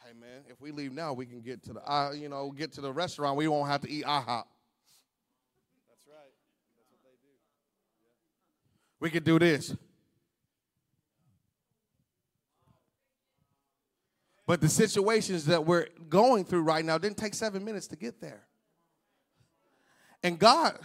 Hey 0.03 0.13
man, 0.19 0.43
if 0.49 0.59
we 0.59 0.71
leave 0.71 0.93
now, 0.93 1.13
we 1.13 1.25
can 1.25 1.41
get 1.41 1.63
to 1.63 1.73
the 1.73 1.91
uh, 1.91 2.11
you 2.11 2.29
know 2.29 2.51
get 2.51 2.73
to 2.73 2.81
the 2.81 2.91
restaurant. 2.91 3.37
We 3.37 3.47
won't 3.47 3.69
have 3.69 3.81
to 3.81 3.89
eat 3.89 4.05
IHOP. 4.05 4.25
That's 4.25 6.05
right. 6.07 6.33
That's 6.75 6.89
what 6.89 7.01
they 7.03 7.17
do. 7.21 7.33
Yeah. 8.01 8.09
We 8.99 9.09
could 9.09 9.23
do 9.23 9.37
this. 9.39 9.75
But 14.45 14.61
the 14.61 14.69
situations 14.69 15.45
that 15.45 15.65
we're 15.65 15.87
going 16.07 16.45
through 16.45 16.61
right 16.61 16.83
now 16.83 16.97
didn't 16.97 17.17
take 17.17 17.33
seven 17.33 17.65
minutes 17.65 17.87
to 17.87 17.97
get 17.97 18.21
there. 18.21 18.47
And 20.23 20.39
God 20.39 20.79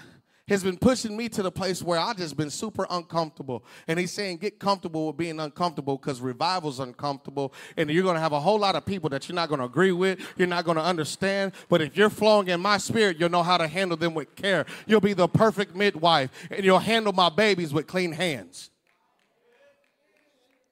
has 0.49 0.64
been 0.64 0.76
pushing 0.76 1.16
me 1.16 1.28
to 1.28 1.43
the 1.43 1.53
place 1.53 1.82
where 1.82 1.99
I 1.99 2.12
just 2.14 2.36
been 2.36 2.51
super 2.51 2.86
uncomfortable. 2.90 3.64
And 3.86 3.99
he's 3.99 4.11
saying, 4.11 4.38
get 4.38 4.59
comfortable 4.59 5.07
with 5.07 5.16
being 5.16 5.38
uncomfortable 5.38 5.97
because 5.97 6.20
revival's 6.20 6.80
uncomfortable. 6.80 7.55
And 7.76 7.88
you're 7.88 8.03
going 8.03 8.16
to 8.16 8.20
have 8.20 8.32
a 8.32 8.40
whole 8.40 8.59
lot 8.59 8.74
of 8.74 8.84
people 8.84 9.09
that 9.11 9.28
you're 9.28 9.36
not 9.36 9.49
going 9.49 9.61
to 9.61 9.66
agree 9.66 9.93
with, 9.93 10.18
you're 10.36 10.49
not 10.49 10.64
going 10.64 10.76
to 10.76 10.82
understand. 10.82 11.53
But 11.68 11.80
if 11.80 11.97
you're 11.97 12.11
flowing 12.11 12.49
in 12.49 12.61
my 12.61 12.78
spirit, 12.78 13.18
you'll 13.18 13.30
know 13.30 13.45
how 13.45 13.57
to 13.57 13.68
handle 13.68 13.97
them 13.97 14.14
with 14.14 14.34
care. 14.34 14.66
You'll 14.86 15.01
be 15.01 15.12
the 15.12 15.28
perfect 15.28 15.76
midwife, 15.76 16.30
and 16.51 16.64
you'll 16.64 16.80
handle 16.80 17.12
my 17.12 17.28
babies 17.28 17.72
with 17.72 17.86
clean 17.86 18.12
hands. 18.12 18.70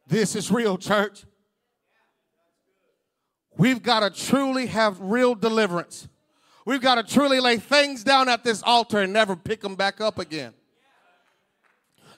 This 0.09 0.35
is 0.35 0.51
real, 0.51 0.77
church. 0.77 1.25
We've 3.57 3.83
got 3.83 4.01
to 4.01 4.11
truly 4.11 4.67
have 4.67 5.01
real 5.01 5.37
deliverance. 5.37 6.09
We've 6.67 6.81
got 6.81 6.97
to 6.97 7.03
truly 7.03 7.41
lay 7.41 7.57
things 7.57 8.05
down 8.05 8.29
at 8.29 8.45
this 8.45 8.63
altar 8.63 9.01
and 9.01 9.13
never 9.13 9.37
pick 9.37 9.61
them 9.61 9.77
back 9.77 10.01
up 10.01 10.19
again. 10.19 10.53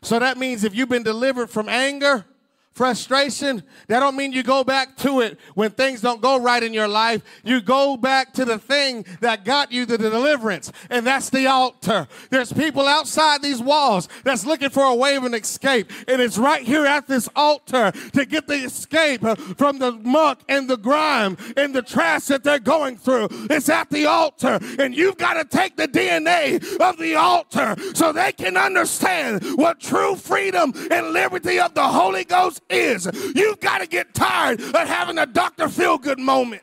So 0.03 0.19
that 0.19 0.37
means 0.37 0.65
if 0.65 0.75
you've 0.75 0.89
been 0.89 1.05
delivered 1.05 1.49
from 1.49 1.69
anger, 1.69 2.25
frustration, 2.73 3.63
that 3.89 4.01
don't 4.01 4.17
mean 4.17 4.33
you 4.33 4.43
go 4.43 4.65
back 4.65 4.97
to 4.99 5.21
it 5.21 5.39
when 5.55 5.71
things 5.71 6.01
don't 6.01 6.23
go 6.23 6.41
right 6.41 6.63
in 6.63 6.73
your 6.73 6.89
life. 6.89 7.23
You 7.45 7.61
go 7.61 7.97
back 7.97 8.33
to 8.35 8.45
the 8.45 8.59
thing 8.59 9.05
that 9.21 9.45
got 9.45 9.73
you 9.73 9.87
the 9.87 9.99
deliverance, 9.99 10.73
and 10.91 11.07
that's 11.07 11.31
the 11.31 11.47
altar. 11.47 12.09
There's 12.31 12.53
people 12.53 12.87
outside 12.87 13.43
these 13.43 13.61
walls 13.63 14.09
that's 14.25 14.47
looking 14.47 14.71
for 14.71 14.85
a 14.85 14.95
way 14.95 15.17
of 15.17 15.25
an 15.25 15.35
escape, 15.35 15.91
and 16.09 16.21
it's 16.21 16.39
right 16.39 16.63
here 16.63 16.87
at 16.87 17.07
this 17.07 17.29
altar 17.37 17.93
to 18.15 18.25
get 18.25 18.47
the 18.47 18.65
escape 18.65 19.21
from 19.57 19.79
the 19.79 19.93
muck 19.93 20.41
and 20.49 20.69
the 20.69 20.79
grime 20.79 21.37
and 21.57 21.75
the 21.75 21.83
trash 21.83 22.27
that 22.27 22.43
they're 22.43 22.59
going 22.59 22.97
through. 22.97 23.29
It's 23.51 23.69
at 23.69 23.91
the 23.91 24.07
altar, 24.07 24.59
and 24.79 24.95
you've 24.95 25.19
got 25.19 25.35
to 25.35 25.45
take 25.45 25.77
the 25.77 25.89
DNA 25.89 26.57
of 26.81 26.99
the 26.99 27.17
altar 27.17 27.77
so 27.95 28.13
they 28.13 28.33
can 28.33 28.57
understand 28.57 29.45
what 29.57 29.81
true 29.81 30.17
freedom 30.17 30.73
and 30.91 31.13
liberty 31.13 31.61
of 31.61 31.75
the 31.75 31.87
Holy 31.87 32.25
Ghost 32.25 32.62
is. 32.73 33.09
You've 33.35 33.61
got 33.61 33.79
to 33.79 33.87
get 33.87 34.15
tired 34.15 34.61
of 34.61 34.75
having 34.75 35.19
a 35.19 35.27
Dr. 35.27 35.69
Feel 35.69 35.99
Good 35.99 36.19
moment. 36.19 36.63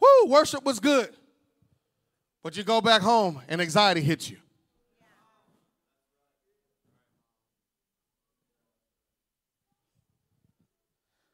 Woo, 0.00 0.30
worship 0.30 0.64
was 0.64 0.80
good. 0.80 1.10
But 2.42 2.56
you 2.56 2.62
go 2.62 2.80
back 2.80 3.02
home 3.02 3.42
and 3.48 3.60
anxiety 3.60 4.00
hits 4.00 4.30
you. 4.30 4.38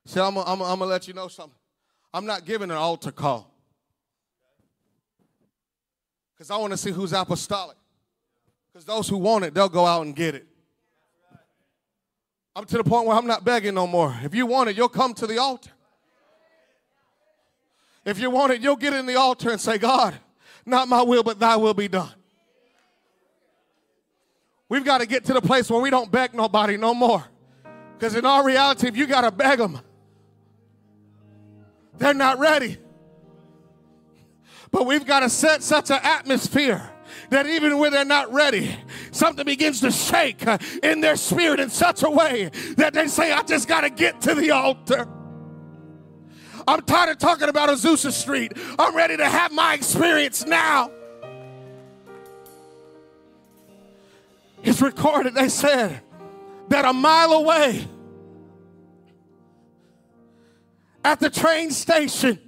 See, 0.06 0.20
I'm 0.20 0.34
going 0.34 0.58
to 0.58 0.84
let 0.84 1.08
you 1.08 1.14
know 1.14 1.28
something. 1.28 1.58
I'm 2.12 2.26
not 2.26 2.44
giving 2.44 2.70
an 2.70 2.76
altar 2.76 3.10
call 3.10 3.50
because 6.34 6.50
I 6.50 6.56
want 6.56 6.72
to 6.72 6.76
see 6.76 6.90
who's 6.90 7.12
apostolic. 7.12 7.76
Because 8.72 8.84
those 8.84 9.08
who 9.08 9.18
want 9.18 9.44
it, 9.44 9.54
they'll 9.54 9.68
go 9.68 9.86
out 9.86 10.04
and 10.04 10.16
get 10.16 10.34
it. 10.34 10.46
I'm 12.54 12.64
to 12.66 12.76
the 12.76 12.84
point 12.84 13.06
where 13.06 13.16
I'm 13.16 13.26
not 13.26 13.44
begging 13.44 13.74
no 13.74 13.86
more. 13.86 14.14
If 14.22 14.34
you 14.34 14.46
want 14.46 14.68
it, 14.68 14.76
you'll 14.76 14.88
come 14.88 15.14
to 15.14 15.26
the 15.26 15.38
altar. 15.38 15.70
If 18.04 18.18
you 18.18 18.30
want 18.30 18.52
it, 18.52 18.60
you'll 18.60 18.76
get 18.76 18.92
in 18.92 19.06
the 19.06 19.16
altar 19.16 19.50
and 19.50 19.60
say, 19.60 19.78
God, 19.78 20.14
not 20.66 20.88
my 20.88 21.02
will, 21.02 21.22
but 21.22 21.38
thy 21.38 21.56
will 21.56 21.74
be 21.74 21.88
done. 21.88 22.12
We've 24.68 24.84
got 24.84 24.98
to 24.98 25.06
get 25.06 25.24
to 25.26 25.34
the 25.34 25.40
place 25.40 25.70
where 25.70 25.80
we 25.80 25.90
don't 25.90 26.10
beg 26.10 26.34
nobody 26.34 26.76
no 26.76 26.94
more. 26.94 27.24
Because 27.98 28.16
in 28.16 28.26
our 28.26 28.44
reality, 28.44 28.88
if 28.88 28.96
you 28.96 29.06
got 29.06 29.20
to 29.20 29.30
beg 29.30 29.58
them, 29.58 29.78
they're 31.98 32.14
not 32.14 32.38
ready. 32.38 32.78
But 34.70 34.86
we've 34.86 35.06
got 35.06 35.20
to 35.20 35.30
set 35.30 35.62
such 35.62 35.90
an 35.90 36.00
atmosphere 36.02 36.90
that 37.32 37.46
even 37.46 37.78
when 37.78 37.92
they're 37.92 38.04
not 38.04 38.32
ready, 38.32 38.76
something 39.10 39.44
begins 39.44 39.80
to 39.80 39.90
shake 39.90 40.46
uh, 40.46 40.58
in 40.82 41.00
their 41.00 41.16
spirit 41.16 41.60
in 41.60 41.70
such 41.70 42.02
a 42.02 42.10
way 42.10 42.50
that 42.76 42.92
they 42.92 43.08
say, 43.08 43.32
I 43.32 43.42
just 43.42 43.68
got 43.68 43.82
to 43.82 43.90
get 43.90 44.20
to 44.22 44.34
the 44.34 44.50
altar. 44.50 45.08
I'm 46.68 46.82
tired 46.82 47.10
of 47.10 47.18
talking 47.18 47.48
about 47.48 47.70
Azusa 47.70 48.12
Street. 48.12 48.52
I'm 48.78 48.94
ready 48.94 49.16
to 49.16 49.28
have 49.28 49.50
my 49.50 49.74
experience 49.74 50.46
now. 50.46 50.90
It's 54.62 54.80
recorded, 54.80 55.34
they 55.34 55.48
said, 55.48 56.02
that 56.68 56.84
a 56.84 56.92
mile 56.92 57.32
away 57.32 57.88
at 61.04 61.18
the 61.18 61.30
train 61.30 61.70
station, 61.70 62.38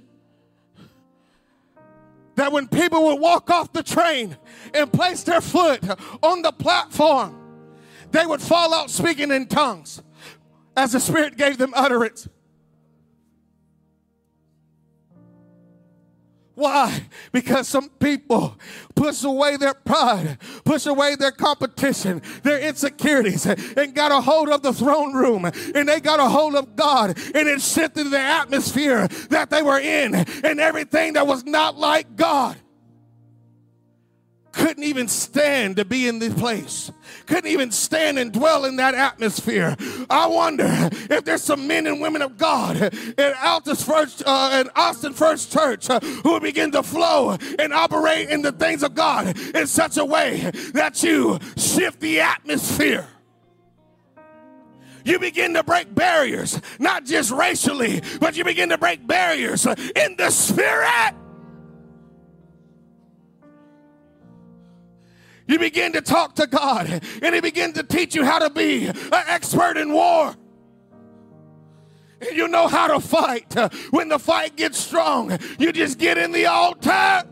that 2.35 2.51
when 2.51 2.67
people 2.67 3.05
would 3.05 3.19
walk 3.19 3.49
off 3.49 3.71
the 3.73 3.83
train 3.83 4.37
and 4.73 4.91
place 4.91 5.23
their 5.23 5.41
foot 5.41 5.81
on 6.21 6.41
the 6.41 6.51
platform, 6.51 7.35
they 8.11 8.25
would 8.25 8.41
fall 8.41 8.73
out 8.73 8.89
speaking 8.89 9.31
in 9.31 9.47
tongues 9.47 10.01
as 10.77 10.91
the 10.91 10.99
Spirit 10.99 11.37
gave 11.37 11.57
them 11.57 11.73
utterance. 11.75 12.27
Why? 16.55 17.07
Because 17.33 17.67
some 17.67 17.89
people 17.89 18.57
push 18.95 19.23
away 19.23 19.57
their 19.57 19.73
pride, 19.73 20.37
push 20.63 20.85
away 20.85 21.15
their 21.15 21.31
competition, 21.31 22.21
their 22.43 22.59
insecurities, 22.59 23.45
and 23.45 23.93
got 23.93 24.11
a 24.11 24.21
hold 24.21 24.49
of 24.49 24.61
the 24.61 24.71
throne 24.73 25.13
room, 25.13 25.45
and 25.45 25.87
they 25.89 25.99
got 25.99 26.19
a 26.19 26.29
hold 26.29 26.55
of 26.55 26.75
God, 26.75 27.17
and 27.35 27.47
it 27.47 27.61
shifted 27.61 28.09
the 28.09 28.19
atmosphere 28.19 29.07
that 29.29 29.49
they 29.49 29.61
were 29.61 29.79
in, 29.79 30.15
and 30.15 30.59
everything 30.59 31.13
that 31.13 31.27
was 31.27 31.43
not 31.43 31.77
like 31.77 32.15
God 32.15 32.57
couldn't 34.55 34.83
even 34.83 35.07
stand 35.07 35.75
to 35.75 35.85
be 35.85 36.07
in 36.07 36.19
this 36.19 36.33
place, 36.33 36.91
couldn't 37.25 37.49
even 37.49 37.71
stand 37.71 38.17
and 38.17 38.31
dwell 38.31 38.65
in 38.65 38.77
that 38.77 38.95
atmosphere. 38.95 39.75
I 40.09 40.27
wonder 40.27 40.65
if 41.09 41.25
there's 41.25 41.43
some 41.43 41.67
men 41.67 41.87
and 41.87 42.01
women 42.01 42.21
of 42.21 42.37
God 42.37 42.77
in 42.77 43.33
Altus 43.33 43.85
First, 43.85 44.23
uh, 44.25 44.63
in 44.63 44.69
Austin 44.75 45.13
First 45.13 45.51
Church, 45.51 45.89
uh, 45.89 45.99
who 45.99 46.31
will 46.31 46.39
begin 46.39 46.71
to 46.71 46.83
flow 46.83 47.37
and 47.59 47.73
operate 47.73 48.29
in 48.29 48.41
the 48.41 48.53
things 48.53 48.81
of 48.81 48.95
God 48.95 49.37
in 49.53 49.67
such 49.67 49.97
a 49.97 50.05
way 50.05 50.51
that 50.73 51.03
you 51.03 51.37
shift 51.57 51.99
the 51.99 52.21
atmosphere. 52.21 53.07
You 55.03 55.19
begin 55.19 55.53
to 55.53 55.63
break 55.63 55.93
barriers, 55.93 56.59
not 56.79 57.05
just 57.05 57.29
racially, 57.29 58.01
but 58.19 58.35
you 58.37 58.43
begin 58.43 58.69
to 58.69 58.77
break 58.77 59.05
barriers 59.05 59.65
in 59.67 60.15
the 60.17 60.31
spirit. 60.31 61.13
You 65.47 65.59
begin 65.59 65.93
to 65.93 66.01
talk 66.01 66.35
to 66.35 66.47
God, 66.47 67.01
and 67.21 67.35
He 67.35 67.41
begins 67.41 67.75
to 67.75 67.83
teach 67.83 68.15
you 68.15 68.25
how 68.25 68.39
to 68.39 68.49
be 68.49 68.87
an 68.87 68.95
expert 69.11 69.77
in 69.77 69.93
war. 69.93 70.35
And 72.21 72.35
you 72.35 72.47
know 72.47 72.67
how 72.67 72.87
to 72.87 72.99
fight. 72.99 73.53
When 73.91 74.09
the 74.09 74.17
fight 74.17 74.55
gets 74.55 74.79
strong, 74.79 75.37
you 75.59 75.71
just 75.71 75.99
get 75.99 76.17
in 76.17 76.31
the 76.31 76.47
altar. 76.47 77.23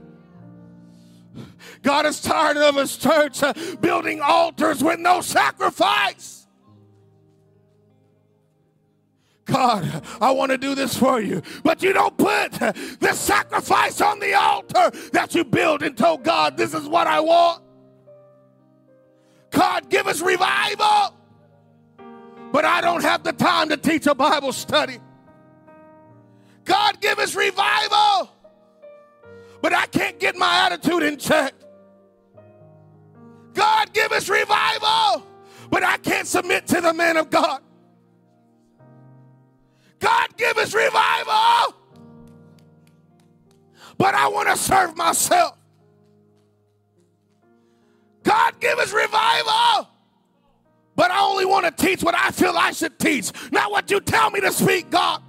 God 1.81 2.05
is 2.05 2.21
tired 2.21 2.57
of 2.57 2.75
His 2.75 2.97
church 2.97 3.41
building 3.81 4.21
altars 4.21 4.83
with 4.83 4.99
no 4.99 5.21
sacrifice. 5.21 6.47
God, 9.45 10.03
I 10.21 10.31
want 10.31 10.51
to 10.51 10.57
do 10.57 10.75
this 10.75 10.95
for 10.95 11.19
you. 11.19 11.41
But 11.63 11.81
you 11.83 11.93
don't 11.93 12.17
put 12.17 12.51
the 12.99 13.13
sacrifice 13.13 14.01
on 14.01 14.19
the 14.19 14.33
altar 14.33 14.91
that 15.11 15.33
you 15.35 15.43
build 15.43 15.83
and 15.83 15.97
tell 15.97 16.17
God, 16.17 16.57
this 16.57 16.73
is 16.73 16.87
what 16.87 17.07
I 17.07 17.19
want. 17.19 17.62
God, 19.53 19.89
give 19.89 20.07
us 20.07 20.19
revival. 20.19 21.15
But 22.51 22.65
I 22.65 22.81
don't 22.81 23.03
have 23.03 23.23
the 23.23 23.33
time 23.33 23.69
to 23.69 23.77
teach 23.77 24.07
a 24.07 24.15
Bible 24.15 24.51
study. 24.51 24.97
God, 26.65 26.99
give 26.99 27.19
us 27.19 27.35
revival. 27.35 28.31
But 29.61 29.73
I 29.73 29.85
can't 29.85 30.19
get 30.19 30.35
my 30.35 30.65
attitude 30.65 31.03
in 31.03 31.17
check. 31.17 31.53
God, 33.53 33.93
give 33.93 34.11
us 34.11 34.27
revival. 34.27 35.25
But 35.69 35.83
I 35.83 35.97
can't 35.97 36.27
submit 36.27 36.67
to 36.67 36.81
the 36.81 36.93
man 36.93 37.17
of 37.17 37.29
God. 37.29 37.61
God, 39.99 40.35
give 40.35 40.57
us 40.57 40.73
revival. 40.73 41.75
But 43.97 44.15
I 44.15 44.27
want 44.29 44.49
to 44.49 44.57
serve 44.57 44.97
myself. 44.97 45.57
God, 48.23 48.59
give 48.59 48.79
us 48.79 48.91
revival. 48.91 49.89
But 50.95 51.11
I 51.11 51.21
only 51.21 51.45
want 51.45 51.65
to 51.65 51.85
teach 51.85 52.03
what 52.03 52.15
I 52.15 52.31
feel 52.31 52.53
I 52.55 52.71
should 52.71 52.97
teach, 52.99 53.31
not 53.51 53.71
what 53.71 53.89
you 53.91 53.99
tell 53.99 54.29
me 54.29 54.41
to 54.41 54.51
speak, 54.51 54.89
God. 54.89 55.21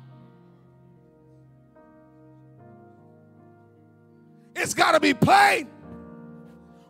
It's 4.57 4.75
got 4.75 4.93
to 4.93 5.01
be 5.01 5.15
plain. 5.15 5.69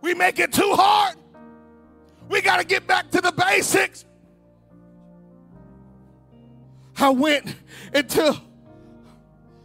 We 0.00 0.14
make 0.14 0.38
it 0.38 0.52
too 0.52 0.72
hard. 0.74 1.16
We 2.28 2.42
got 2.42 2.58
to 2.58 2.66
get 2.66 2.86
back 2.86 3.10
to 3.12 3.20
the 3.20 3.32
basics. 3.32 4.04
I 6.96 7.10
went 7.10 7.54
into, 7.94 8.40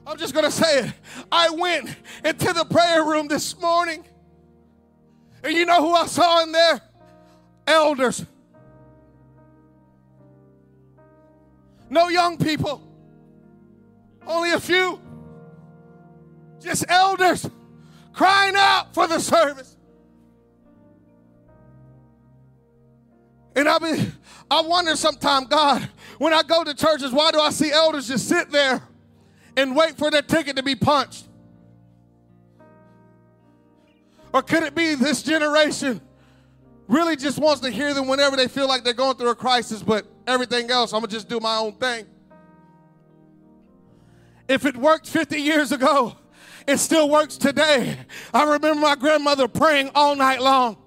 I'm 0.06 0.18
just 0.18 0.34
going 0.34 0.46
to 0.46 0.52
say 0.52 0.80
it. 0.80 0.94
I 1.32 1.50
went 1.50 1.96
into 2.24 2.54
the 2.54 2.66
prayer 2.66 3.04
room 3.04 3.28
this 3.28 3.60
morning 3.60 4.04
and 5.44 5.54
you 5.54 5.66
know 5.66 5.82
who 5.82 5.94
I 5.94 6.06
saw 6.06 6.44
in 6.44 6.52
there? 6.52 6.82
Elders. 7.66 8.26
No 11.90 12.10
young 12.10 12.38
people. 12.38 12.82
Only 14.28 14.52
a 14.52 14.60
few. 14.60 15.00
Just 16.60 16.86
elders 16.90 17.50
crying 18.14 18.56
out 18.58 18.94
for 18.94 19.08
the 19.08 19.20
service. 19.20 19.78
And 23.56 23.68
I 23.68 23.80
be, 23.80 24.12
I 24.52 24.62
wonder 24.62 24.96
sometimes, 24.96 25.48
God, 25.48 25.88
when 26.18 26.34
I 26.34 26.44
go 26.44 26.64
to 26.64 26.74
churches, 26.74 27.12
why 27.12 27.32
do 27.32 27.40
I 27.40 27.50
see 27.50 27.72
elders 27.72 28.08
just 28.08 28.28
sit 28.28 28.52
there 28.52 28.82
and 29.56 29.76
wait 29.76 29.98
for 29.98 30.12
their 30.12 30.22
ticket 30.22 30.58
to 30.58 30.64
be 30.64 30.76
punched? 30.76 31.29
Or 34.34 34.42
could 34.42 34.64
it 34.64 34.76
be 34.76 34.96
this 34.96 35.24
generation 35.24 36.02
really 36.88 37.16
just 37.16 37.40
wants 37.40 37.62
to 37.62 37.70
hear 37.70 37.94
them 37.94 38.08
whenever 38.08 38.36
they 38.36 38.48
feel 38.48 38.68
like 38.68 38.84
they're 38.84 38.94
going 38.94 39.16
through 39.16 39.30
a 39.30 39.36
crisis, 39.36 39.82
but 39.82 40.06
everything 40.28 40.70
else, 40.72 40.94
I'm 40.94 41.02
gonna 41.02 41.12
just 41.12 41.30
do 41.30 41.40
my 41.40 41.58
own 41.58 41.74
thing? 41.74 42.06
If 44.48 44.66
it 44.66 44.76
worked 44.76 45.08
50 45.08 45.40
years 45.40 45.72
ago, 45.72 46.16
it 46.68 46.78
still 46.78 47.10
works 47.10 47.38
today. 47.38 47.98
I 48.34 48.44
remember 48.44 48.76
my 48.76 48.96
grandmother 48.96 49.48
praying 49.48 49.92
all 49.96 50.16
night 50.16 50.42
long. 50.42 50.78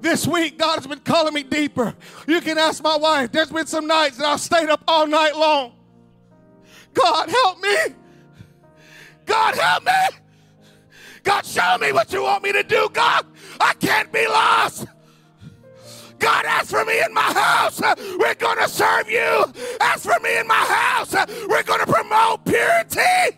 This 0.00 0.26
week, 0.26 0.58
God 0.58 0.76
has 0.76 0.86
been 0.86 1.00
calling 1.00 1.32
me 1.32 1.42
deeper. 1.42 1.94
You 2.28 2.40
can 2.40 2.58
ask 2.58 2.82
my 2.82 2.96
wife. 2.96 3.32
There's 3.32 3.50
been 3.50 3.66
some 3.66 3.86
nights 3.86 4.18
that 4.18 4.26
I've 4.26 4.40
stayed 4.40 4.68
up 4.68 4.82
all 4.86 5.06
night 5.06 5.34
long. 5.34 5.72
God, 6.92 7.30
help 7.30 7.60
me. 7.60 7.76
God, 9.24 9.54
help 9.54 9.84
me. 9.84 9.92
God, 11.24 11.44
show 11.44 11.78
me 11.78 11.92
what 11.92 12.12
you 12.12 12.22
want 12.22 12.44
me 12.44 12.52
to 12.52 12.62
do. 12.62 12.88
God, 12.92 13.26
I 13.60 13.74
can't 13.80 14.12
be 14.12 14.26
lost. 14.28 14.86
God, 16.18 16.44
ask 16.44 16.70
for 16.70 16.84
me 16.84 17.02
in 17.02 17.12
my 17.12 17.20
house. 17.20 17.80
We're 18.18 18.34
going 18.34 18.58
to 18.58 18.68
serve 18.68 19.10
you. 19.10 19.44
Ask 19.80 20.02
for 20.02 20.18
me 20.22 20.38
in 20.38 20.46
my 20.46 20.54
house. 20.54 21.12
We're 21.48 21.62
going 21.64 21.80
to 21.80 21.86
promote 21.86 22.44
purity. 22.44 23.36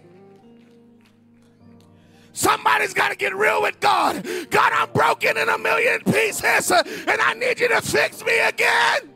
Somebody's 2.33 2.93
got 2.93 3.09
to 3.09 3.17
get 3.17 3.35
real 3.35 3.63
with 3.63 3.81
God. 3.81 4.27
God, 4.51 4.73
I'm 4.75 4.93
broken 4.93 5.37
in 5.39 5.49
a 5.49 5.57
million 5.57 6.01
pieces 6.05 6.71
and 6.71 7.21
I 7.21 7.35
need 7.35 7.61
you 7.61 7.69
to 7.69 7.81
fix 7.81 8.25
me 8.25 8.39
again. 8.41 9.16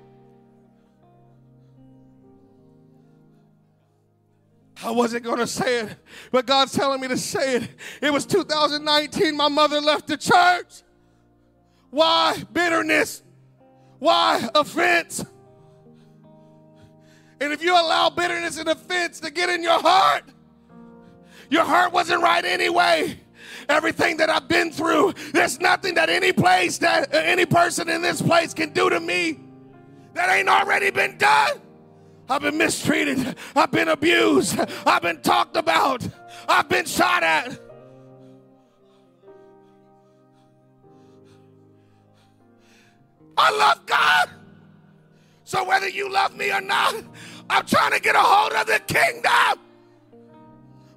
I 4.83 4.91
wasn't 4.91 5.25
going 5.25 5.39
to 5.39 5.47
say 5.47 5.81
it, 5.81 5.97
but 6.31 6.47
God's 6.47 6.73
telling 6.73 7.01
me 7.01 7.09
to 7.09 7.19
say 7.19 7.57
it. 7.57 7.71
It 8.01 8.13
was 8.13 8.25
2019. 8.25 9.37
My 9.37 9.49
mother 9.49 9.81
left 9.81 10.07
the 10.07 10.17
church. 10.17 10.83
Why? 11.91 12.43
Bitterness. 12.53 13.23
Why? 13.99 14.49
Offense. 14.55 15.25
And 17.41 17.53
if 17.53 17.63
you 17.63 17.73
allow 17.73 18.11
bitterness 18.11 18.59
and 18.59 18.69
offense 18.69 19.21
to 19.21 19.31
get 19.31 19.51
in 19.51 19.63
your 19.63 19.81
heart, 19.81 20.25
your 21.51 21.65
heart 21.65 21.93
wasn't 21.93 22.23
right 22.23 22.45
anyway. 22.45 23.19
Everything 23.69 24.17
that 24.19 24.31
I've 24.31 24.49
been 24.49 24.71
through, 24.71 25.15
there's 25.33 25.61
nothing 25.61 25.95
that 25.95 26.09
any 26.09 26.33
place 26.33 26.79
that 26.79 27.15
uh, 27.15 27.19
any 27.19 27.47
person 27.47 27.89
in 27.89 28.03
this 28.03 28.23
place 28.23 28.55
can 28.55 28.73
do 28.73 28.89
to 28.89 29.01
me 29.01 29.41
that 30.15 30.31
ain't 30.31 30.49
already 30.49 30.91
been 30.91 31.19
done. 31.19 31.61
I've 32.31 32.43
been 32.43 32.57
mistreated. 32.57 33.35
I've 33.57 33.73
been 33.73 33.89
abused. 33.89 34.57
I've 34.87 35.03
been 35.03 35.21
talked 35.21 35.57
about. 35.57 36.07
I've 36.49 36.69
been 36.69 36.87
shot 36.87 37.25
at. 37.25 37.59
I 43.37 43.51
love 43.51 43.85
God. 43.85 44.31
So 45.43 45.65
whether 45.65 45.89
you 45.89 46.09
love 46.09 46.37
me 46.37 46.53
or 46.53 46.61
not, 46.61 46.95
I'm 47.49 47.67
trying 47.67 47.91
to 47.93 48.01
get 48.01 48.15
a 48.15 48.21
hold 48.21 48.53
of 48.53 48.67
the 48.69 48.79
kingdom. 48.87 49.59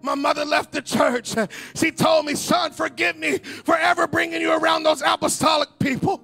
My 0.04 0.14
mother 0.14 0.46
left 0.46 0.72
the 0.72 0.84
church. 0.84 1.34
She 1.76 1.90
told 1.92 2.28
me, 2.28 2.36
son, 2.36 2.74
forgive 2.74 3.18
me 3.18 3.40
for 3.40 3.76
ever 3.76 4.06
bringing 4.06 4.42
you 4.42 4.52
around 4.52 4.84
those 4.84 5.02
apostolic 5.02 5.70
people. 5.80 6.22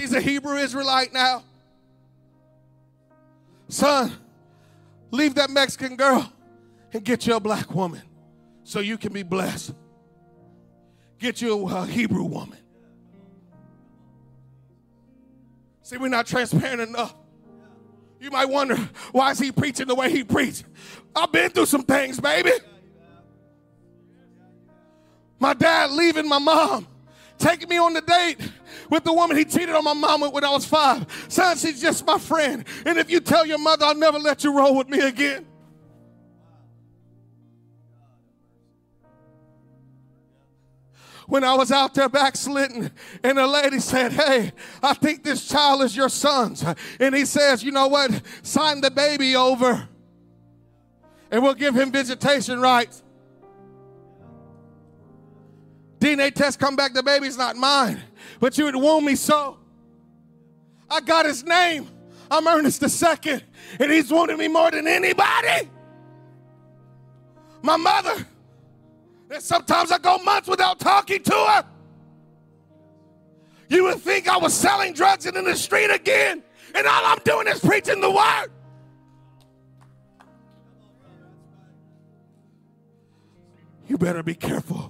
She's 0.00 0.14
a 0.14 0.20
Hebrew 0.20 0.56
Israelite 0.56 1.12
now. 1.12 1.44
Son, 3.68 4.10
leave 5.10 5.34
that 5.34 5.50
Mexican 5.50 5.94
girl 5.94 6.32
and 6.94 7.04
get 7.04 7.26
you 7.26 7.34
a 7.34 7.40
black 7.40 7.74
woman 7.74 8.00
so 8.64 8.80
you 8.80 8.96
can 8.96 9.12
be 9.12 9.22
blessed. 9.22 9.74
Get 11.18 11.42
you 11.42 11.68
a 11.68 11.84
Hebrew 11.84 12.24
woman. 12.24 12.56
See, 15.82 15.98
we're 15.98 16.08
not 16.08 16.26
transparent 16.26 16.80
enough. 16.80 17.14
You 18.22 18.30
might 18.30 18.48
wonder, 18.48 18.76
why 19.12 19.32
is 19.32 19.38
he 19.38 19.52
preaching 19.52 19.86
the 19.86 19.94
way 19.94 20.10
he 20.10 20.24
preached? 20.24 20.64
I've 21.14 21.30
been 21.30 21.50
through 21.50 21.66
some 21.66 21.82
things, 21.82 22.18
baby. 22.18 22.52
My 25.38 25.52
dad 25.52 25.90
leaving 25.90 26.26
my 26.26 26.38
mom, 26.38 26.88
taking 27.40 27.68
me 27.68 27.78
on 27.78 27.94
the 27.94 28.02
date 28.02 28.38
with 28.90 29.04
the 29.04 29.12
woman 29.12 29.36
he 29.36 29.44
cheated 29.44 29.70
on 29.70 29.82
my 29.82 29.94
mom 29.94 30.20
with 30.20 30.32
when 30.32 30.44
I 30.44 30.50
was 30.50 30.64
five. 30.66 31.06
Son, 31.28 31.56
she's 31.56 31.80
just 31.80 32.06
my 32.06 32.18
friend. 32.18 32.64
And 32.84 32.98
if 32.98 33.10
you 33.10 33.20
tell 33.20 33.46
your 33.46 33.58
mother, 33.58 33.86
I'll 33.86 33.94
never 33.94 34.18
let 34.18 34.44
you 34.44 34.56
roll 34.56 34.76
with 34.76 34.88
me 34.88 35.00
again. 35.00 35.46
when 41.30 41.44
I 41.44 41.54
was 41.54 41.70
out 41.70 41.94
there 41.94 42.08
backsliding, 42.08 42.90
and 43.22 43.38
a 43.38 43.46
lady 43.46 43.78
said, 43.78 44.12
Hey, 44.12 44.52
I 44.82 44.94
think 44.94 45.22
this 45.22 45.46
child 45.48 45.82
is 45.82 45.96
your 45.96 46.08
son's. 46.08 46.64
And 46.98 47.14
he 47.14 47.24
says, 47.24 47.62
You 47.62 47.70
know 47.70 47.86
what? 47.86 48.20
Sign 48.42 48.80
the 48.80 48.90
baby 48.90 49.36
over, 49.36 49.88
and 51.30 51.42
we'll 51.42 51.54
give 51.54 51.74
him 51.74 51.92
visitation 51.92 52.60
rights. 52.60 53.04
DNA 56.00 56.34
test 56.34 56.58
come 56.58 56.76
back, 56.76 56.94
the 56.94 57.02
baby's 57.02 57.36
not 57.36 57.56
mine, 57.56 58.00
but 58.40 58.58
you 58.58 58.64
would 58.64 58.76
wound 58.76 59.06
me 59.06 59.14
so. 59.14 59.58
I 60.88 61.00
got 61.00 61.26
his 61.26 61.44
name. 61.44 61.88
I'm 62.30 62.46
Earnest 62.46 62.82
II, 62.82 63.40
and 63.78 63.92
he's 63.92 64.10
wounded 64.10 64.38
me 64.38 64.48
more 64.48 64.70
than 64.70 64.88
anybody. 64.88 65.68
My 67.62 67.76
mother 67.76 68.26
and 69.30 69.42
sometimes 69.42 69.92
I 69.92 69.98
go 69.98 70.18
months 70.18 70.48
without 70.48 70.80
talking 70.80 71.22
to 71.22 71.34
her. 71.34 71.64
You 73.68 73.84
would 73.84 73.98
think 73.98 74.28
I 74.28 74.36
was 74.36 74.52
selling 74.52 74.92
drugs 74.92 75.26
and 75.26 75.36
in 75.36 75.44
the 75.44 75.56
street 75.56 75.90
again, 75.90 76.42
and 76.74 76.86
all 76.86 77.02
I'm 77.04 77.20
doing 77.24 77.46
is 77.46 77.60
preaching 77.60 78.00
the 78.00 78.10
word. 78.10 78.48
You 83.86 83.98
better 83.98 84.22
be 84.22 84.34
careful. 84.34 84.89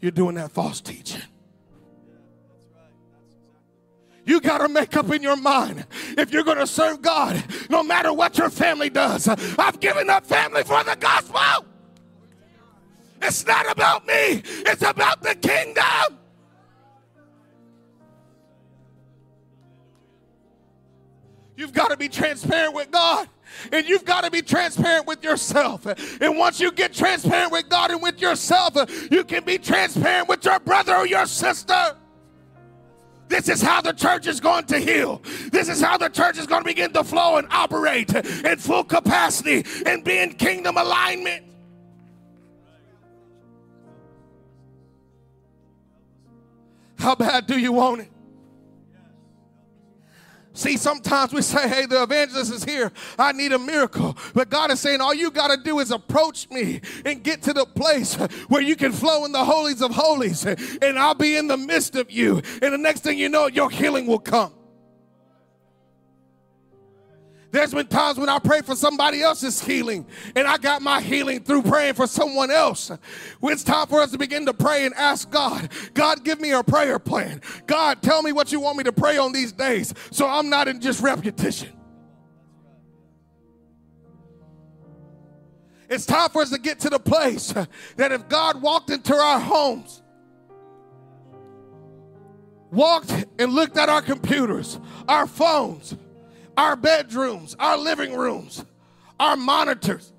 You're 0.00 0.12
doing 0.12 0.36
that 0.36 0.52
false 0.52 0.80
teaching. 0.80 1.22
You 4.24 4.40
got 4.40 4.58
to 4.58 4.68
make 4.68 4.94
up 4.94 5.10
in 5.10 5.22
your 5.22 5.36
mind 5.36 5.86
if 6.18 6.32
you're 6.32 6.44
going 6.44 6.58
to 6.58 6.66
serve 6.66 7.00
God, 7.00 7.42
no 7.70 7.82
matter 7.82 8.12
what 8.12 8.36
your 8.36 8.50
family 8.50 8.90
does. 8.90 9.26
I've 9.26 9.80
given 9.80 10.10
up 10.10 10.26
family 10.26 10.64
for 10.64 10.84
the 10.84 10.96
gospel. 10.96 11.66
It's 13.22 13.46
not 13.46 13.70
about 13.72 14.06
me, 14.06 14.42
it's 14.44 14.82
about 14.82 15.22
the 15.22 15.34
kingdom. 15.34 16.18
You've 21.56 21.72
got 21.72 21.88
to 21.88 21.96
be 21.96 22.08
transparent 22.08 22.74
with 22.74 22.90
God. 22.90 23.28
And 23.72 23.88
you've 23.88 24.04
got 24.04 24.24
to 24.24 24.30
be 24.30 24.42
transparent 24.42 25.06
with 25.06 25.22
yourself. 25.24 25.86
And 26.20 26.38
once 26.38 26.60
you 26.60 26.72
get 26.72 26.92
transparent 26.92 27.52
with 27.52 27.68
God 27.68 27.90
and 27.90 28.02
with 28.02 28.20
yourself, 28.20 28.76
you 29.10 29.24
can 29.24 29.44
be 29.44 29.58
transparent 29.58 30.28
with 30.28 30.44
your 30.44 30.60
brother 30.60 30.94
or 30.94 31.06
your 31.06 31.26
sister. 31.26 31.96
This 33.28 33.48
is 33.48 33.60
how 33.60 33.82
the 33.82 33.92
church 33.92 34.26
is 34.26 34.40
going 34.40 34.64
to 34.66 34.78
heal. 34.78 35.22
This 35.52 35.68
is 35.68 35.80
how 35.80 35.98
the 35.98 36.08
church 36.08 36.38
is 36.38 36.46
going 36.46 36.62
to 36.62 36.64
begin 36.64 36.92
to 36.94 37.04
flow 37.04 37.36
and 37.36 37.46
operate 37.50 38.14
in 38.14 38.58
full 38.58 38.84
capacity 38.84 39.64
and 39.84 40.02
be 40.02 40.18
in 40.18 40.32
kingdom 40.32 40.76
alignment. 40.78 41.44
How 46.98 47.14
bad 47.14 47.46
do 47.46 47.58
you 47.58 47.72
want 47.72 48.00
it? 48.00 48.10
See, 50.58 50.76
sometimes 50.76 51.32
we 51.32 51.40
say, 51.40 51.68
hey, 51.68 51.86
the 51.86 52.02
evangelist 52.02 52.52
is 52.52 52.64
here. 52.64 52.90
I 53.16 53.30
need 53.30 53.52
a 53.52 53.60
miracle. 53.60 54.18
But 54.34 54.50
God 54.50 54.72
is 54.72 54.80
saying, 54.80 55.00
all 55.00 55.14
you 55.14 55.30
got 55.30 55.54
to 55.54 55.62
do 55.62 55.78
is 55.78 55.92
approach 55.92 56.50
me 56.50 56.80
and 57.04 57.22
get 57.22 57.42
to 57.42 57.52
the 57.52 57.64
place 57.64 58.16
where 58.48 58.60
you 58.60 58.74
can 58.74 58.90
flow 58.90 59.24
in 59.24 59.30
the 59.30 59.44
holies 59.44 59.80
of 59.82 59.92
holies, 59.92 60.44
and 60.44 60.98
I'll 60.98 61.14
be 61.14 61.36
in 61.36 61.46
the 61.46 61.56
midst 61.56 61.94
of 61.94 62.10
you. 62.10 62.42
And 62.60 62.74
the 62.74 62.78
next 62.78 63.04
thing 63.04 63.18
you 63.18 63.28
know, 63.28 63.46
your 63.46 63.70
healing 63.70 64.08
will 64.08 64.18
come. 64.18 64.52
There's 67.50 67.72
been 67.72 67.86
times 67.86 68.18
when 68.18 68.28
I 68.28 68.38
pray 68.38 68.60
for 68.60 68.76
somebody 68.76 69.22
else's 69.22 69.62
healing, 69.62 70.06
and 70.36 70.46
I 70.46 70.58
got 70.58 70.82
my 70.82 71.00
healing 71.00 71.42
through 71.42 71.62
praying 71.62 71.94
for 71.94 72.06
someone 72.06 72.50
else. 72.50 72.90
It's 73.42 73.64
time 73.64 73.86
for 73.86 74.00
us 74.02 74.10
to 74.12 74.18
begin 74.18 74.44
to 74.46 74.52
pray 74.52 74.84
and 74.84 74.94
ask 74.94 75.30
God, 75.30 75.70
God, 75.94 76.24
give 76.24 76.40
me 76.40 76.50
a 76.50 76.62
prayer 76.62 76.98
plan. 76.98 77.40
God, 77.66 78.02
tell 78.02 78.22
me 78.22 78.32
what 78.32 78.52
you 78.52 78.60
want 78.60 78.76
me 78.76 78.84
to 78.84 78.92
pray 78.92 79.16
on 79.16 79.32
these 79.32 79.52
days 79.52 79.94
so 80.10 80.26
I'm 80.26 80.50
not 80.50 80.68
in 80.68 80.80
just 80.80 81.00
repetition. 81.00 81.72
It's 85.88 86.04
time 86.04 86.28
for 86.28 86.42
us 86.42 86.50
to 86.50 86.58
get 86.58 86.80
to 86.80 86.90
the 86.90 86.98
place 86.98 87.54
that 87.96 88.12
if 88.12 88.28
God 88.28 88.60
walked 88.60 88.90
into 88.90 89.14
our 89.14 89.40
homes, 89.40 90.02
walked 92.70 93.24
and 93.38 93.52
looked 93.54 93.78
at 93.78 93.88
our 93.88 94.02
computers, 94.02 94.78
our 95.08 95.26
phones, 95.26 95.96
our 96.58 96.74
bedrooms, 96.74 97.54
our 97.60 97.78
living 97.78 98.16
rooms, 98.16 98.64
our 99.20 99.36
monitors. 99.36 100.12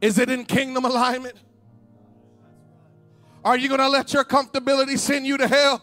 Is 0.00 0.20
it 0.20 0.30
in 0.30 0.44
kingdom 0.44 0.84
alignment? 0.84 1.34
Are 3.44 3.58
you 3.58 3.66
going 3.66 3.80
to 3.80 3.88
let 3.88 4.12
your 4.12 4.22
comfortability 4.22 4.96
send 4.96 5.26
you 5.26 5.38
to 5.38 5.48
hell? 5.48 5.82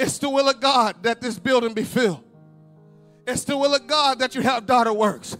It's 0.00 0.16
the 0.16 0.30
will 0.30 0.48
of 0.48 0.58
God 0.58 1.02
that 1.02 1.20
this 1.20 1.38
building 1.38 1.74
be 1.74 1.84
filled. 1.84 2.24
It's 3.24 3.44
the 3.44 3.56
will 3.56 3.74
of 3.74 3.86
God 3.86 4.18
that 4.18 4.34
you 4.34 4.40
have 4.40 4.66
daughter 4.66 4.92
works. 4.92 5.36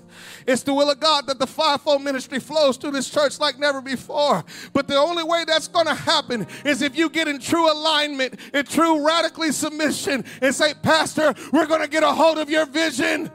It's 0.47 0.63
the 0.63 0.73
will 0.73 0.91
of 0.91 1.01
God 1.01 1.27
that 1.27 1.41
the 1.41 1.49
fivefold 1.49 2.03
ministry 2.03 2.39
flows 2.39 2.77
through 2.77 2.93
this 2.93 3.11
church 3.11 3.41
like 3.41 3.59
never 3.59 3.81
before. 3.81 4.45
But 4.73 4.87
the 4.87 4.97
only 4.97 5.25
way 5.25 5.45
that's 5.45 5.67
going 5.67 5.87
to 5.87 5.95
happen 5.95 6.47
is 6.65 6.81
if 6.81 6.97
you 6.97 7.11
get 7.11 7.27
in 7.27 7.41
true 7.41 7.71
alignment, 7.71 8.39
in 8.55 8.65
true 8.67 9.05
radically 9.05 9.51
submission, 9.51 10.25
and 10.41 10.55
say, 10.55 10.75
Pastor, 10.75 11.35
we're 11.53 11.67
going 11.67 11.81
to 11.81 11.89
get 11.89 12.05
a 12.05 12.13
hold 12.13 12.39
of 12.39 12.49
your 12.49 12.67
vision. 12.67 13.31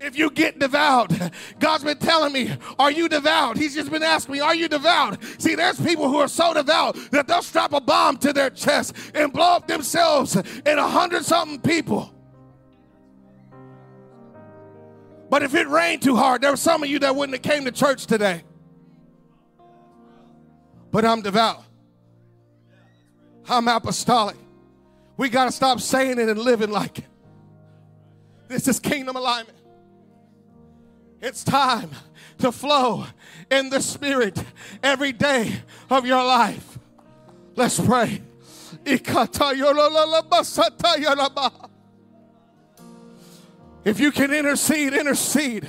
If 0.00 0.16
you 0.16 0.30
get 0.30 0.58
devout, 0.58 1.12
God's 1.58 1.84
been 1.84 1.98
telling 1.98 2.32
me, 2.32 2.56
Are 2.80 2.90
you 2.90 3.08
devout? 3.08 3.56
He's 3.56 3.74
just 3.74 3.90
been 3.90 4.02
asking 4.02 4.34
me, 4.34 4.40
Are 4.40 4.54
you 4.54 4.68
devout? 4.68 5.22
See, 5.38 5.54
there's 5.54 5.80
people 5.80 6.08
who 6.08 6.18
are 6.18 6.28
so 6.28 6.52
devout 6.52 6.96
that 7.12 7.28
they'll 7.28 7.42
strap 7.42 7.72
a 7.72 7.80
bomb 7.80 8.16
to 8.18 8.32
their 8.32 8.50
chest 8.50 8.94
and 9.14 9.32
blow 9.32 9.56
up 9.56 9.68
themselves 9.68 10.34
and 10.36 10.80
a 10.80 10.88
hundred 10.88 11.24
something 11.24 11.60
people. 11.60 12.12
But 15.30 15.42
if 15.42 15.54
it 15.54 15.68
rained 15.68 16.02
too 16.02 16.16
hard, 16.16 16.42
there 16.42 16.50
were 16.50 16.56
some 16.56 16.82
of 16.82 16.88
you 16.88 16.98
that 17.00 17.14
wouldn't 17.14 17.36
have 17.36 17.42
came 17.42 17.64
to 17.64 17.72
church 17.72 18.06
today. 18.06 18.42
But 20.90 21.04
I'm 21.04 21.22
devout. 21.22 21.64
I'm 23.48 23.68
apostolic. 23.68 24.36
We 25.16 25.28
got 25.28 25.44
to 25.46 25.52
stop 25.52 25.80
saying 25.80 26.18
it 26.18 26.28
and 26.28 26.38
living 26.38 26.70
like 26.70 27.00
it. 27.00 27.06
This 28.48 28.68
is 28.68 28.80
kingdom 28.80 29.16
alignment. 29.16 29.58
It's 31.20 31.44
time 31.44 31.90
to 32.38 32.52
flow 32.52 33.04
in 33.50 33.68
the 33.70 33.82
spirit 33.82 34.42
every 34.82 35.12
day 35.12 35.60
of 35.90 36.06
your 36.06 36.24
life. 36.24 36.78
Let's 37.56 37.78
pray. 37.80 38.22
If 43.84 44.00
you 44.00 44.12
can 44.12 44.32
intercede, 44.34 44.92
intercede. 44.92 45.66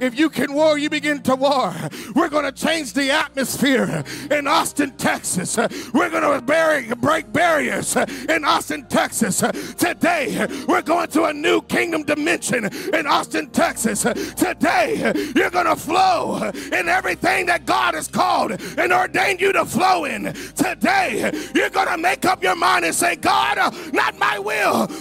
If 0.00 0.18
you 0.18 0.30
can 0.30 0.54
war, 0.54 0.78
you 0.78 0.88
begin 0.88 1.22
to 1.24 1.34
war. 1.36 1.74
We're 2.14 2.30
going 2.30 2.44
to 2.44 2.52
change 2.52 2.94
the 2.94 3.10
atmosphere 3.10 4.04
in 4.30 4.46
Austin, 4.46 4.92
Texas. 4.92 5.58
We're 5.92 6.08
going 6.08 6.40
to 6.40 6.96
break 6.96 7.32
barriers 7.32 7.96
in 7.96 8.44
Austin, 8.44 8.86
Texas. 8.86 9.42
Today, 9.76 10.46
we're 10.66 10.82
going 10.82 11.08
to 11.08 11.24
a 11.24 11.32
new 11.32 11.60
kingdom 11.62 12.04
dimension 12.04 12.70
in 12.94 13.06
Austin, 13.06 13.50
Texas. 13.50 14.02
Today, 14.02 15.12
you're 15.36 15.50
going 15.50 15.66
to 15.66 15.76
flow 15.76 16.50
in 16.72 16.88
everything 16.88 17.46
that 17.46 17.66
God 17.66 17.94
has 17.94 18.08
called 18.08 18.52
and 18.78 18.92
ordained 18.92 19.40
you 19.40 19.52
to 19.52 19.66
flow 19.66 20.04
in. 20.04 20.32
Today, 20.54 21.30
you're 21.54 21.70
going 21.70 21.88
to 21.88 21.98
make 21.98 22.24
up 22.24 22.42
your 22.42 22.56
mind 22.56 22.86
and 22.86 22.94
say, 22.94 23.16
God, 23.16 23.58
not 23.92 24.16
my 24.18 24.38
will, 24.38 24.88